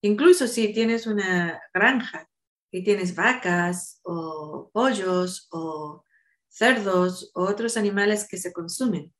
Incluso 0.00 0.46
si 0.46 0.72
tienes 0.72 1.08
una 1.08 1.60
granja 1.74 2.30
y 2.70 2.84
tienes 2.84 3.14
vacas 3.14 4.00
o 4.02 4.70
pollos 4.72 5.48
o 5.50 6.04
cerdos 6.48 7.30
o 7.34 7.44
otros 7.44 7.76
animales 7.76 8.26
que 8.28 8.38
se 8.38 8.52
consumen, 8.52 9.14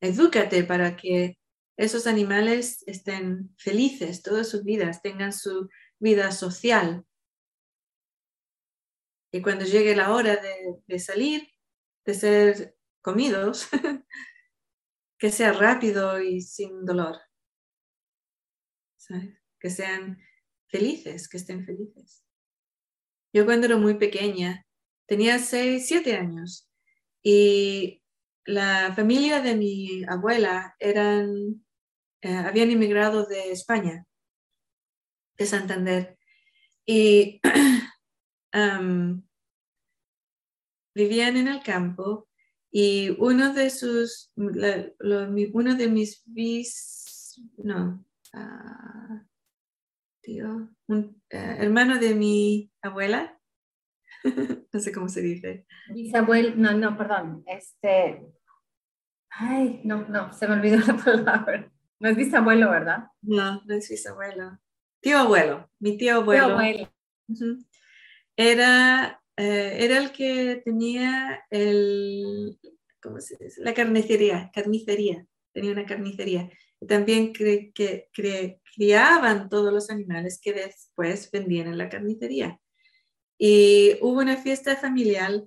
edúcate 0.00 0.64
para 0.64 0.96
que 0.96 1.38
esos 1.76 2.06
animales 2.06 2.84
estén 2.86 3.54
felices 3.58 4.22
todas 4.22 4.48
sus 4.48 4.64
vidas, 4.64 5.02
tengan 5.02 5.32
su 5.32 5.68
vida 5.98 6.30
social, 6.32 7.04
y 9.34 9.42
cuando 9.42 9.64
llegue 9.64 9.96
la 9.96 10.14
hora 10.14 10.40
de, 10.86 10.98
salir, 11.00 11.48
de 12.04 12.14
ser 12.14 12.78
comidos, 13.02 13.68
que 15.18 15.32
sea 15.32 15.52
rápido 15.52 16.20
y 16.20 16.40
sin 16.40 16.84
dolor. 16.84 17.16
Que 19.58 19.70
sean 19.70 20.20
felices, 20.68 21.28
que 21.28 21.38
estén 21.38 21.66
felices. 21.66 22.23
Yo 23.34 23.44
cuando 23.44 23.66
era 23.66 23.76
muy 23.76 23.94
pequeña, 23.94 24.64
tenía 25.06 25.40
6, 25.40 25.88
7 25.88 26.16
años 26.16 26.70
y 27.20 28.00
la 28.44 28.92
familia 28.94 29.40
de 29.40 29.56
mi 29.56 30.04
abuela 30.04 30.76
eran, 30.78 31.64
eh, 32.22 32.32
habían 32.32 32.70
inmigrado 32.70 33.26
de 33.26 33.50
España, 33.50 34.06
de 35.36 35.46
Santander. 35.46 36.16
Y 36.86 37.40
vivían 40.94 41.36
en 41.36 41.48
el 41.48 41.60
campo 41.64 42.28
y 42.70 43.16
uno 43.18 43.52
de 43.52 43.70
sus, 43.70 44.30
uno 44.36 45.74
de 45.74 45.88
mis 45.88 46.22
bis, 46.24 47.42
no, 47.56 48.06
ah, 48.32 49.26
tío, 50.20 50.72
un 50.88 51.22
eh, 51.30 51.56
hermano 51.58 51.98
de 51.98 52.14
mi 52.14 52.72
abuela, 52.82 53.38
no 54.72 54.80
sé 54.80 54.92
cómo 54.92 55.08
se 55.08 55.20
dice. 55.22 55.66
Bisabuelo, 55.90 56.54
no, 56.56 56.72
no, 56.72 56.96
perdón, 56.96 57.42
este, 57.46 58.26
ay, 59.30 59.80
no, 59.84 60.06
no, 60.08 60.32
se 60.32 60.48
me 60.48 60.54
olvidó 60.54 60.78
la 60.86 60.96
palabra. 60.96 61.70
No 62.00 62.08
es 62.08 62.16
bisabuelo, 62.16 62.70
¿verdad? 62.70 63.04
No, 63.22 63.62
no 63.64 63.74
es 63.74 63.88
bisabuelo. 63.88 64.58
Tío 65.00 65.18
abuelo, 65.18 65.70
mi 65.78 65.96
tío 65.96 66.16
abuelo. 66.16 66.46
Tío 66.46 66.54
abuelo 66.54 66.90
era, 68.36 69.22
eh, 69.36 69.76
era 69.80 69.98
el 69.98 70.12
que 70.12 70.62
tenía 70.64 71.44
el, 71.50 72.58
¿cómo 73.02 73.20
se 73.20 73.36
dice? 73.38 73.62
la 73.62 73.74
carnicería, 73.74 74.50
carnicería, 74.52 75.26
tenía 75.52 75.72
una 75.72 75.86
carnicería. 75.86 76.50
También 76.88 77.32
que, 77.32 77.72
criaban 78.74 79.48
todos 79.48 79.72
los 79.72 79.90
animales 79.90 80.40
que 80.42 80.52
después 80.52 81.30
vendían 81.30 81.68
en 81.68 81.78
la 81.78 81.88
carnicería. 81.88 82.60
Y 83.38 83.98
hubo 84.00 84.20
una 84.20 84.36
fiesta 84.36 84.76
familiar 84.76 85.44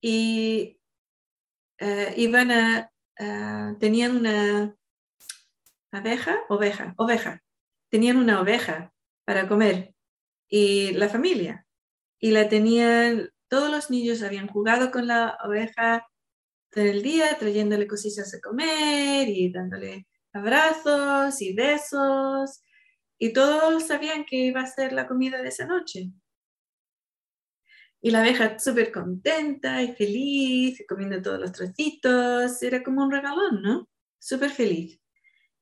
y 0.00 0.78
eh, 1.78 2.14
iban 2.16 2.50
tenían 3.78 4.16
una 4.16 4.76
abeja, 5.92 6.40
oveja, 6.48 6.94
oveja, 6.96 7.42
tenían 7.90 8.16
una 8.16 8.40
oveja 8.40 8.92
para 9.24 9.48
comer 9.48 9.94
y 10.48 10.92
la 10.92 11.08
familia. 11.08 11.66
Y 12.18 12.30
la 12.30 12.48
tenían, 12.48 13.30
todos 13.48 13.70
los 13.70 13.90
niños 13.90 14.22
habían 14.22 14.48
jugado 14.48 14.90
con 14.90 15.06
la 15.06 15.36
oveja 15.44 16.06
todo 16.70 16.84
el 16.84 17.02
día, 17.02 17.36
trayéndole 17.38 17.86
cositas 17.86 18.34
a 18.34 18.40
comer 18.40 19.28
y 19.28 19.52
dándole 19.52 20.06
abrazos 20.34 21.40
y 21.40 21.54
besos. 21.54 22.62
Y 23.18 23.32
todos 23.32 23.84
sabían 23.84 24.24
que 24.24 24.36
iba 24.36 24.60
a 24.60 24.66
ser 24.66 24.92
la 24.92 25.06
comida 25.06 25.40
de 25.40 25.48
esa 25.48 25.66
noche. 25.66 26.10
Y 28.02 28.10
la 28.10 28.20
abeja 28.20 28.58
súper 28.58 28.92
contenta 28.92 29.80
y 29.82 29.94
feliz, 29.94 30.84
comiendo 30.86 31.22
todos 31.22 31.40
los 31.40 31.52
trocitos. 31.52 32.62
Era 32.62 32.82
como 32.82 33.02
un 33.02 33.10
regalón, 33.10 33.62
¿no? 33.62 33.88
Súper 34.18 34.50
feliz. 34.50 35.00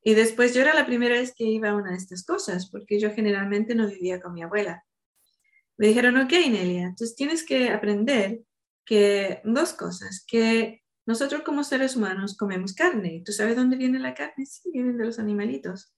Y 0.03 0.15
después 0.15 0.53
yo 0.53 0.61
era 0.61 0.73
la 0.73 0.85
primera 0.85 1.15
vez 1.15 1.33
que 1.33 1.45
iba 1.45 1.69
a 1.69 1.75
una 1.75 1.91
de 1.91 1.97
estas 1.97 2.25
cosas, 2.25 2.69
porque 2.69 2.99
yo 2.99 3.13
generalmente 3.13 3.75
no 3.75 3.87
vivía 3.87 4.19
con 4.19 4.33
mi 4.33 4.43
abuela. 4.43 4.83
Me 5.77 5.87
dijeron, 5.87 6.17
ok, 6.17 6.31
Nelia, 6.31 6.83
entonces 6.83 7.15
tienes 7.15 7.45
que 7.45 7.69
aprender 7.69 8.41
que 8.85 9.41
dos 9.45 9.73
cosas, 9.73 10.25
que 10.27 10.82
nosotros 11.05 11.41
como 11.43 11.63
seres 11.63 11.95
humanos 11.95 12.37
comemos 12.37 12.73
carne. 12.73 13.21
¿Tú 13.25 13.31
sabes 13.31 13.55
dónde 13.55 13.77
viene 13.77 13.99
la 13.99 14.13
carne? 14.13 14.45
Sí, 14.45 14.71
vienen 14.71 14.97
de 14.97 15.05
los 15.05 15.19
animalitos. 15.19 15.93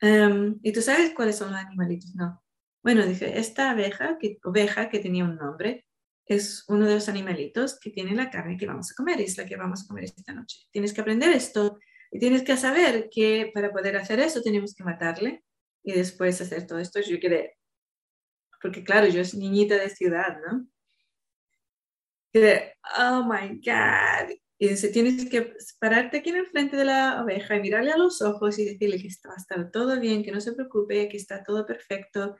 Em, 0.00 0.58
¿Y 0.62 0.72
tú 0.72 0.82
sabes 0.82 1.12
cuáles 1.14 1.36
son 1.36 1.52
los 1.52 1.60
animalitos? 1.60 2.14
No. 2.14 2.42
Bueno, 2.82 3.04
dije, 3.06 3.38
esta 3.38 3.70
abeja, 3.70 4.18
que, 4.18 4.38
oveja 4.44 4.88
que 4.88 5.00
tenía 5.00 5.24
un 5.24 5.36
nombre, 5.36 5.86
es 6.26 6.64
uno 6.68 6.86
de 6.86 6.94
los 6.94 7.08
animalitos 7.08 7.78
que 7.80 7.90
tiene 7.90 8.14
la 8.14 8.30
carne 8.30 8.56
que 8.56 8.66
vamos 8.66 8.90
a 8.92 8.94
comer, 8.94 9.20
es 9.20 9.36
la 9.38 9.46
que 9.46 9.56
vamos 9.56 9.84
a 9.84 9.86
comer 9.88 10.04
esta 10.04 10.34
noche. 10.34 10.60
Tienes 10.70 10.92
que 10.92 11.00
aprender 11.00 11.30
esto 11.30 11.78
y 12.10 12.18
tienes 12.18 12.42
que 12.42 12.56
saber 12.56 13.08
que 13.10 13.50
para 13.54 13.72
poder 13.72 13.96
hacer 13.96 14.20
eso 14.20 14.42
tenemos 14.42 14.74
que 14.74 14.84
matarle 14.84 15.44
y 15.82 15.92
después 15.92 16.40
hacer 16.40 16.66
todo 16.66 16.78
esto. 16.78 17.00
Yo 17.00 17.20
quedé, 17.20 17.56
porque 18.60 18.84
claro, 18.84 19.06
yo 19.08 19.20
es 19.20 19.34
niñita 19.34 19.76
de 19.76 19.90
ciudad, 19.90 20.38
¿no? 20.46 20.66
Quedé, 22.36 22.74
oh 22.98 23.24
my 23.24 23.48
God. 23.64 24.36
Y 24.58 24.68
dice, 24.68 24.90
tienes 24.90 25.26
que 25.30 25.54
pararte 25.80 26.18
aquí 26.18 26.28
en 26.28 26.36
el 26.36 26.46
frente 26.46 26.76
de 26.76 26.84
la 26.84 27.22
oveja 27.22 27.56
y 27.56 27.62
mirarle 27.62 27.92
a 27.92 27.96
los 27.96 28.20
ojos 28.20 28.58
y 28.58 28.66
decirle 28.66 29.00
que 29.00 29.08
va 29.26 29.32
a 29.32 29.38
estar 29.38 29.70
todo 29.70 29.98
bien, 29.98 30.22
que 30.22 30.32
no 30.32 30.42
se 30.42 30.52
preocupe, 30.52 31.08
que 31.08 31.16
está 31.16 31.42
todo 31.42 31.64
perfecto. 31.64 32.36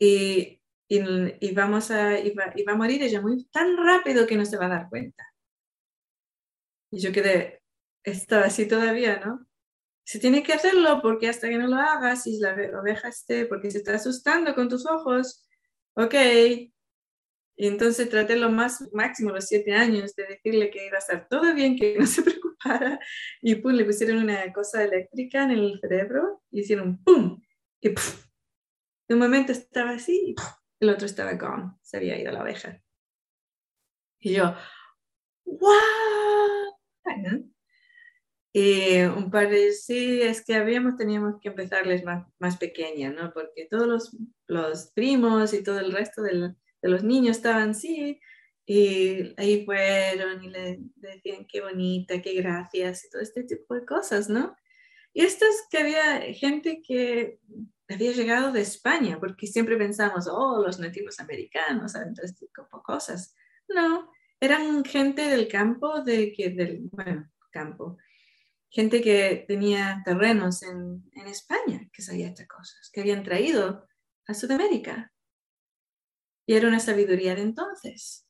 Y, 0.00 0.60
y, 0.88 1.54
vamos 1.54 1.92
a, 1.92 2.18
y 2.18 2.34
va, 2.34 2.52
y 2.56 2.64
va 2.64 2.72
a 2.72 2.76
morir 2.76 3.04
ella 3.04 3.20
muy 3.20 3.44
tan 3.52 3.76
rápido 3.76 4.26
que 4.26 4.36
no 4.36 4.44
se 4.44 4.56
va 4.56 4.66
a 4.66 4.70
dar 4.70 4.88
cuenta. 4.88 5.24
Y 6.90 6.98
yo 6.98 7.12
quedé, 7.12 7.62
está 8.02 8.44
así 8.44 8.66
todavía, 8.66 9.20
¿no? 9.24 9.46
Se 10.04 10.18
tiene 10.18 10.42
que 10.42 10.54
hacerlo 10.54 11.00
porque 11.00 11.28
hasta 11.28 11.48
que 11.48 11.58
no 11.58 11.68
lo 11.68 11.76
hagas 11.76 12.26
y 12.26 12.40
la 12.40 12.52
oveja 12.80 13.10
esté, 13.10 13.46
porque 13.46 13.70
se 13.70 13.78
está 13.78 13.94
asustando 13.94 14.56
con 14.56 14.68
tus 14.68 14.84
ojos, 14.86 15.48
ok. 15.94 16.14
Y 17.56 17.68
entonces 17.68 18.08
traté 18.08 18.36
lo 18.36 18.50
más 18.50 18.88
máximo, 18.92 19.30
los 19.30 19.46
siete 19.46 19.72
años, 19.72 20.14
de 20.16 20.26
decirle 20.26 20.70
que 20.70 20.86
iba 20.86 20.96
a 20.96 21.00
estar 21.00 21.28
todo 21.28 21.54
bien, 21.54 21.76
que 21.76 21.96
no 21.98 22.06
se 22.06 22.22
preocupara. 22.22 22.98
Y 23.40 23.54
pum, 23.56 23.72
le 23.72 23.84
pusieron 23.84 24.18
una 24.18 24.52
cosa 24.52 24.82
eléctrica 24.82 25.44
en 25.44 25.52
el 25.52 25.78
cerebro 25.80 26.42
y 26.50 26.60
hicieron 26.60 27.02
pum. 27.04 27.40
Y 27.80 27.90
de 27.90 29.14
un 29.14 29.20
momento 29.20 29.52
estaba 29.52 29.90
así 29.90 30.30
y 30.30 30.34
el 30.80 30.90
otro 30.90 31.06
estaba 31.06 31.34
gone, 31.34 31.72
se 31.82 31.96
había 31.98 32.18
ido 32.18 32.32
la 32.32 32.42
oveja. 32.42 32.82
Y 34.20 34.32
yo, 34.32 34.54
¡wow! 35.44 35.94
Y 38.56 39.02
un 39.02 39.32
par 39.32 39.50
de, 39.50 39.72
sí, 39.72 40.22
es 40.22 40.44
que 40.44 40.54
habíamos, 40.54 40.96
teníamos 40.96 41.40
que 41.40 41.48
empezarles 41.48 42.04
más, 42.04 42.24
más 42.38 42.56
pequeña, 42.56 43.10
¿no? 43.10 43.32
Porque 43.32 43.66
todos 43.68 43.88
los, 43.88 44.16
los 44.46 44.92
primos 44.92 45.52
y 45.52 45.64
todo 45.64 45.80
el 45.80 45.90
resto 45.90 46.22
los 46.88 47.02
niños 47.02 47.36
estaban, 47.36 47.74
sí, 47.74 48.20
y 48.66 49.34
ahí 49.36 49.64
fueron 49.64 50.42
y 50.42 50.48
le, 50.48 50.78
decían 50.96 51.46
qué 51.46 51.60
bonita, 51.60 52.22
qué 52.22 52.34
gracias 52.34 53.04
y 53.04 53.10
todo 53.10 53.22
este 53.22 53.44
tipo 53.44 53.74
de 53.74 53.84
cosas, 53.84 54.28
¿no? 54.28 54.56
Y 55.12 55.22
esto 55.22 55.44
es 55.44 55.66
que 55.70 55.78
había 55.78 56.20
gente 56.34 56.82
que 56.82 57.38
había 57.88 58.12
llegado 58.12 58.52
de 58.52 58.62
España, 58.62 59.18
porque 59.20 59.46
siempre 59.46 59.76
pensamos, 59.76 60.26
oh, 60.28 60.62
los 60.64 60.78
nativos 60.78 61.20
americanos 61.20 61.92
saben 61.92 62.14
todo 62.14 62.26
este 62.26 62.46
tipo 62.46 62.62
de 62.62 62.82
cosas. 62.82 63.34
No, 63.68 64.10
eran 64.40 64.84
gente 64.84 65.22
del 65.28 65.48
campo, 65.48 66.02
de 66.02 66.32
que, 66.32 66.50
del, 66.50 66.80
bueno, 66.90 67.30
campo, 67.50 67.98
gente 68.70 69.00
que 69.00 69.44
tenía 69.46 70.02
terrenos 70.04 70.62
en, 70.62 71.04
en 71.12 71.26
España 71.28 71.88
que 71.92 72.02
sabía 72.02 72.28
estas 72.28 72.48
cosas, 72.48 72.90
que 72.92 73.02
habían 73.02 73.22
traído 73.22 73.86
a 74.26 74.34
Sudamérica. 74.34 75.13
Y 76.46 76.54
era 76.54 76.68
una 76.68 76.80
sabiduría 76.80 77.34
de 77.34 77.42
entonces, 77.42 78.26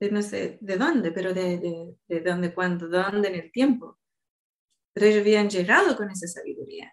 de 0.00 0.10
no 0.10 0.22
sé 0.22 0.58
de 0.60 0.76
dónde, 0.76 1.12
pero 1.12 1.32
de, 1.32 1.58
de, 1.58 1.96
de 2.08 2.20
dónde, 2.20 2.52
cuándo, 2.54 2.88
dónde 2.88 3.28
en 3.28 3.34
el 3.36 3.52
tiempo. 3.52 3.98
Pero 4.92 5.06
ellos 5.06 5.20
habían 5.20 5.48
llegado 5.48 5.96
con 5.96 6.10
esa 6.10 6.26
sabiduría. 6.26 6.92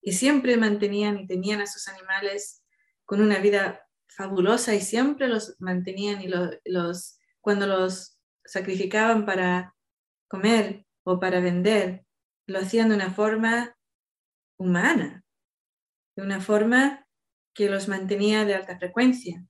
Y 0.00 0.12
siempre 0.12 0.56
mantenían 0.56 1.18
y 1.18 1.26
tenían 1.26 1.60
a 1.60 1.66
sus 1.66 1.88
animales 1.88 2.64
con 3.04 3.20
una 3.20 3.38
vida 3.38 3.86
fabulosa 4.08 4.74
y 4.74 4.80
siempre 4.80 5.28
los 5.28 5.56
mantenían 5.60 6.22
y 6.22 6.28
los, 6.28 6.50
los 6.64 7.18
cuando 7.40 7.66
los 7.66 8.18
sacrificaban 8.44 9.26
para 9.26 9.74
comer 10.28 10.86
o 11.04 11.18
para 11.20 11.40
vender, 11.40 12.06
lo 12.46 12.58
hacían 12.58 12.88
de 12.88 12.94
una 12.94 13.12
forma 13.12 13.76
humana, 14.58 15.24
de 16.16 16.22
una 16.22 16.40
forma 16.40 17.01
que 17.54 17.68
los 17.68 17.88
mantenía 17.88 18.44
de 18.44 18.54
alta 18.54 18.78
frecuencia. 18.78 19.44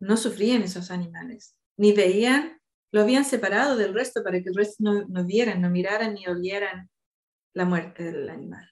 No 0.00 0.16
sufrían 0.16 0.62
esos 0.62 0.90
animales, 0.90 1.56
ni 1.76 1.92
veían, 1.92 2.60
lo 2.92 3.00
habían 3.02 3.24
separado 3.24 3.76
del 3.76 3.94
resto 3.94 4.22
para 4.22 4.40
que 4.42 4.48
el 4.48 4.54
resto 4.54 4.76
no, 4.80 5.06
no 5.06 5.24
vieran, 5.24 5.60
no 5.60 5.70
miraran 5.70 6.14
ni 6.14 6.26
olieran 6.26 6.90
la 7.54 7.64
muerte 7.64 8.04
del 8.04 8.28
animal. 8.28 8.70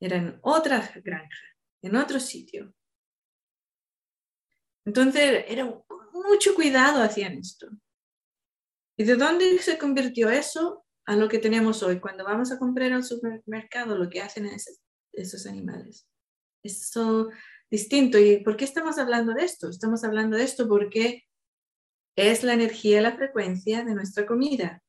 Era 0.00 0.16
en 0.16 0.38
otra 0.42 0.90
granja, 1.02 1.46
en 1.82 1.96
otro 1.96 2.18
sitio. 2.18 2.74
Entonces, 4.84 5.44
era 5.48 5.64
mucho 6.12 6.54
cuidado 6.54 7.02
hacían 7.02 7.38
esto. 7.38 7.68
¿Y 8.96 9.04
de 9.04 9.16
dónde 9.16 9.58
se 9.58 9.78
convirtió 9.78 10.30
eso 10.30 10.84
a 11.06 11.16
lo 11.16 11.28
que 11.28 11.38
tenemos 11.38 11.82
hoy? 11.82 12.00
Cuando 12.00 12.24
vamos 12.24 12.52
a 12.52 12.58
comprar 12.58 12.92
al 12.92 13.04
supermercado, 13.04 13.96
lo 13.96 14.08
que 14.08 14.20
hacen 14.20 14.46
es, 14.46 14.80
esos 15.12 15.46
animales. 15.46 16.06
Eso 16.64 17.30
distinto. 17.70 18.18
¿Y 18.18 18.42
por 18.42 18.56
qué 18.56 18.64
estamos 18.64 18.98
hablando 18.98 19.34
de 19.34 19.44
esto? 19.44 19.68
Estamos 19.68 20.02
hablando 20.02 20.36
de 20.36 20.44
esto 20.44 20.66
porque 20.66 21.24
es 22.16 22.42
la 22.42 22.54
energía, 22.54 23.00
la 23.00 23.16
frecuencia 23.16 23.84
de 23.84 23.94
nuestra 23.94 24.26
comida. 24.26 24.82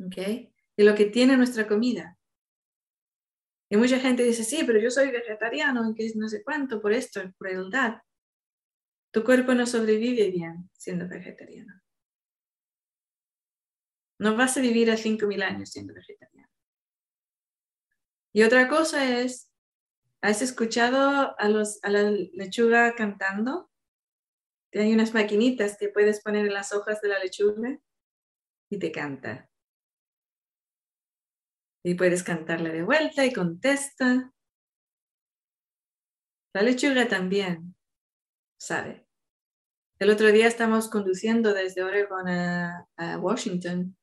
¿Ok? 0.00 0.16
De 0.16 0.84
lo 0.84 0.94
que 0.94 1.06
tiene 1.06 1.36
nuestra 1.36 1.66
comida. 1.66 2.16
Y 3.68 3.76
mucha 3.76 3.98
gente 3.98 4.22
dice, 4.22 4.44
sí, 4.44 4.62
pero 4.64 4.78
yo 4.78 4.90
soy 4.90 5.10
vegetariano, 5.10 5.92
que 5.94 6.12
no 6.14 6.28
sé 6.28 6.44
cuánto, 6.44 6.80
por 6.80 6.92
esto, 6.92 7.20
por 7.22 7.34
crueldad. 7.34 8.00
Tu 9.12 9.24
cuerpo 9.24 9.54
no 9.54 9.66
sobrevive 9.66 10.30
bien 10.30 10.70
siendo 10.74 11.08
vegetariano. 11.08 11.80
No 14.18 14.36
vas 14.36 14.56
a 14.56 14.60
vivir 14.60 14.90
a 14.90 14.96
5.000 14.96 15.42
años 15.42 15.70
siendo 15.70 15.94
vegetariano. 15.94 16.48
Y 18.32 18.42
otra 18.42 18.68
cosa 18.68 19.18
es, 19.20 19.50
¿has 20.26 20.42
escuchado 20.42 21.38
a, 21.38 21.48
los, 21.48 21.78
a 21.84 21.90
la 21.90 22.10
lechuga 22.10 22.94
cantando? 22.96 23.70
Hay 24.74 24.92
unas 24.92 25.14
maquinitas 25.14 25.76
que 25.78 25.88
puedes 25.88 26.20
poner 26.20 26.46
en 26.46 26.52
las 26.52 26.72
hojas 26.72 27.00
de 27.00 27.08
la 27.08 27.20
lechuga 27.20 27.78
y 28.68 28.78
te 28.78 28.90
canta. 28.90 29.48
Y 31.84 31.94
puedes 31.94 32.24
cantarle 32.24 32.72
de 32.72 32.82
vuelta 32.82 33.24
y 33.24 33.32
contesta. 33.32 34.32
La 36.52 36.62
lechuga 36.62 37.06
también 37.06 37.76
sabe. 38.58 39.06
El 40.00 40.10
otro 40.10 40.32
día 40.32 40.48
estamos 40.48 40.90
conduciendo 40.90 41.54
desde 41.54 41.84
Oregon 41.84 42.28
a, 42.28 42.88
Washington 43.20 43.96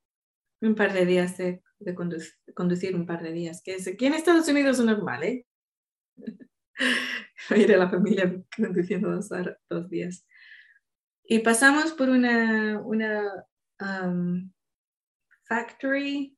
un 0.61 0.76
par 0.76 0.93
de 0.93 1.05
días 1.05 1.36
de, 1.38 1.61
conducir, 2.55 2.95
un 2.95 3.05
par 3.05 3.21
de 3.21 3.34
días, 3.34 3.61
que 3.61 3.76
es, 3.76 3.86
aquí 3.86 4.05
en 4.05 4.13
Estados 4.13 4.47
Unidos 4.47 4.80
es 4.80 4.86
normal, 4.86 5.24
¿eh? 5.24 5.45
Ir 7.55 7.74
a 7.74 7.78
la 7.78 7.89
familia 7.89 8.34
conduciendo 8.55 9.11
dos, 9.11 9.30
dos, 9.69 9.89
días. 9.89 10.26
Y 11.24 11.39
pasamos 11.39 11.93
por 11.93 12.09
una, 12.09 12.82
una 12.82 13.45
um, 13.80 14.51
factory, 15.45 16.38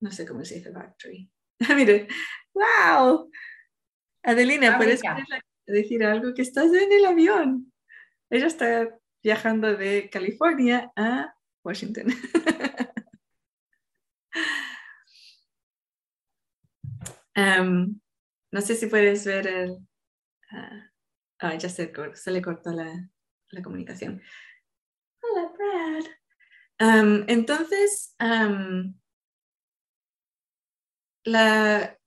no 0.00 0.10
sé 0.10 0.26
cómo 0.26 0.44
se 0.44 0.56
dice 0.56 0.72
factory. 0.72 1.30
Mire, 1.76 2.08
wow. 2.54 3.30
Adelina, 4.22 4.76
¿puedes 4.76 5.00
decir 5.66 6.04
algo? 6.04 6.34
Que 6.34 6.42
estás 6.42 6.72
en 6.72 6.92
el 6.92 7.04
avión. 7.04 7.72
Ella 8.28 8.46
está 8.46 8.88
viajando 9.22 9.76
de 9.76 10.08
California 10.10 10.90
a 10.96 11.34
Washington. 11.64 12.06
Um, 17.36 18.00
no 18.52 18.60
sé 18.60 18.74
si 18.74 18.86
puedes 18.86 19.24
ver 19.24 19.46
el... 19.46 19.76
ah, 20.52 20.90
ah, 21.40 21.54
ya 21.56 21.68
se, 21.68 21.92
le 22.26 22.42
cortó 22.42 22.72
la, 22.72 23.08
la 23.50 23.62
comunicación. 23.62 24.22
Hola, 25.22 25.52
Brad. 25.56 26.04
Um, 26.80 27.24
entonces, 27.28 28.16
um, 28.20 28.98
la, 31.24 31.98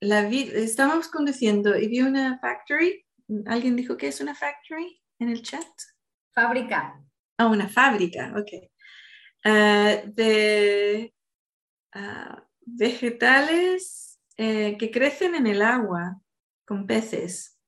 la 0.00 0.28
estábamos 0.28 1.08
conduciendo 1.08 1.76
y 1.76 1.88
vi 1.88 2.02
una 2.02 2.38
factory. 2.38 3.04
¿Alguien 3.46 3.76
dijo 3.76 3.96
que 3.96 4.08
es 4.08 4.20
una 4.20 4.34
factory 4.34 5.00
en 5.18 5.30
el 5.30 5.42
chat? 5.42 5.66
Fábrica. 6.34 7.02
Ah, 7.38 7.46
una 7.46 7.68
fábrica, 7.68 8.34
ok. 8.36 8.70
Ah, 9.44 10.02
de 10.06 11.14
ah, 11.94 12.46
vegetales 12.60 14.03
eh, 14.36 14.76
que 14.78 14.90
crecen 14.90 15.34
en 15.34 15.46
el 15.46 15.62
agua 15.62 16.20
con 16.66 16.86
peces. 16.86 17.58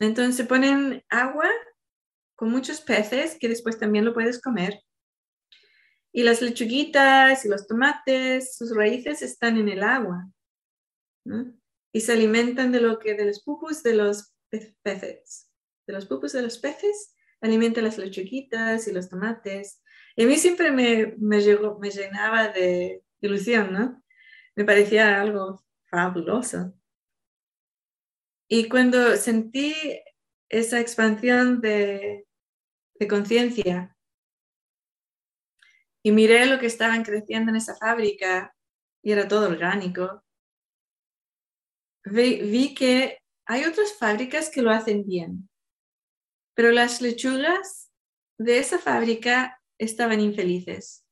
Entonces 0.00 0.46
ponen 0.46 1.04
agua 1.08 1.50
con 2.36 2.50
muchos 2.50 2.80
peces 2.80 3.36
que 3.40 3.48
después 3.48 3.78
también 3.78 4.04
lo 4.04 4.14
puedes 4.14 4.40
comer. 4.40 4.82
Y 6.12 6.22
las 6.22 6.40
lechuguitas 6.40 7.44
y 7.44 7.48
los 7.48 7.66
tomates, 7.66 8.56
sus 8.56 8.74
raíces 8.74 9.22
están 9.22 9.56
en 9.58 9.68
el 9.68 9.82
agua. 9.82 10.28
Y 11.92 12.00
se 12.00 12.12
alimentan 12.12 12.70
de 12.72 12.80
lo 12.80 12.98
que 12.98 13.14
de 13.14 13.26
los 13.26 13.42
pupus 13.42 13.82
de 13.82 13.94
los 13.94 14.32
pe- 14.50 14.76
peces. 14.82 15.50
De 15.86 15.92
los 15.94 16.06
pupus 16.06 16.32
de 16.32 16.42
los 16.42 16.58
peces 16.58 17.14
alimentan 17.40 17.84
las 17.84 17.98
lechuguitas 17.98 18.86
y 18.88 18.92
los 18.92 19.08
tomates. 19.08 19.82
Y 20.16 20.24
a 20.24 20.26
mí 20.26 20.36
siempre 20.36 20.70
me, 20.70 21.14
me, 21.18 21.40
llegó- 21.40 21.78
me 21.78 21.90
llenaba 21.90 22.48
de 22.48 23.04
ilusión, 23.20 23.72
¿no? 23.72 24.02
Me 24.58 24.64
parecía 24.64 25.20
algo 25.20 25.62
fabuloso. 25.88 26.74
Y 28.48 28.68
cuando 28.68 29.16
sentí 29.16 29.72
esa 30.48 30.80
expansión 30.80 31.60
de, 31.60 32.26
de 32.94 33.06
conciencia 33.06 33.96
y 36.02 36.10
miré 36.10 36.46
lo 36.46 36.58
que 36.58 36.66
estaban 36.66 37.04
creciendo 37.04 37.50
en 37.50 37.56
esa 37.56 37.76
fábrica 37.76 38.52
y 39.00 39.12
era 39.12 39.28
todo 39.28 39.48
orgánico, 39.48 40.24
vi, 42.04 42.40
vi 42.40 42.74
que 42.74 43.18
hay 43.46 43.62
otras 43.62 43.92
fábricas 43.96 44.50
que 44.50 44.62
lo 44.62 44.72
hacen 44.72 45.06
bien, 45.06 45.48
pero 46.54 46.72
las 46.72 47.00
lechugas 47.00 47.92
de 48.36 48.58
esa 48.58 48.80
fábrica 48.80 49.62
estaban 49.78 50.18
infelices. 50.18 51.07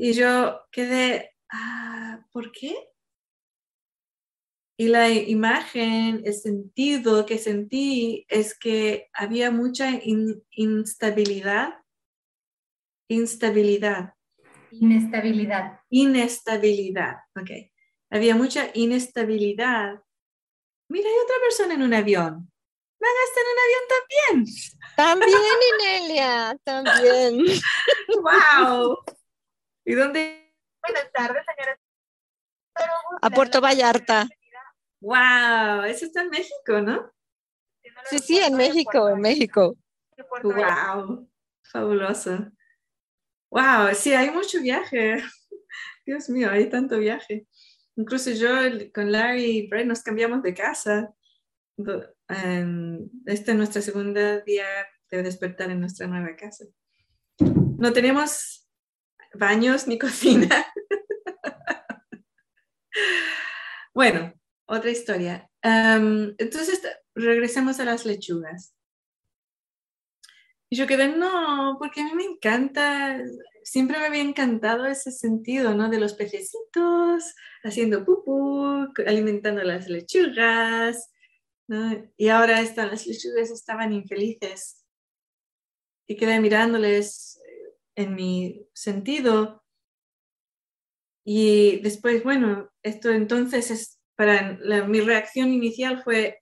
Y 0.00 0.12
yo 0.12 0.60
quedé, 0.70 1.34
ah, 1.50 2.24
¿por 2.30 2.52
qué? 2.52 2.72
Y 4.78 4.86
la 4.86 5.08
imagen, 5.10 6.22
el 6.24 6.34
sentido 6.34 7.26
que 7.26 7.36
sentí 7.36 8.24
es 8.28 8.56
que 8.56 9.08
había 9.12 9.50
mucha 9.50 9.90
in- 9.90 10.40
instabilidad, 10.52 11.70
instabilidad, 13.08 14.14
Inestabilidad. 14.70 15.80
inestabilidad, 15.90 17.16
ok. 17.34 17.50
Había 18.10 18.36
mucha 18.36 18.70
inestabilidad. 18.74 20.00
Mira, 20.88 21.08
hay 21.08 21.16
otra 21.24 21.36
persona 21.42 21.74
en 21.74 21.82
un 21.82 21.92
avión. 21.94 22.52
Van 23.00 23.10
a 23.10 23.24
estar 23.28 23.42
en 23.42 23.50
un 23.52 23.58
avión 23.64 23.84
También, 24.94 25.58
Inelia, 25.74 26.56
también. 26.62 27.46
también. 27.46 27.60
¡Wow! 28.22 28.98
¿Y 29.88 29.94
dónde? 29.94 30.52
Buenas 30.86 31.10
tardes, 31.12 31.42
señores. 31.46 31.78
A 33.22 33.30
Puerto 33.30 33.58
Vallarta. 33.58 34.28
¡Wow! 35.00 35.84
Eso 35.84 36.04
está 36.04 36.20
en 36.20 36.28
México, 36.28 36.82
¿no? 36.82 37.10
Sí, 38.10 38.18
sí, 38.18 38.38
en 38.38 38.54
México, 38.54 39.08
en 39.08 39.18
México. 39.18 39.78
¡Wow! 40.42 41.26
Fabuloso. 41.62 42.50
¡Wow! 43.50 43.94
Sí, 43.94 44.12
hay 44.12 44.30
mucho 44.30 44.60
viaje. 44.60 45.22
Dios 46.04 46.28
mío, 46.28 46.50
hay 46.50 46.68
tanto 46.68 46.98
viaje. 46.98 47.46
Incluso 47.96 48.30
yo 48.32 48.50
con 48.92 49.10
Larry 49.10 49.44
y 49.44 49.68
Brett 49.68 49.86
nos 49.86 50.02
cambiamos 50.02 50.42
de 50.42 50.52
casa. 50.52 51.14
Este 53.24 53.50
es 53.52 53.56
nuestro 53.56 53.80
segundo 53.80 54.42
día 54.42 54.66
de 55.10 55.22
despertar 55.22 55.70
en 55.70 55.80
nuestra 55.80 56.06
nueva 56.06 56.36
casa. 56.36 56.66
No 57.40 57.90
tenemos 57.94 58.67
baños 59.34 59.86
ni 59.86 59.98
cocina. 59.98 60.66
Bueno, 63.94 64.32
otra 64.66 64.90
historia. 64.90 65.50
Em, 65.62 66.34
entonces, 66.38 66.80
regresemos 67.14 67.80
a 67.80 67.84
las 67.84 68.06
lechugas. 68.06 68.74
Y 70.70 70.76
yo 70.76 70.86
quedé, 70.86 71.08
no, 71.08 71.76
porque 71.78 72.02
a 72.02 72.04
mí 72.04 72.14
me 72.14 72.24
encanta, 72.24 73.18
siempre 73.64 73.98
me 73.98 74.06
había 74.06 74.22
encantado 74.22 74.86
ese 74.86 75.10
sentido, 75.10 75.74
¿no? 75.74 75.88
De 75.88 75.98
los 75.98 76.12
pececitos 76.12 77.34
haciendo 77.64 78.04
pupú, 78.04 78.86
alimentando 79.06 79.62
las 79.62 79.88
lechugas, 79.88 81.10
¿no? 81.68 82.08
Y 82.16 82.28
ahora 82.28 82.60
están, 82.60 82.90
las 82.90 83.06
lechugas 83.06 83.50
estaban 83.50 83.92
infelices. 83.92 84.84
Y 86.06 86.16
quedé 86.16 86.38
mirándoles 86.40 87.40
en 87.98 88.14
mi 88.14 88.64
sentido. 88.72 89.64
Y 91.26 91.80
después, 91.80 92.22
bueno, 92.22 92.70
esto 92.84 93.10
entonces 93.10 93.72
es, 93.72 93.98
para 94.16 94.56
mi 94.86 95.00
reacción 95.00 95.52
inicial 95.52 96.02
fue, 96.04 96.40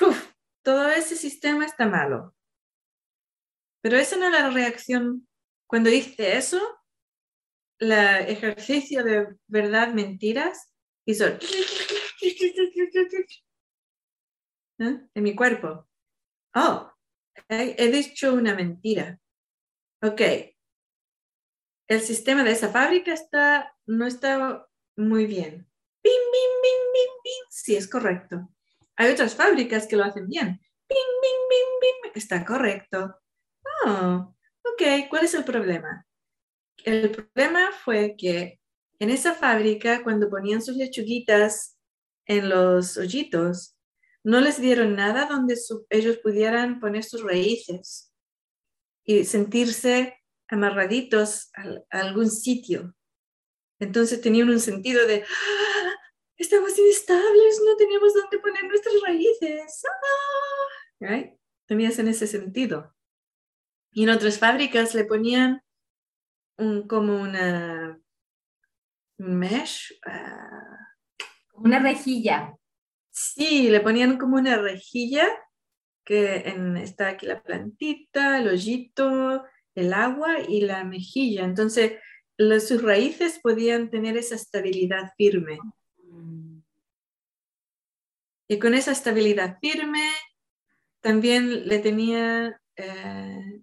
"Uf, 0.00 0.32
todo 0.62 0.90
ese 0.90 1.14
sistema 1.14 1.64
está 1.64 1.86
malo. 1.86 2.34
Pero 3.80 3.96
esa 3.96 4.16
no 4.16 4.26
es 4.26 4.32
la 4.32 4.50
reacción. 4.50 5.28
Cuando 5.68 5.88
hice 5.88 6.36
eso, 6.36 6.60
el 7.78 7.92
ejercicio 7.92 9.04
de 9.04 9.36
verdad, 9.46 9.94
mentiras, 9.94 10.72
hizo 11.06 11.26
¿eh? 14.78 15.00
en 15.14 15.22
mi 15.22 15.36
cuerpo. 15.36 15.88
Oh, 16.56 16.90
he 17.48 17.88
dicho 17.92 18.34
una 18.34 18.54
mentira. 18.54 19.20
Ok. 20.02 20.55
El 21.88 22.00
sistema 22.00 22.42
de 22.42 22.52
esa 22.52 22.68
fábrica 22.68 23.12
está, 23.12 23.74
no 23.86 24.06
está 24.06 24.66
muy 24.96 25.26
bien. 25.26 25.68
Bim, 26.02 26.12
bim, 26.12 26.52
bim, 26.62 26.92
bim, 26.92 27.12
bim. 27.24 27.46
Sí, 27.50 27.76
es 27.76 27.88
correcto. 27.88 28.48
Hay 28.96 29.12
otras 29.12 29.34
fábricas 29.34 29.86
que 29.86 29.96
lo 29.96 30.04
hacen 30.04 30.28
bien. 30.28 30.46
Bim, 30.88 30.98
bim, 31.22 31.48
bim, 31.50 32.02
bim. 32.02 32.12
Está 32.14 32.44
correcto. 32.44 33.16
Oh, 33.84 34.34
ok, 34.62 35.08
¿cuál 35.08 35.24
es 35.24 35.34
el 35.34 35.44
problema? 35.44 36.06
El 36.84 37.10
problema 37.10 37.70
fue 37.72 38.16
que 38.16 38.60
en 38.98 39.10
esa 39.10 39.34
fábrica, 39.34 40.02
cuando 40.02 40.30
ponían 40.30 40.62
sus 40.62 40.76
lechuguitas 40.76 41.78
en 42.24 42.48
los 42.48 42.96
hoyitos, 42.96 43.76
no 44.24 44.40
les 44.40 44.60
dieron 44.60 44.96
nada 44.96 45.26
donde 45.26 45.56
ellos 45.90 46.18
pudieran 46.18 46.80
poner 46.80 47.04
sus 47.04 47.22
raíces 47.22 48.12
y 49.04 49.24
sentirse 49.24 50.16
amarraditos 50.48 51.50
a, 51.54 51.98
algún 51.98 52.30
sitio. 52.30 52.94
Entonces 53.78 54.20
tenían 54.20 54.48
un 54.48 54.60
sentido 54.60 55.06
de, 55.06 55.22
"Ah, 55.22 55.94
estamos 56.36 56.78
inestables, 56.78 57.60
no 57.64 57.76
tenemos 57.76 58.14
dónde 58.14 58.38
poner 58.38 58.64
nuestras 58.64 58.94
raíces. 59.06 59.82
Ah", 59.84 61.08
right? 61.08 61.34
Tenías 61.66 61.98
en 61.98 62.08
ese 62.08 62.26
sentido. 62.26 62.94
Y 63.92 64.04
en 64.04 64.10
otras 64.10 64.38
fábricas 64.38 64.94
le 64.94 65.04
ponían 65.04 65.62
un, 66.58 66.86
como 66.86 67.20
una 67.20 68.00
un 69.18 69.38
mesh. 69.38 69.98
ah, 70.06 70.78
Una 71.54 71.78
rejilla. 71.78 72.54
sí, 73.10 73.70
le 73.70 73.80
ponían 73.80 74.18
como 74.18 74.36
una 74.36 74.58
rejilla 74.58 75.26
que 76.04 76.36
en, 76.48 76.76
está 76.76 77.08
aquí 77.08 77.26
la 77.26 77.42
plantita, 77.42 78.38
el 78.38 78.48
hoyito, 78.48 79.44
el 79.76 79.92
agua 79.92 80.40
y 80.48 80.62
la 80.62 80.82
mejilla. 80.84 81.44
Entonces, 81.44 81.92
los- 82.36 82.66
sus 82.66 82.82
raíces 82.82 83.38
podían 83.40 83.90
tener 83.90 84.16
esa 84.16 84.34
estabilidad 84.34 85.12
firme. 85.16 85.58
Y 88.48 88.58
con 88.58 88.74
esa 88.74 88.92
estabilidad 88.92 89.58
firme, 89.60 90.08
también 91.00 91.68
le 91.68 91.78
tenía, 91.80 92.60
eh, 92.76 93.62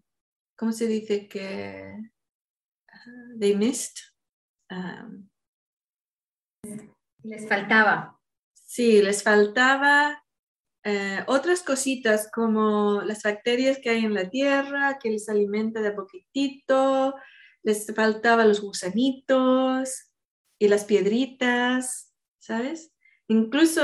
¿cómo 0.57 0.71
se 0.71 0.87
dice? 0.87 1.27
Que 1.27 1.95
ah, 2.87 3.05
they 3.39 3.55
missed. 3.55 3.97
um, 4.69 5.29
Les 7.23 7.47
faltaba. 7.47 8.19
Sí, 8.53 9.01
les 9.01 9.23
faltaba 9.23 10.22
eh, 10.83 11.23
otras 11.27 11.63
cositas 11.63 12.29
como 12.31 13.01
las 13.03 13.23
bacterias 13.23 13.79
que 13.79 13.89
hay 13.89 14.03
en 14.03 14.13
la 14.13 14.29
tierra, 14.29 14.99
que 15.01 15.09
les 15.09 15.29
alimenta 15.29 15.81
de 15.81 15.91
poquitito, 15.91 17.15
les 17.63 17.87
faltaban 17.95 18.49
los 18.49 18.61
gusanitos 18.61 20.11
y 20.59 20.67
las 20.67 20.83
piedritas, 20.83 22.13
¿sabes? 22.39 22.91
Incluso 23.29 23.81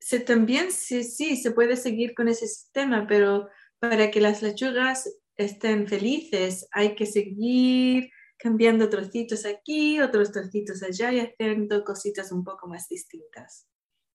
se, 0.00 0.20
también 0.20 0.70
sí, 0.70 1.02
sí, 1.02 1.36
se 1.36 1.50
puede 1.50 1.76
seguir 1.76 2.14
con 2.14 2.28
ese 2.28 2.46
sistema, 2.46 3.06
pero 3.08 3.48
para 3.80 4.10
que 4.10 4.20
las 4.20 4.42
lechugas 4.42 5.10
estén 5.36 5.88
felices 5.88 6.68
hay 6.70 6.94
que 6.94 7.06
seguir 7.06 8.10
cambiando 8.36 8.88
trocitos 8.88 9.44
aquí, 9.44 10.00
otros 10.00 10.32
trocitos 10.32 10.82
allá 10.82 11.12
y 11.12 11.20
haciendo 11.20 11.84
cositas 11.84 12.32
un 12.32 12.44
poco 12.44 12.68
más 12.68 12.88
distintas. 12.88 13.69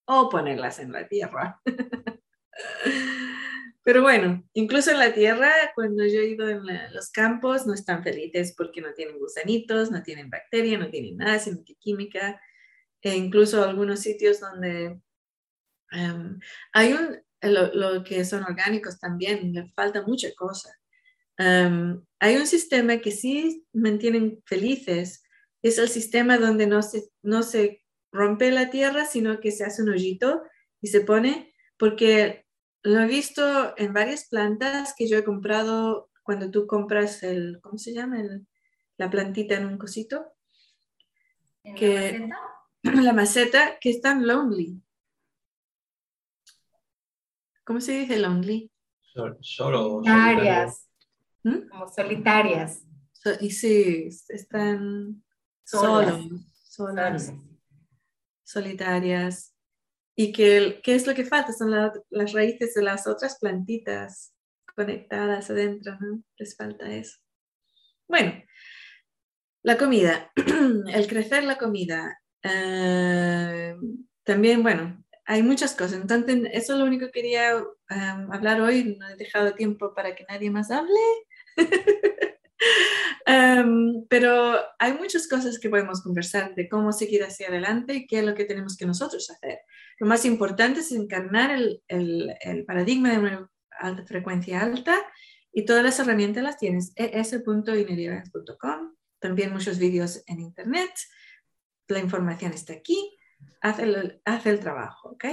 O 0.06 0.30
ponerlas 0.30 0.80
en 0.80 0.92
la 0.92 1.08
tierra. 1.08 1.62
Pero 3.86 4.02
bueno, 4.02 4.44
incluso 4.54 4.90
en 4.90 4.98
la 4.98 5.14
tierra, 5.14 5.52
cuando 5.76 6.04
yo 6.06 6.20
he 6.20 6.30
ido 6.30 6.50
en 6.50 6.64
los 6.92 7.12
campos, 7.12 7.68
no 7.68 7.76
están 7.76 8.04
felices 8.04 8.56
porque 8.58 8.82
no 8.82 8.94
tienen 8.94 9.20
gusanitos, 9.20 9.92
no 9.92 10.02
tienen 10.02 10.32
bacterias, 10.32 10.80
no 10.80 10.90
tienen 10.90 11.18
nada, 11.18 11.38
sino 11.38 11.64
que 11.64 11.76
química. 11.76 12.42
E 13.04 13.16
incluso 13.16 13.64
algunos 13.64 14.00
sitios 14.00 14.40
donde 14.40 15.00
em, 15.92 16.40
hay 16.74 16.94
un, 16.94 17.22
lo, 17.44 18.04
que 18.04 18.26
son 18.26 18.44
orgánicos 18.44 19.00
también, 19.00 19.54
le 19.54 19.70
falta 19.76 20.02
mucha 20.02 20.34
cosa. 20.34 20.76
Em, 21.38 22.04
hay 22.20 22.38
un 22.38 22.48
sistema 22.48 22.98
que 22.98 23.12
sí 23.12 23.68
mantienen 23.72 24.42
felices, 24.48 25.24
es 25.62 25.78
el 25.78 25.90
sistema 25.90 26.40
donde 26.40 26.66
no 26.66 26.82
se, 26.82 27.04
no 27.22 27.44
se 27.44 27.85
rompe 28.16 28.50
la 28.52 28.70
tierra, 28.70 29.06
sino 29.06 29.40
que 29.40 29.52
se 29.52 29.66
hace 29.66 29.84
un 29.84 29.90
hoyito 29.90 30.42
y 30.82 30.88
se 30.88 31.02
pone, 31.02 31.54
porque 31.78 32.46
lo 32.84 33.02
he 33.02 33.08
visto 33.08 33.74
en 33.78 33.94
varias 33.94 34.28
plantas 34.30 34.94
que 34.98 35.08
yo 35.08 35.18
he 35.18 35.24
comprado 35.24 36.10
cuando 36.24 36.50
tú 36.50 36.66
compras 36.66 37.22
el, 37.24 37.60
¿cómo 37.62 37.78
se 37.78 37.94
llama? 37.94 38.18
la 38.98 39.10
plantita 39.10 39.56
en 39.56 39.66
un 39.66 39.78
cosito. 39.78 40.26
¿En 41.64 41.76
que, 41.76 42.20
la 42.20 42.28
maceta? 42.28 42.52
La 43.04 43.14
maceta 43.14 43.80
que 43.82 43.90
están 43.90 44.26
lonely. 44.26 44.82
¿Cómo 47.66 47.82
se 47.82 47.94
dice 48.00 48.20
lonely? 48.20 48.72
Sol- 49.02 49.38
Solo. 49.42 50.02
Solitarias. 50.04 50.88
¿Mm? 51.44 51.68
Como 51.70 51.88
solitarias. 51.90 52.84
So- 53.12 53.38
y 53.40 53.50
sí, 53.52 54.08
están 54.30 55.24
Solas. 55.64 56.10
solos, 56.14 56.42
solas, 56.64 57.34
solitarias. 58.46 59.54
Y 60.18 60.32
que, 60.32 60.80
¿qué 60.84 60.96
es 60.96 61.08
lo 61.08 61.14
que 61.16 61.26
falta? 61.26 61.52
Son 61.54 61.72
la- 61.72 61.94
las 62.10 62.32
raíces 62.34 62.74
de 62.76 62.84
las 62.84 63.08
otras 63.08 63.38
plantitas 63.40 64.34
conectadas 64.76 65.50
adentro, 65.50 65.98
¿no? 66.00 66.24
Les 66.38 66.56
falta 66.56 66.90
eso. 66.94 67.18
Bueno, 68.08 68.34
la 69.64 69.78
comida, 69.78 70.32
el 70.94 71.08
crecer 71.08 71.44
la 71.44 71.58
comida. 71.58 72.20
eh, 72.44 73.76
también, 74.24 74.64
bueno, 74.64 75.04
hay 75.26 75.42
muchas 75.44 75.74
cosas. 75.76 76.00
Entonces, 76.02 76.44
eso 76.54 76.74
es 76.74 76.80
lo 76.80 76.86
único 76.86 77.08
que 77.08 77.12
quería 77.14 77.58
um, 77.58 78.32
hablar 78.32 78.62
hoy. 78.62 78.96
No 79.00 79.08
he 79.10 79.16
dejado 79.16 79.54
tiempo 79.56 79.94
para 79.94 80.16
que 80.16 80.26
nadie 80.30 80.50
más 80.52 80.72
hable. 80.72 81.00
Um, 83.28 84.06
pero 84.08 84.56
hay 84.78 84.94
muchas 84.94 85.28
cosas 85.28 85.58
que 85.58 85.70
podemos 85.70 86.04
conversar 86.04 86.54
de 86.54 86.70
cómo 86.70 86.92
seguir 86.92 87.24
hacia 87.24 87.48
adelante 87.48 87.94
y 87.96 88.06
qué 88.08 88.20
es 88.20 88.26
lo 88.26 88.36
que 88.36 88.46
tenemos 88.46 88.78
que 88.78 88.86
nosotros 88.86 89.28
hacer. 89.32 89.60
Lo 90.00 90.06
más 90.06 90.26
importante 90.26 90.82
es 90.82 90.92
encarnar 90.92 91.50
el, 91.52 91.82
el- 91.88 92.36
el 92.42 92.66
paradigma 92.66 93.10
de 93.10 93.18
una 93.18 93.52
alta 93.80 94.06
frecuencia 94.06 94.62
alta 94.62 94.96
y 95.52 95.66
todas 95.66 95.84
las 95.84 96.00
herramientas 96.00 96.44
las 96.44 96.58
tienes 96.58 96.94
e 96.96 97.12
es.inerievans.com, 97.20 98.94
también 99.20 99.52
muchos 99.54 99.80
vídeos 99.80 100.22
en 100.28 100.40
internet, 100.42 100.92
la 101.88 102.00
información 102.00 102.52
está 102.54 102.74
aquí, 102.74 103.18
haz 103.62 103.80
el, 103.80 104.22
haz 104.26 104.46
el 104.46 104.60
trabajo, 104.60 105.10
¿ok? 105.12 105.26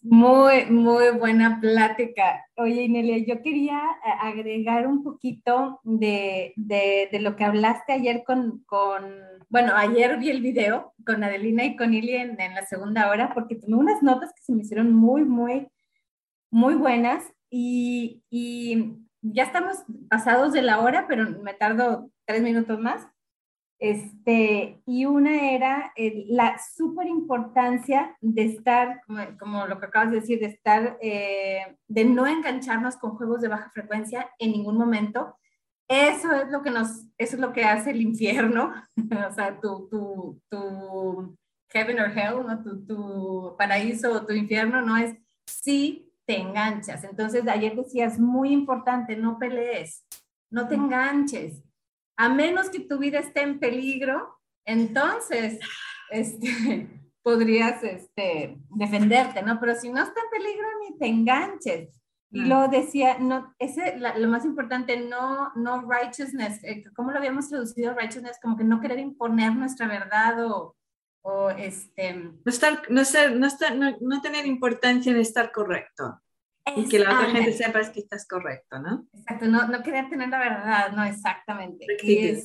Muy, 0.00 0.66
muy 0.66 1.10
buena 1.18 1.58
plática. 1.60 2.44
Oye, 2.56 2.82
Inelia, 2.84 3.18
yo 3.18 3.42
quería 3.42 3.78
eh, 4.04 4.10
agregar 4.20 4.86
un 4.86 5.02
poquito 5.02 5.80
de, 5.82 6.52
de- 6.56 7.08
lo 7.20 7.34
que 7.36 7.44
hablaste 7.44 7.92
ayer 7.92 8.22
con, 8.24 8.62
con, 8.66 9.02
bueno, 9.48 9.72
ayer 9.76 10.16
vi 10.18 10.30
el 10.30 10.40
video 10.40 10.94
con 11.04 11.24
Adelina 11.24 11.64
y 11.64 11.76
con 11.76 11.94
Ili 11.94 12.14
en, 12.14 12.40
en 12.40 12.54
la 12.54 12.64
segunda 12.64 13.10
hora, 13.10 13.34
porque 13.34 13.56
tomé 13.56 13.76
unas 13.76 14.02
notas 14.02 14.32
que 14.34 14.42
se 14.42 14.52
me 14.52 14.62
hicieron 14.62 14.92
muy, 14.94 15.24
muy, 15.24 15.66
muy 16.50 16.74
buenas 16.76 17.24
y, 17.50 18.22
y 18.30 18.96
ya 19.22 19.44
estamos 19.44 19.78
pasados 20.10 20.52
de 20.52 20.62
la 20.62 20.80
hora, 20.80 21.06
pero 21.08 21.28
me 21.42 21.54
tardo 21.54 22.10
tres 22.24 22.42
minutos 22.42 22.78
más. 22.80 23.06
Este, 23.78 24.82
y 24.86 25.04
una 25.04 25.52
era 25.52 25.92
eh, 25.94 26.24
la 26.28 26.58
súper 26.58 27.06
importancia 27.06 28.16
de 28.20 28.44
estar, 28.44 29.00
como, 29.06 29.20
como 29.38 29.66
lo 29.66 29.78
que 29.78 29.86
acabas 29.86 30.10
de 30.10 30.20
decir, 30.20 30.40
de 30.40 30.46
estar, 30.46 30.98
eh, 31.00 31.76
de 31.86 32.04
no 32.04 32.26
engancharnos 32.26 32.96
con 32.96 33.16
juegos 33.16 33.40
de 33.40 33.48
baja 33.48 33.70
frecuencia 33.70 34.30
en 34.38 34.50
ningún 34.50 34.76
momento. 34.76 35.36
Eso 35.86 36.32
es 36.32 36.50
lo 36.50 36.62
que 36.62 36.70
nos, 36.70 37.06
eso 37.16 37.36
es 37.36 37.38
lo 37.38 37.52
que 37.52 37.64
hace 37.64 37.90
el 37.90 38.02
infierno, 38.02 38.72
o 39.30 39.32
sea, 39.32 39.60
tu, 39.60 39.88
tu, 39.88 40.40
tu 40.50 41.38
heaven 41.70 42.00
or 42.00 42.10
hell, 42.10 42.46
¿no? 42.46 42.62
tu, 42.62 42.84
tu 42.84 43.54
paraíso 43.56 44.12
o 44.12 44.26
tu 44.26 44.32
infierno, 44.32 44.82
no 44.82 44.96
es 44.96 45.14
si 45.46 46.12
te 46.26 46.40
enganchas. 46.40 47.04
Entonces, 47.04 47.46
ayer 47.46 47.76
decías, 47.76 48.18
muy 48.18 48.52
importante, 48.52 49.16
no 49.16 49.38
pelees, 49.38 50.04
no 50.50 50.66
te 50.66 50.74
enganches 50.74 51.62
a 52.18 52.28
menos 52.28 52.68
que 52.68 52.80
tu 52.80 52.98
vida 52.98 53.20
esté 53.20 53.40
en 53.42 53.58
peligro, 53.60 54.38
entonces 54.66 55.58
este, 56.10 56.88
podrías 57.22 57.82
este, 57.84 58.58
defenderte, 58.70 59.42
¿no? 59.42 59.58
Pero 59.60 59.74
si 59.76 59.88
no 59.90 60.02
está 60.02 60.20
en 60.20 60.30
peligro, 60.30 60.66
ni 60.82 60.98
te 60.98 61.06
enganches. 61.06 61.94
Y 62.30 62.40
Mm. 62.42 62.48
lo 62.48 62.68
decía, 62.68 63.18
no, 63.18 63.54
ese, 63.58 63.96
la- 63.98 64.18
lo 64.18 64.28
más 64.28 64.44
importante, 64.44 65.00
no, 65.00 65.50
no 65.54 65.88
righteousness, 65.90 66.62
eh, 66.62 66.84
¿cómo 66.94 67.10
lo 67.10 67.18
habíamos 67.18 67.48
traducido 67.48 67.94
righteousness? 67.94 68.38
Como 68.42 68.56
que 68.58 68.64
no 68.64 68.80
querer 68.82 68.98
imponer 68.98 69.54
nuestra 69.54 69.88
verdad 69.88 70.44
o, 70.44 70.76
o 71.22 71.48
este... 71.50 72.12
No, 72.14 72.34
estar, 72.44 72.82
no, 72.90 73.04
ser, 73.06 73.34
no, 73.34 73.46
estar, 73.46 73.74
no, 73.76 73.96
no 74.02 74.20
tener 74.20 74.44
importancia 74.44 75.10
en 75.10 75.18
estar 75.20 75.50
correcto 75.52 76.20
y 76.76 76.88
que 76.88 76.98
la 76.98 77.14
otra 77.14 77.30
gente 77.30 77.52
sepa 77.52 77.80
que 77.92 78.00
estás 78.00 78.26
correcto, 78.26 78.78
¿no? 78.78 79.06
Exacto, 79.12 79.46
no, 79.46 79.66
no 79.68 79.82
querer 79.82 80.08
tener 80.08 80.28
la 80.28 80.38
verdad, 80.38 80.92
no, 80.92 81.04
exactamente. 81.04 81.86
Este, 81.88 82.42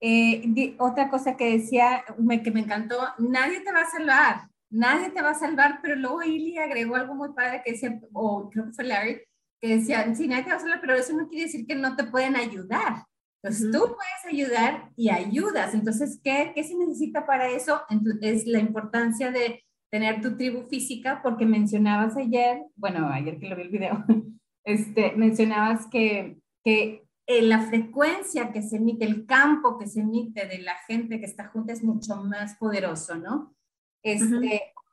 eh, 0.00 0.42
di- 0.46 0.76
otra 0.78 1.08
cosa 1.08 1.36
que 1.36 1.52
decía, 1.58 2.04
me- 2.18 2.42
que 2.42 2.50
me 2.50 2.60
encantó, 2.60 2.98
nadie 3.18 3.60
te 3.60 3.72
va 3.72 3.80
a 3.82 3.90
salvar, 3.90 4.48
nadie 4.70 5.10
te 5.10 5.22
va 5.22 5.30
a 5.30 5.34
salvar, 5.34 5.78
pero 5.82 5.96
luego 5.96 6.22
Ili 6.22 6.58
agregó 6.58 6.96
algo 6.96 7.14
muy 7.14 7.32
padre 7.32 7.62
que 7.64 7.72
decía, 7.72 7.98
o 8.12 8.50
creo 8.50 8.66
que 8.66 8.72
fue 8.72 8.84
Larry, 8.84 9.22
que 9.60 9.76
decía, 9.76 10.14
sí, 10.14 10.28
nadie 10.28 10.44
te 10.44 10.50
va 10.50 10.56
a 10.56 10.60
salvar, 10.60 10.80
pero 10.80 10.94
eso 10.94 11.14
no 11.16 11.28
quiere 11.28 11.46
decir 11.46 11.66
que 11.66 11.74
no 11.74 11.96
te 11.96 12.04
pueden 12.04 12.36
ayudar. 12.36 13.04
Entonces, 13.42 13.68
Ujú. 13.68 13.72
tú 13.72 13.94
puedes 13.96 14.24
ayudar 14.32 14.90
y 14.96 15.10
ayudas. 15.10 15.74
Entonces, 15.74 16.18
¿qué, 16.22 16.52
qué 16.54 16.64
se 16.64 16.74
necesita 16.76 17.26
para 17.26 17.48
eso? 17.48 17.82
Entonces, 17.90 18.18
es 18.22 18.46
la 18.46 18.58
importancia 18.58 19.30
de 19.30 19.63
tener 19.94 20.20
tu 20.20 20.36
tribu 20.36 20.64
física, 20.64 21.20
porque 21.22 21.46
mencionabas 21.46 22.16
ayer, 22.16 22.64
bueno, 22.74 23.08
ayer 23.10 23.38
que 23.38 23.48
lo 23.48 23.54
vi 23.54 23.62
el 23.62 23.68
video, 23.68 24.04
este, 24.64 25.12
mencionabas 25.12 25.86
que, 25.86 26.40
que 26.64 27.06
eh, 27.28 27.42
la 27.42 27.60
frecuencia 27.60 28.50
que 28.50 28.60
se 28.60 28.78
emite, 28.78 29.04
el 29.04 29.24
campo 29.24 29.78
que 29.78 29.86
se 29.86 30.00
emite 30.00 30.46
de 30.48 30.58
la 30.58 30.74
gente 30.88 31.20
que 31.20 31.26
está 31.26 31.46
junta 31.46 31.72
es 31.72 31.84
mucho 31.84 32.16
más 32.16 32.56
poderoso, 32.56 33.14
¿no? 33.14 33.54
Este, 34.02 34.24
Ujú. 34.26 34.36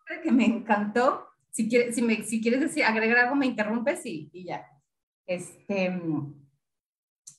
otra 0.03 0.21
que 0.21 0.31
me 0.31 0.45
encantó, 0.45 1.25
si 1.49 1.67
quieres, 1.67 1.95
si 1.95 2.03
me, 2.03 2.21
si 2.21 2.39
quieres 2.39 2.61
decir, 2.61 2.83
agregar 2.83 3.17
algo, 3.17 3.35
me 3.35 3.47
interrumpes 3.47 4.05
y, 4.05 4.29
y 4.31 4.45
ya. 4.45 4.67
Este, 5.25 5.99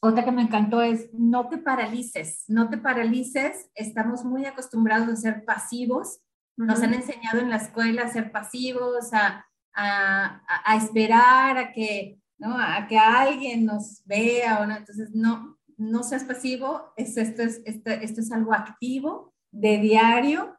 otra 0.01 0.24
que 0.24 0.32
me 0.32 0.43
encantó 0.43 0.82
es 0.82 1.14
no 1.14 1.48
te 1.48 1.59
paralices, 1.59 2.43
no 2.48 2.68
te 2.68 2.78
paralices. 2.78 3.70
Estamos 3.76 4.24
muy 4.24 4.47
acostumbrados 4.47 5.09
a 5.09 5.14
ser 5.14 5.44
pasivos. 5.44 6.18
Nos 6.57 6.83
han 6.83 6.95
enseñado 6.95 7.39
en 7.41 7.51
la 7.51 7.57
escuela 7.57 8.03
a 8.03 8.09
ser 8.12 8.31
pasivos, 8.31 9.12
a, 9.12 9.47
a, 9.74 10.43
a- 10.65 10.77
esperar 10.77 11.57
a 11.59 11.73
que, 11.73 12.20
¿no? 12.39 12.57
a 12.59 12.87
que 12.87 12.99
alguien 12.99 13.65
nos 13.65 14.03
vea 14.05 14.61
o 14.61 14.66
no. 14.66 14.77
Entonces, 14.77 15.11
no, 15.15 15.59
no 15.77 16.03
seas 16.03 16.24
pasivo. 16.24 16.93
Es, 16.97 17.16
esto, 17.16 17.43
es, 17.43 17.62
esto, 17.65 17.91
esto 17.91 18.20
es 18.20 18.33
algo 18.33 18.53
activo, 18.53 19.35
de 19.51 19.79
diario. 19.79 20.57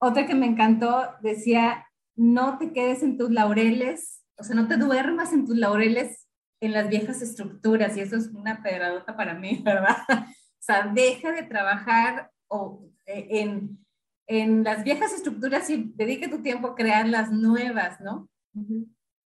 Otra 0.00 0.26
que 0.26 0.34
me 0.34 0.46
encantó 0.46 1.14
decía, 1.22 1.86
no 2.16 2.58
te 2.58 2.72
quedes 2.72 3.02
en 3.02 3.16
tus 3.16 3.30
laureles, 3.30 4.22
o 4.38 4.44
sea, 4.44 4.54
no 4.54 4.68
te 4.68 4.76
duermas 4.76 5.32
en 5.32 5.46
tus 5.46 5.56
laureles 5.56 6.28
en 6.60 6.72
las 6.72 6.88
viejas 6.88 7.20
estructuras, 7.22 7.96
y 7.96 8.00
eso 8.00 8.16
es 8.16 8.28
una 8.28 8.62
pedradota 8.62 9.16
para 9.16 9.34
mí, 9.34 9.60
¿verdad? 9.64 9.96
O 10.08 10.60
sea, 10.60 10.86
deja 10.86 11.32
de 11.32 11.42
trabajar 11.42 12.30
o, 12.48 12.88
eh, 13.06 13.26
en, 13.30 13.83
en 14.26 14.64
las 14.64 14.84
viejas 14.84 15.12
estructuras 15.12 15.68
y 15.70 15.92
dedique 15.94 16.28
tu 16.28 16.42
tiempo 16.42 16.68
a 16.68 16.74
crear 16.74 17.08
las 17.08 17.30
nuevas, 17.30 18.00
¿no? 18.00 18.28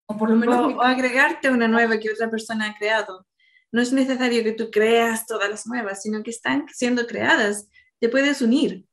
O 0.07 0.17
por 0.17 0.29
lo 0.29 0.35
menos... 0.35 0.73
O, 0.73 0.77
o 0.77 0.81
agregarte 0.81 1.49
una 1.49 1.67
nueva 1.67 1.97
que 1.97 2.11
otra 2.11 2.29
persona 2.29 2.69
ha 2.69 2.77
creado. 2.77 3.25
No 3.71 3.81
es 3.81 3.91
necesario 3.91 4.43
que 4.43 4.53
tú 4.53 4.69
creas 4.71 5.25
todas 5.25 5.49
las 5.49 5.67
nuevas, 5.67 6.01
sino 6.01 6.23
que 6.23 6.31
están 6.31 6.65
siendo 6.71 7.07
creadas. 7.07 7.69
Te 7.99 8.09
puedes 8.09 8.41
unir. 8.41 8.85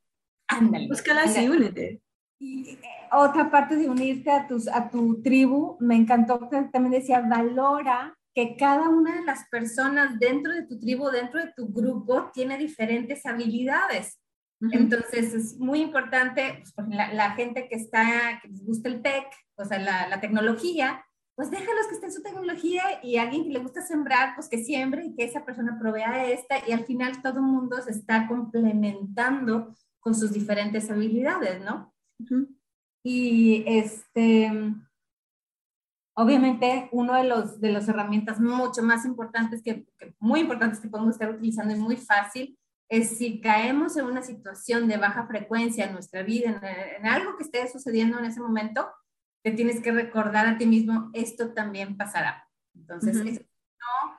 Ándale. 0.49 0.89
Búscalas 0.89 1.37
y 1.37 1.41
ándale. 1.41 1.57
únete. 1.57 2.03
Y 2.41 2.71
eh, 2.71 2.81
otra 3.13 3.51
parte 3.51 3.77
de 3.77 3.89
unirte 3.89 4.31
a, 4.31 4.49
tus, 4.49 4.67
a 4.67 4.91
tu 4.91 5.23
tribu, 5.23 5.77
me 5.79 5.95
encantó 5.95 6.49
que 6.51 6.63
también 6.73 7.01
decía, 7.01 7.21
valora 7.21 8.17
que 8.35 8.57
cada 8.57 8.89
una 8.89 9.15
de 9.15 9.25
las 9.25 9.47
personas 9.51 10.19
dentro 10.19 10.53
de 10.53 10.67
tu 10.67 10.81
tribu, 10.81 11.11
dentro 11.11 11.39
de 11.39 11.53
tu 11.55 11.73
grupo, 11.73 12.31
tiene 12.33 12.59
diferentes 12.59 13.25
habilidades. 13.27 14.19
Entonces 14.71 15.35
es 15.35 15.59
muy 15.59 15.81
importante, 15.81 16.59
pues, 16.59 16.73
por 16.73 16.89
la, 16.89 17.13
la 17.13 17.33
gente 17.33 17.69
que 17.69 17.75
está, 17.75 18.39
que 18.41 18.49
les 18.49 18.65
gusta 18.65 18.89
el 18.89 19.03
tech, 19.03 19.27
o 19.57 19.65
sea, 19.65 19.79
la, 19.79 20.09
la 20.09 20.21
tecnología, 20.21 21.05
pues 21.35 21.51
déjalos 21.51 21.87
que 21.89 21.95
esté 21.95 22.07
en 22.07 22.13
su 22.13 22.23
tecnología 22.23 22.83
y 23.03 23.17
alguien 23.17 23.45
que 23.45 23.51
le 23.51 23.59
gusta 23.59 23.83
sembrar, 23.83 24.35
pues 24.37 24.49
que 24.49 24.63
siembre 24.63 25.07
y 25.07 25.15
que 25.15 25.25
esa 25.25 25.45
persona 25.45 25.79
provea 25.81 26.27
esta 26.31 26.57
y 26.69 26.73
al 26.73 26.85
final 26.85 27.23
todo 27.23 27.39
el 27.39 27.47
mundo 27.47 27.81
se 27.81 27.91
está 27.91 28.29
complementando 28.29 29.75
con 29.99 30.15
sus 30.15 30.33
diferentes 30.33 30.91
habilidades, 30.91 31.65
¿no? 31.65 31.93
Y 33.03 33.65
este, 33.67 34.53
obviamente, 36.15 36.89
uno 36.93 37.15
de 37.15 37.25
los 37.25 37.61
de 37.61 37.73
las 37.73 37.89
herramientas 37.89 38.39
mucho 38.39 38.83
más 38.83 39.05
importantes 39.07 39.63
que, 39.63 39.87
que 39.99 40.15
muy 40.21 40.41
importantes 40.41 40.81
que 40.81 40.89
podemos 40.89 41.15
estar 41.15 41.31
utilizando 41.31 41.75
y 41.75 41.79
muy 41.79 41.97
fácil 41.97 42.59
es 42.93 43.17
si 43.17 43.41
caemos 43.41 43.97
en 43.97 44.05
una 44.05 44.23
situación 44.23 44.87
de 44.87 44.99
baja 44.99 45.27
frecuencia 45.27 45.87
en 45.87 45.95
nuestra 45.95 46.23
vida, 46.23 46.51
en, 46.51 47.01
en 47.03 47.07
algo 47.07 47.39
que 47.39 47.45
esté 47.45 47.67
sucediendo 47.67 48.19
en 48.19 48.27
ese 48.27 48.39
momento, 48.39 48.87
te 49.43 49.51
tienes 49.53 49.81
que 49.81 49.93
recordar 49.93 50.47
a 50.47 50.59
ti 50.59 50.67
mismo, 50.67 51.11
esto 51.15 51.55
también 51.55 51.97
pasará. 51.97 52.47
Entonces, 52.75 53.17
Ujú. 53.17 53.29
es 53.29 53.41
no 53.41 54.19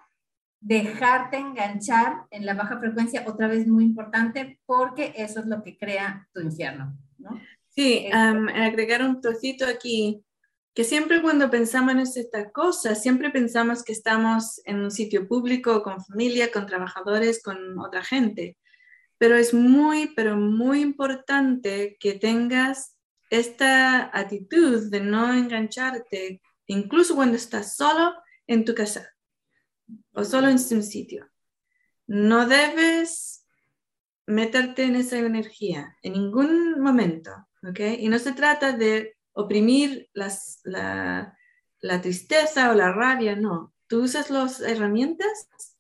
dejarte 0.60 1.38
enganchar 1.38 2.26
en 2.32 2.48
la 2.48 2.56
baja 2.56 2.80
frecuencia, 2.80 3.24
otra 3.28 3.48
vez 3.48 3.68
muy 3.68 3.84
importante, 3.84 4.60
porque 4.66 5.14
eso 5.18 5.42
es 5.42 5.46
lo 5.46 5.62
que 5.62 5.78
crea 5.78 6.28
tu 6.34 6.42
infierno, 6.42 6.98
¿no? 7.20 7.40
Sí, 7.70 8.10
am, 8.12 8.48
agregar 8.48 9.04
un 9.04 9.22
trocito 9.22 9.68
aquí, 9.68 10.26
que 10.74 10.84
siempre 10.84 11.22
cuando 11.22 11.52
pensamos 11.52 11.92
en 11.92 12.00
estas 12.00 12.52
cosas, 12.52 13.04
siempre 13.04 13.30
pensamos 13.30 13.84
que 13.84 13.94
estamos 13.94 14.62
en 14.66 14.80
un 14.80 14.90
sitio 14.90 15.28
público, 15.28 15.84
con 15.84 16.04
familia, 16.04 16.52
con 16.52 16.66
trabajadores, 16.66 17.44
con 17.44 17.78
otra 17.78 18.04
gente. 18.04 18.58
Pero 19.24 19.38
es 19.38 19.54
muy, 19.54 20.08
pero 20.18 20.36
muy 20.36 20.82
importante 20.82 21.96
que 21.98 22.16
tengas 22.16 22.98
esta 23.30 24.10
actitud 24.14 24.92
de 24.92 25.00
no 25.00 25.34
engancharte, 25.34 26.42
incluso 26.68 27.16
cuando 27.16 27.38
estás 27.38 27.78
solo 27.78 28.16
en 28.48 28.66
tu 28.66 28.76
casa 28.76 29.10
o 30.12 30.26
solo 30.26 30.50
en 30.50 30.56
un 30.56 30.84
sitio. 30.84 31.32
No 32.06 32.50
debes 32.50 33.48
meterte 34.28 34.84
en 34.84 34.98
esa 34.98 35.20
energía 35.20 35.96
en 36.02 36.12
ningún 36.12 36.82
momento, 36.82 37.32
¿ok? 37.66 37.80
Y 38.00 38.10
no 38.10 38.20
se 38.20 38.34
trata 38.34 38.74
de 38.74 39.16
oprimir 39.32 40.10
la, 40.12 40.34
la 41.80 42.02
tristeza 42.02 42.72
o 42.72 42.74
la 42.74 42.92
rabia, 42.92 43.38
no. 43.38 43.74
Tú 43.88 44.04
usas 44.04 44.30
las 44.30 44.60
herramientas 44.60 45.78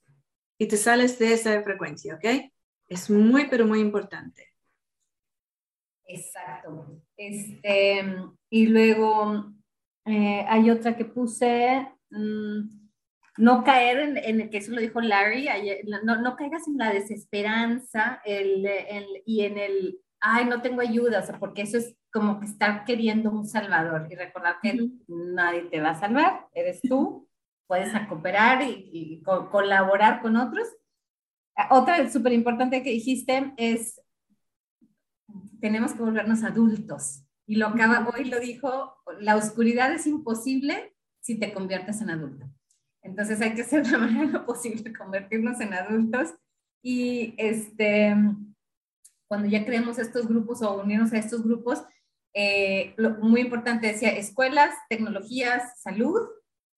y 0.57 0.69
te 0.69 0.77
sales 0.77 1.19
de 1.19 1.33
esa 1.33 1.61
frecuencia, 1.61 2.15
¿ok? 2.15 2.52
Es 2.93 3.09
muy, 3.09 3.47
pero 3.49 3.65
muy 3.65 3.79
importante. 3.79 4.53
Exacto. 6.05 7.01
Este, 7.17 8.03
y 8.49 8.67
luego 8.67 9.51
eh, 10.05 10.45
hay 10.47 10.69
otra 10.69 10.95
que 10.97 11.05
puse, 11.05 11.87
mm, 12.09 12.59
no 13.37 13.63
caer 13.63 13.99
en, 13.99 14.17
en, 14.41 14.49
que 14.49 14.57
eso 14.57 14.71
lo 14.71 14.81
dijo 14.81 15.01
Larry, 15.01 15.47
ayer, 15.47 15.81
no, 16.03 16.17
no 16.21 16.35
caigas 16.35 16.67
en 16.67 16.77
la 16.77 16.91
desesperanza 16.93 18.21
el, 18.25 18.65
el- 18.65 19.23
y 19.25 19.41
en 19.45 19.57
el, 19.57 19.99
ay, 20.19 20.45
no 20.45 20.61
tengo 20.61 20.81
ayuda, 20.81 21.19
o 21.19 21.23
sea, 21.23 21.39
porque 21.39 21.63
eso 21.63 21.77
es 21.77 21.95
como 22.11 22.39
que 22.39 22.45
estar 22.45 22.85
queriendo 22.85 23.31
un 23.31 23.47
salvador 23.47 24.07
y 24.11 24.15
recordar 24.15 24.57
que 24.61 24.89
nadie 25.07 25.63
te 25.63 25.79
va 25.81 25.91
a 25.91 25.99
salvar, 25.99 26.47
eres 26.53 26.81
tú, 26.87 27.27
puedes 27.65 27.91
cooperar 28.07 28.61
y, 28.63 28.89
y 28.93 29.23
co- 29.23 29.49
colaborar 29.49 30.21
con 30.21 30.35
otros. 30.37 30.67
Otra 31.69 32.09
súper 32.09 32.33
importante 32.33 32.81
que 32.83 32.89
dijiste 32.91 33.53
es 33.57 34.01
tenemos 35.59 35.93
que 35.93 36.01
volvernos 36.01 36.43
adultos. 36.43 37.23
Y 37.45 37.55
lo 37.55 37.67
acaba, 37.67 38.09
hoy 38.09 38.25
lo 38.25 38.39
dijo, 38.39 38.95
la 39.19 39.35
oscuridad 39.35 39.93
es 39.93 40.07
imposible 40.07 40.93
si 41.21 41.39
te 41.39 41.53
conviertes 41.53 42.01
en 42.01 42.09
adulto. 42.09 42.45
Entonces 43.01 43.41
hay 43.41 43.53
que 43.53 43.61
hacer 43.61 43.89
la 43.89 43.97
manera 43.97 44.45
posible 44.45 44.93
convertirnos 44.93 45.59
en 45.61 45.73
adultos 45.73 46.33
y 46.81 47.33
este, 47.37 48.15
cuando 49.27 49.47
ya 49.47 49.65
creemos 49.65 49.99
estos 49.99 50.27
grupos 50.27 50.61
o 50.61 50.81
unirnos 50.81 51.13
a 51.13 51.17
estos 51.17 51.43
grupos, 51.43 51.83
eh, 52.33 52.93
lo, 52.97 53.11
muy 53.11 53.41
importante 53.41 53.87
decía 53.87 54.09
escuelas, 54.09 54.75
tecnologías, 54.89 55.81
salud, 55.81 56.19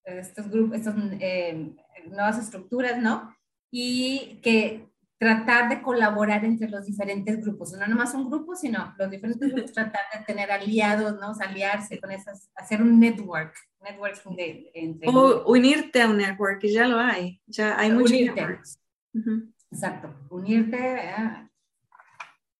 estos 0.04 0.50
grupos, 0.50 0.78
estas 0.78 0.96
eh, 1.20 1.76
nuevas 2.08 2.38
estructuras, 2.38 3.02
¿no? 3.02 3.36
Y 3.78 4.40
que 4.42 4.88
tratar 5.18 5.68
de 5.68 5.82
colaborar 5.82 6.46
entre 6.46 6.70
los 6.70 6.86
diferentes 6.86 7.42
grupos, 7.42 7.74
no 7.74 7.86
nomás 7.86 8.14
un 8.14 8.30
grupo, 8.30 8.56
sino 8.56 8.96
los 8.98 9.10
diferentes 9.10 9.52
grupos, 9.52 9.74
tratar 9.74 10.04
de 10.14 10.24
tener 10.24 10.50
aliados, 10.50 11.20
¿no? 11.20 11.32
O 11.32 11.34
sea, 11.34 11.50
aliarse 11.50 12.00
con 12.00 12.10
esas, 12.10 12.50
hacer 12.56 12.82
un 12.82 12.98
network, 12.98 13.54
networking 13.82 14.36
de, 14.38 14.72
entre 14.76 15.10
O 15.10 15.44
unirte 15.52 16.02
a 16.02 16.08
un 16.08 16.16
network, 16.20 16.62
que 16.62 16.72
ya 16.72 16.88
lo 16.88 16.98
hay. 16.98 17.42
Ya 17.48 17.78
hay 17.78 17.92
muchos 17.92 18.12
Unirte. 18.12 18.40
networks. 18.40 18.80
Ujú. 19.14 19.52
Exacto, 19.70 20.16
unirte. 20.30 20.78
¿verdad? 20.78 21.50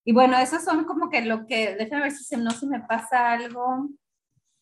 Y 0.04 0.12
bueno, 0.12 0.38
esos 0.38 0.66
son 0.66 0.84
como 0.84 1.10
que 1.10 1.22
lo 1.22 1.48
que, 1.48 1.78
déjame 1.78 2.02
ver 2.02 2.12
si 2.12 2.26
se, 2.26 2.36
no 2.36 2.52
se 2.52 2.68
me 2.68 2.82
pasa 2.82 3.32
algo. 3.32 3.88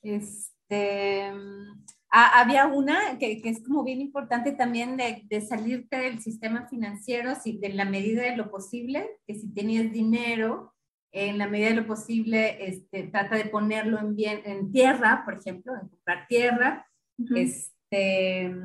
Este, 0.04 1.32
ah, 2.14 2.40
había 2.40 2.68
una 2.68 3.18
que, 3.20 3.42
que, 3.42 3.50
es 3.50 3.62
como 3.64 3.84
bien 3.84 4.00
importante 4.00 4.54
también 4.54 4.96
de, 4.96 5.24
de, 5.26 5.42
salirte 5.42 5.98
del 5.98 6.22
sistema 6.22 6.68
financiero, 6.68 7.36
si, 7.36 7.58
de 7.58 7.70
la 7.70 7.84
medida 7.84 8.22
de 8.24 8.38
lo 8.38 8.50
posible, 8.50 9.10
que 9.28 9.36
si 9.36 9.54
tenías 9.54 9.92
dinero, 9.92 10.74
en 11.12 11.38
la 11.38 11.48
medida 11.48 11.70
de 11.70 11.76
lo 11.76 11.88
posible, 11.88 12.68
este, 12.68 13.04
trata 13.04 13.36
de 13.36 13.46
ponerlo 13.46 14.00
en, 14.00 14.16
bien, 14.16 14.42
en 14.46 14.72
tierra, 14.72 15.24
por 15.26 15.36
ejemplo, 15.36 15.74
en 15.74 15.90
comprar 15.90 16.28
tierra. 16.28 16.88
Uh 17.18 17.26
-huh. 17.26 17.38
este, 17.38 18.56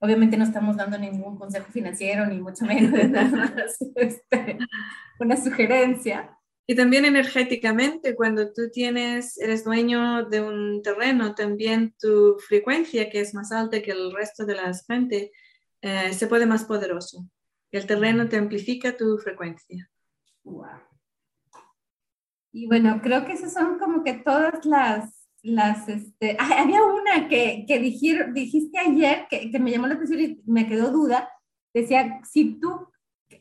obviamente 0.00 0.36
no 0.36 0.44
estamos 0.44 0.76
dando 0.76 0.98
ningún 0.98 1.38
consejo 1.38 1.70
financiero, 1.70 2.26
ni 2.26 2.40
mucho 2.40 2.64
menos, 2.64 2.92
este, 3.94 4.58
una 5.20 5.36
sugerencia. 5.36 6.36
Y 6.70 6.76
también 6.76 7.04
energéticamente, 7.04 8.14
cuando 8.14 8.52
tú 8.52 8.70
tienes, 8.70 9.36
eres 9.38 9.64
dueño 9.64 10.26
de 10.26 10.40
un 10.40 10.82
terreno, 10.84 11.34
también 11.34 11.96
tu 11.98 12.36
frecuencia, 12.46 13.10
que 13.10 13.18
es 13.18 13.34
más 13.34 13.50
alta 13.50 13.82
que 13.82 13.90
el 13.90 14.12
resto 14.12 14.46
de 14.46 14.54
la 14.54 14.72
gente, 14.86 15.32
eh, 15.82 16.12
se 16.12 16.28
puede 16.28 16.46
más 16.46 16.62
poderoso. 16.62 17.26
El 17.72 17.86
terreno 17.86 18.28
te 18.28 18.36
amplifica 18.36 18.96
tu 18.96 19.18
frecuencia. 19.18 19.90
Wow. 20.44 20.78
Y 22.52 22.68
bueno, 22.68 23.00
creo 23.02 23.26
que 23.26 23.32
esas 23.32 23.52
son 23.52 23.76
como 23.80 24.04
que 24.04 24.12
todas 24.12 24.64
las, 24.64 25.28
las 25.42 25.88
este, 25.88 26.36
ay, 26.38 26.52
había 26.56 26.84
una 26.84 27.28
que, 27.28 27.64
que 27.66 27.80
dijir, 27.80 28.26
dijiste 28.32 28.78
ayer 28.78 29.26
que, 29.28 29.50
que, 29.50 29.58
me 29.58 29.72
llamó 29.72 29.88
la 29.88 29.94
atención 29.94 30.20
y 30.20 30.40
me 30.46 30.68
quedó 30.68 30.92
duda, 30.92 31.32
decía, 31.74 32.20
si 32.22 32.60
tú, 32.60 32.86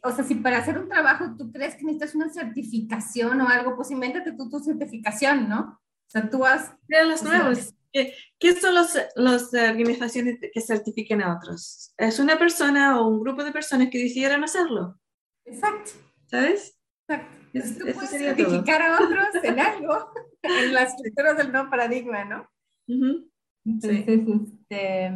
o 0.04 0.12
sea, 0.12 0.24
si 0.24 0.36
para 0.36 0.60
hacer 0.60 0.78
un 0.78 0.88
trabajo 0.88 1.36
tú 1.38 1.52
crees 1.52 1.76
que 1.76 1.84
necesitas 1.84 2.16
una 2.16 2.30
certificación 2.30 3.42
o 3.42 3.48
algo, 3.48 3.76
pues 3.76 3.92
invéntate 3.92 4.34
tú 4.34 4.50
tu 4.50 4.60
certificación, 4.60 5.50
¿no? 5.50 5.80
O 5.80 6.10
sea, 6.10 6.30
tú 6.30 6.46
has... 6.46 6.74
Crea 6.88 7.04
las 7.04 7.24
nuevas. 7.24 7.76
¿Qué, 7.92 8.14
¿Qué, 8.38 8.54
son 8.54 8.76
las 8.76 8.98
los 9.16 9.54
organizaciones 9.54 10.38
que 10.54 10.62
certifiquen 10.62 11.22
a 11.24 11.36
otros? 11.36 11.94
Es 11.98 12.20
una 12.20 12.38
persona 12.38 13.00
o 13.00 13.08
un 13.08 13.22
grupo 13.22 13.44
de 13.44 13.52
personas 13.52 13.90
que 13.90 13.98
decidieran 14.04 14.44
hacerlo. 14.44 15.00
Exacto. 15.46 15.92
¿Sabes? 16.28 16.78
Exacto. 17.08 17.36
Es, 17.54 17.78
tú 17.78 17.86
puedes 17.92 18.10
certificar 18.12 18.82
todo. 18.82 18.94
a 18.94 19.06
otros 19.06 19.28
en 19.44 19.60
algo, 19.60 20.12
en 20.44 20.74
las 20.74 20.94
estructuras 20.94 21.38
del 21.38 21.52
nuevo 21.52 21.70
paradigma, 21.70 22.26
¿no? 22.26 22.48
Uh 22.88 22.94
-huh. 22.94 23.32
Entonces, 23.66 24.06
sí. 24.06 24.50
este, 24.70 25.12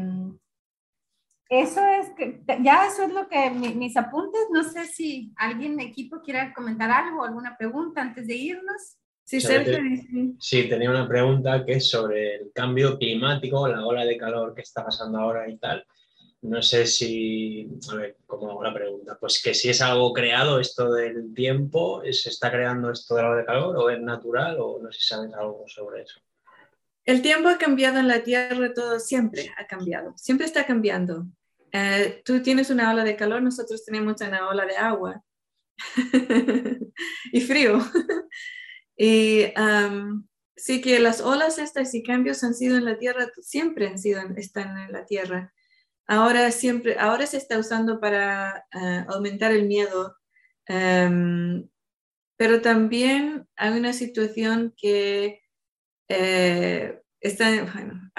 eso 1.49 1.81
es, 1.85 2.09
que, 2.17 2.41
ya 2.61 2.87
eso 2.87 3.03
es 3.03 3.13
lo 3.13 3.27
que 3.27 3.49
mi, 3.51 3.69
mis 3.75 3.95
apuntes, 3.97 4.41
no 4.51 4.63
sé 4.63 4.85
si 4.85 5.31
alguien 5.35 5.77
de 5.77 5.83
equipo 5.83 6.21
quiera 6.21 6.53
comentar 6.53 6.89
algo, 6.89 7.23
alguna 7.23 7.55
pregunta 7.57 8.01
antes 8.01 8.27
de 8.27 8.35
irnos. 8.35 8.97
Sí, 9.25 9.39
Sergio. 9.39 9.79
Sí, 10.39 10.67
tenía 10.67 10.89
una 10.89 11.07
pregunta 11.07 11.63
que 11.65 11.73
es 11.73 11.89
sobre 11.89 12.35
el 12.35 12.51
cambio 12.53 12.97
climático, 12.97 13.67
la 13.67 13.85
ola 13.85 14.03
de 14.03 14.17
calor 14.17 14.53
que 14.53 14.61
está 14.61 14.83
pasando 14.83 15.19
ahora 15.19 15.49
y 15.49 15.57
tal. 15.57 15.85
no 16.41 16.61
sé 16.61 16.85
si, 16.85 17.69
a 17.89 17.95
ver, 17.95 18.17
¿cómo 18.25 18.51
hago 18.51 18.63
la 18.63 18.73
pregunta? 18.73 19.17
Pues 19.19 19.41
que 19.41 19.53
si 19.53 19.69
es 19.69 19.81
algo 19.81 20.11
creado 20.11 20.59
esto 20.59 20.91
del 20.91 21.33
tiempo, 21.33 22.01
¿se 22.11 22.29
está 22.29 22.51
creando 22.51 22.91
esto 22.91 23.15
de 23.15 23.23
la 23.23 23.35
de 23.35 23.45
calor 23.45 23.77
o 23.77 23.89
es 23.89 24.01
natural 24.01 24.57
o 24.59 24.79
no 24.81 24.91
sé 24.91 24.99
si 24.99 25.07
sabes 25.07 25.33
algo 25.33 25.63
sobre 25.67 26.01
eso? 26.01 26.19
El 27.05 27.21
tiempo 27.21 27.49
ha 27.49 27.57
cambiado 27.57 27.99
en 27.99 28.07
la 28.07 28.23
Tierra, 28.23 28.73
todo 28.73 28.99
siempre 28.99 29.51
ha 29.57 29.67
cambiado, 29.67 30.13
siempre 30.17 30.45
está 30.45 30.65
cambiando. 30.65 31.27
Eh, 31.71 32.21
tú 32.23 32.41
tienes 32.41 32.69
una 32.69 32.91
ola 32.91 33.03
de 33.03 33.15
calor, 33.15 33.41
nosotros 33.41 33.83
tenemos 33.83 34.21
una 34.21 34.47
ola 34.47 34.65
de 34.65 34.77
agua 34.77 35.23
y 37.31 37.41
frío. 37.41 37.79
y 38.97 39.47
sí 40.55 40.81
que 40.81 40.99
las 40.99 41.19
olas 41.19 41.57
estas 41.57 41.93
y 41.93 42.03
cambios 42.03 42.43
han 42.43 42.53
sido 42.53 42.77
en 42.77 42.85
la 42.85 42.97
Tierra, 42.97 43.27
siempre 43.41 43.87
han 43.87 43.99
sido, 43.99 44.21
están 44.37 44.77
en 44.77 44.91
la 44.91 45.05
Tierra. 45.05 45.53
Ahora 46.07 46.51
siempre, 46.51 46.97
ahora 46.99 47.25
se 47.25 47.37
está 47.37 47.57
usando 47.57 47.99
para 47.99 48.65
eh, 48.71 49.05
aumentar 49.07 49.51
el 49.51 49.67
miedo, 49.67 50.15
em, 50.67 51.67
pero 52.37 52.61
también 52.61 53.47
hay 53.55 53.77
una 53.77 53.93
situación 53.93 54.73
que 54.77 55.42
eh, 56.15 57.01
está, 57.21 57.63
bueno, 57.73 58.11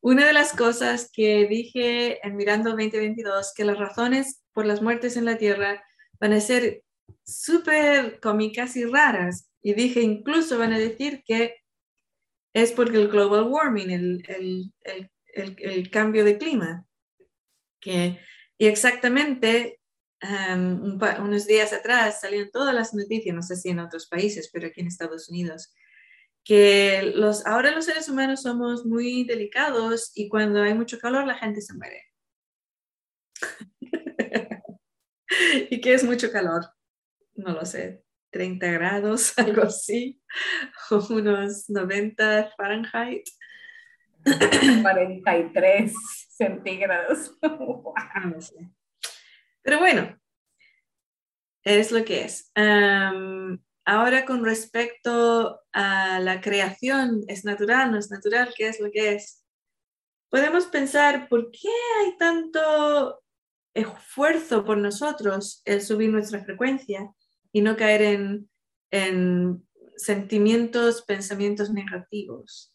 una 0.00 0.26
de 0.26 0.32
las 0.32 0.52
cosas 0.52 1.10
que 1.12 1.46
dije 1.48 2.24
en 2.26 2.36
Mirando 2.36 2.70
2022, 2.70 3.52
que 3.56 3.64
las 3.64 3.78
razones 3.78 4.42
por 4.52 4.66
las 4.66 4.82
muertes 4.82 5.16
en 5.16 5.24
la 5.24 5.36
Tierra 5.36 5.82
van 6.20 6.32
a 6.32 6.40
ser 6.40 6.82
súper 7.24 8.20
cómicas 8.20 8.76
y 8.76 8.84
raras. 8.84 9.50
Y 9.62 9.74
dije, 9.74 10.00
incluso 10.00 10.58
van 10.58 10.72
a 10.72 10.78
decir 10.78 11.22
que 11.24 11.56
es 12.54 12.72
porque 12.72 12.98
el 12.98 13.08
global 13.08 13.44
warming, 13.44 13.90
el, 13.90 14.72
el, 15.34 15.90
cambio 15.90 16.24
de 16.24 16.38
clima. 16.38 16.86
Que, 17.80 18.20
y 18.58 18.66
exactamente 18.66 19.80
um, 20.22 21.00
unos 21.20 21.46
días 21.46 21.72
atrás 21.72 22.20
salieron 22.20 22.50
todas 22.52 22.74
las 22.74 22.94
noticias, 22.94 23.34
no 23.34 23.42
sé 23.42 23.56
si 23.56 23.70
en 23.70 23.80
otros 23.80 24.06
países, 24.06 24.50
pero 24.52 24.68
aquí 24.68 24.80
en 24.80 24.86
Estados 24.88 25.28
Unidos, 25.28 25.72
que 26.44 27.12
los, 27.14 27.46
ahora 27.46 27.70
los 27.70 27.84
seres 27.84 28.08
humanos 28.08 28.42
somos 28.42 28.84
muy 28.84 29.24
delicados 29.24 30.10
y 30.14 30.28
cuando 30.28 30.62
hay 30.62 30.74
mucho 30.74 30.98
calor 30.98 31.26
la 31.26 31.38
gente 31.38 31.60
se 31.60 31.74
muere. 31.74 32.04
¿Y 35.70 35.80
qué 35.80 35.94
es 35.94 36.04
mucho 36.04 36.30
calor? 36.30 36.62
No 37.34 37.52
lo 37.52 37.64
sé, 37.64 38.04
30 38.30 38.66
grados, 38.72 39.32
algo 39.38 39.62
así, 39.62 40.20
o 40.90 41.06
unos 41.10 41.68
90 41.68 42.52
Fahrenheit. 42.56 43.24
43 44.82 45.92
centígrados. 46.36 47.36
No 48.24 48.40
sé. 48.40 48.70
Pero 49.62 49.78
bueno, 49.78 50.16
es 51.64 51.90
lo 51.90 52.04
que 52.04 52.24
es. 52.24 52.52
Ahora 53.84 54.24
con 54.24 54.44
respecto 54.44 55.60
a 55.72 56.20
la 56.20 56.40
creación, 56.40 57.24
¿es 57.26 57.44
natural, 57.44 57.90
no 57.90 57.98
es 57.98 58.10
natural? 58.10 58.54
¿Qué 58.56 58.68
es 58.68 58.78
lo 58.78 58.90
que 58.92 59.14
es? 59.14 59.44
Podemos 60.30 60.66
pensar, 60.66 61.28
¿por 61.28 61.50
qué 61.50 61.68
hay 62.00 62.16
tanto 62.16 63.22
esfuerzo 63.74 64.64
por 64.64 64.78
nosotros 64.78 65.62
el 65.64 65.82
subir 65.82 66.10
nuestra 66.10 66.44
frecuencia 66.44 67.12
y 67.50 67.60
no 67.60 67.76
caer 67.76 68.02
en, 68.02 68.50
en 68.92 69.66
sentimientos, 69.96 71.02
pensamientos 71.02 71.72
negativos? 71.72 72.72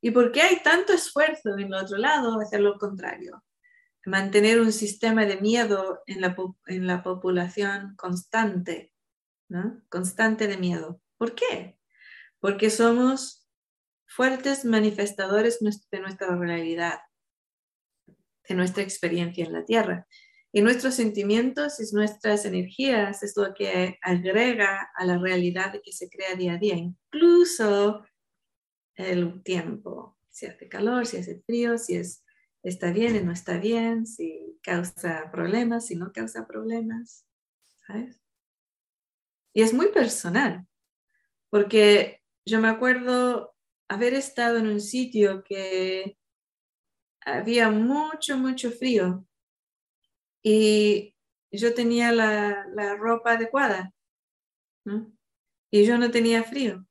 ¿Y 0.00 0.10
por 0.10 0.32
qué 0.32 0.40
hay 0.40 0.62
tanto 0.62 0.94
esfuerzo 0.94 1.50
en 1.50 1.66
el 1.66 1.74
otro 1.74 1.98
lado 1.98 2.40
hacer 2.40 2.60
lo 2.60 2.78
contrario? 2.78 3.44
Mantener 4.06 4.58
un 4.58 4.72
sistema 4.72 5.26
de 5.26 5.36
miedo 5.36 6.02
en 6.06 6.22
la 6.86 7.02
población 7.02 7.94
constante 7.96 8.93
constante 9.88 10.46
de 10.46 10.56
miedo. 10.56 11.00
¿Por 11.16 11.34
qué? 11.34 11.78
Porque 12.40 12.70
somos 12.70 13.48
fuertes 14.06 14.64
manifestadores 14.64 15.58
de 15.90 16.00
nuestra 16.00 16.36
realidad, 16.36 17.00
de 18.48 18.54
nuestra 18.54 18.82
experiencia 18.82 19.44
en 19.44 19.52
la 19.52 19.64
Tierra. 19.64 20.06
Y 20.52 20.62
nuestros 20.62 20.94
sentimientos 20.94 21.80
y 21.80 21.94
nuestras 21.94 22.44
energías 22.44 23.24
es 23.24 23.36
lo 23.36 23.54
que 23.54 23.98
agrega 24.02 24.88
a 24.94 25.04
la 25.04 25.18
realidad 25.18 25.80
que 25.82 25.92
se 25.92 26.08
crea 26.08 26.36
día 26.36 26.54
a 26.54 26.58
día, 26.58 26.76
incluso 26.76 28.04
el 28.94 29.42
tiempo, 29.42 30.16
si 30.30 30.46
hace 30.46 30.68
calor, 30.68 31.06
si 31.06 31.16
hace 31.16 31.42
frío, 31.44 31.76
si 31.76 31.96
es, 31.96 32.24
está 32.62 32.92
bien 32.92 33.16
o 33.16 33.24
no 33.24 33.32
está 33.32 33.58
bien, 33.58 34.06
si 34.06 34.58
causa 34.62 35.28
problemas, 35.32 35.86
si 35.86 35.96
no 35.96 36.12
causa 36.12 36.46
problemas, 36.46 37.26
¿sabes? 37.86 38.23
Y 39.54 39.62
es 39.62 39.72
muy 39.72 39.88
personal, 39.88 40.66
porque 41.48 42.20
yo 42.44 42.60
me 42.60 42.68
acuerdo 42.68 43.54
haber 43.88 44.14
estado 44.14 44.58
en 44.58 44.66
un 44.66 44.80
sitio 44.80 45.44
que 45.44 46.18
había 47.20 47.70
mucho, 47.70 48.36
mucho 48.36 48.72
frío 48.72 49.24
y 50.42 51.14
yo 51.52 51.72
tenía 51.72 52.10
la, 52.12 52.66
ropa 52.98 53.34
adecuada 53.34 53.92
y 55.70 55.86
yo 55.86 55.98
no 55.98 56.10
tenía 56.10 56.42
frío. 56.42 56.84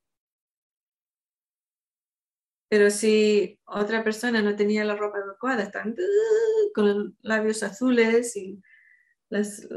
Pero 2.70 2.90
si 2.90 3.60
otra 3.66 4.04
persona 4.04 4.42
no 4.42 4.56
tenía 4.56 4.86
la 4.86 4.96
ropa 4.96 5.20
adecuada, 5.20 5.64
están 5.64 5.96
con 6.74 6.88
los 6.88 7.14
labios 7.22 7.62
azules 7.62 8.36
y 8.36 8.60
los, 9.30 9.68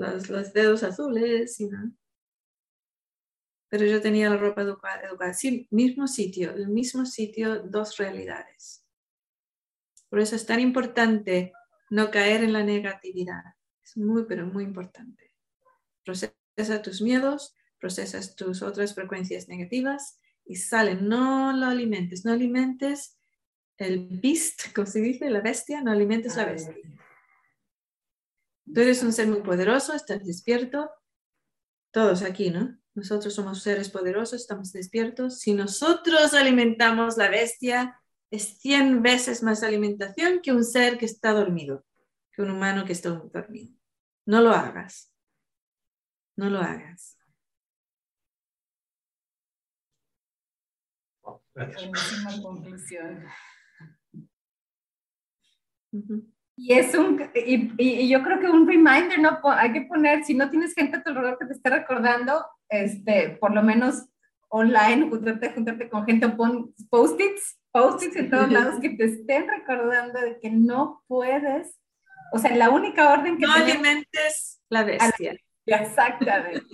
dedos 0.54 0.82
azules, 0.82 1.60
y, 1.60 1.66
¿no? 1.66 1.92
Pero 3.68 3.84
yo 3.84 4.00
tenía 4.00 4.30
la 4.30 4.36
ropa 4.36 4.62
educada. 4.62 5.34
Sí, 5.34 5.66
mismo 5.70 6.06
sitio, 6.06 6.52
el 6.52 6.68
mismo 6.68 7.04
sitio, 7.04 7.62
dos 7.62 7.96
realidades. 7.96 8.84
Por 10.08 10.20
eso 10.20 10.36
es 10.36 10.46
tan 10.46 10.60
importante 10.60 11.52
no 11.90 12.10
caer 12.10 12.44
en 12.44 12.52
la 12.52 12.62
negatividad. 12.62 13.42
Es 13.82 13.96
muy, 13.96 14.24
pero 14.24 14.46
muy 14.46 14.64
importante. 14.64 15.32
Procesa 16.04 16.82
tus 16.82 17.02
miedos, 17.02 17.54
procesas 17.78 18.36
tus 18.36 18.62
otras 18.62 18.94
frecuencias 18.94 19.48
negativas 19.48 20.20
y 20.44 20.56
salen. 20.56 21.08
No 21.08 21.52
lo 21.52 21.66
alimentes, 21.66 22.24
no 22.24 22.32
alimentes 22.32 23.18
el 23.78 24.08
beast, 24.22 24.62
como 24.74 24.86
se 24.86 25.00
dice, 25.00 25.28
la 25.30 25.40
bestia, 25.40 25.82
no 25.82 25.90
alimentes 25.90 26.36
la 26.36 26.46
bestia. 26.46 26.76
Tú 28.72 28.80
eres 28.80 29.02
un 29.02 29.12
ser 29.12 29.28
muy 29.28 29.42
poderoso, 29.42 29.94
estás 29.94 30.24
despierto. 30.24 30.90
Todos 31.92 32.22
aquí, 32.22 32.50
¿no? 32.50 32.78
Nosotros 32.96 33.34
somos 33.34 33.62
seres 33.62 33.90
poderosos, 33.90 34.40
estamos 34.40 34.72
despiertos. 34.72 35.40
Si 35.40 35.52
nosotros 35.52 36.32
alimentamos 36.32 37.18
la 37.18 37.28
bestia, 37.28 38.00
es 38.30 38.58
100 38.58 39.02
veces 39.02 39.42
más 39.42 39.62
alimentación 39.62 40.40
que 40.42 40.52
un 40.52 40.64
ser 40.64 40.96
que 40.96 41.04
está 41.04 41.32
dormido, 41.32 41.84
que 42.32 42.40
un 42.40 42.50
humano 42.50 42.86
que 42.86 42.94
está 42.94 43.10
dormido. 43.10 43.76
No 44.24 44.40
lo 44.40 44.50
hagas. 44.50 45.12
No 46.36 46.48
lo 46.48 46.58
hagas. 46.58 47.18
Buenísima 51.54 52.42
conclusión. 52.42 53.26
Y 56.56 56.72
es 56.72 56.94
un, 56.94 57.30
y, 57.34 58.08
yo 58.08 58.22
creo 58.22 58.40
que 58.40 58.48
un 58.48 58.66
reminder, 58.66 59.18
¿no? 59.20 59.38
Hay 59.50 59.74
que 59.74 59.82
poner, 59.82 60.24
si 60.24 60.34
no 60.34 60.48
tienes 60.48 60.72
gente 60.72 60.96
a 60.96 61.02
tu 61.02 61.10
alrededor 61.10 61.38
que 61.38 61.44
te 61.44 61.52
esté 61.52 61.68
recordando, 61.68 62.42
este, 62.68 63.36
por 63.40 63.54
lo 63.54 63.62
menos 63.62 64.08
online, 64.48 65.08
juntarte, 65.08 65.50
juntarte 65.50 65.88
con 65.88 66.06
gente, 66.06 66.28
pon 66.28 66.74
post-its, 66.90 67.58
post-its 67.72 68.16
en 68.16 68.30
todos 68.30 68.50
lados 68.50 68.80
que 68.80 68.90
te 68.90 69.04
estén 69.04 69.48
recordando 69.48 70.20
de 70.20 70.38
que 70.40 70.50
no 70.50 71.02
puedes, 71.06 71.78
o 72.32 72.38
sea, 72.38 72.54
la 72.56 72.70
única 72.70 73.12
orden 73.12 73.38
que... 73.38 73.46
No 73.46 73.52
alimentes 73.52 74.60
la 74.68 74.84
bestia. 74.84 75.36
Exactamente, 75.66 76.64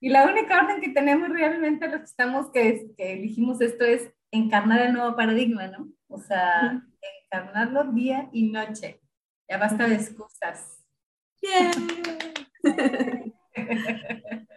Y 0.00 0.10
la 0.10 0.26
única 0.26 0.62
orden 0.62 0.80
que 0.80 0.90
tenemos 0.90 1.28
realmente 1.28 1.88
los 1.88 1.98
que 1.98 2.04
estamos, 2.04 2.50
que, 2.52 2.86
que 2.96 3.14
elegimos 3.14 3.60
esto 3.60 3.84
es 3.84 4.12
encarnar 4.30 4.80
el 4.80 4.92
nuevo 4.92 5.16
paradigma, 5.16 5.66
¿no? 5.66 5.88
O 6.06 6.18
sea, 6.18 6.80
encarnarlo 7.24 7.92
día 7.92 8.30
y 8.32 8.50
noche. 8.50 9.00
Ya 9.48 9.58
basta 9.58 9.88
de 9.88 9.96
excusas. 9.96 10.84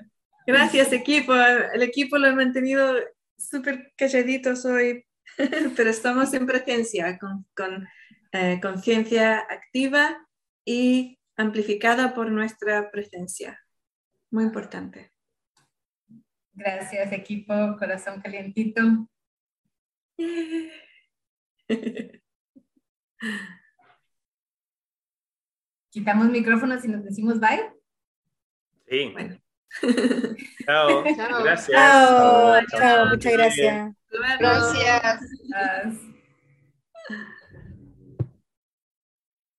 Gracias 0.45 0.93
equipo. 0.93 1.33
El 1.33 1.81
equipo 1.81 2.17
lo 2.17 2.27
ha 2.27 2.35
mantenido 2.35 2.93
súper 3.37 3.93
calladitos 3.95 4.65
hoy, 4.65 5.05
pero 5.75 5.89
estamos 5.89 6.33
en 6.33 6.45
presencia, 6.45 7.19
con, 7.19 7.87
eh, 8.31 8.59
conciencia 8.61 9.39
activa 9.39 10.27
y 10.65 11.19
amplificada 11.37 12.13
por 12.13 12.31
nuestra 12.31 12.91
presencia. 12.91 13.59
Muy 14.29 14.45
importante. 14.45 15.11
Gracias 16.53 17.11
equipo, 17.11 17.53
corazón 17.79 18.21
calientito. 18.21 18.81
quitamos 25.91 26.29
micrófonos 26.29 26.83
y 26.85 26.87
nos 26.87 27.03
decimos 27.03 27.39
bye. 27.39 27.69
Sí. 28.87 29.09
Bueno. 29.13 29.40
Chao. 30.65 31.03
Chao. 31.15 31.43
Gracias. 31.43 31.69
Chao, 31.69 32.61
Chao. 32.67 32.79
chao, 32.79 33.05
muchas 33.07 33.33
gracias. 33.33 33.93
Gracias. 34.39 35.21
Adiós. 35.53 36.11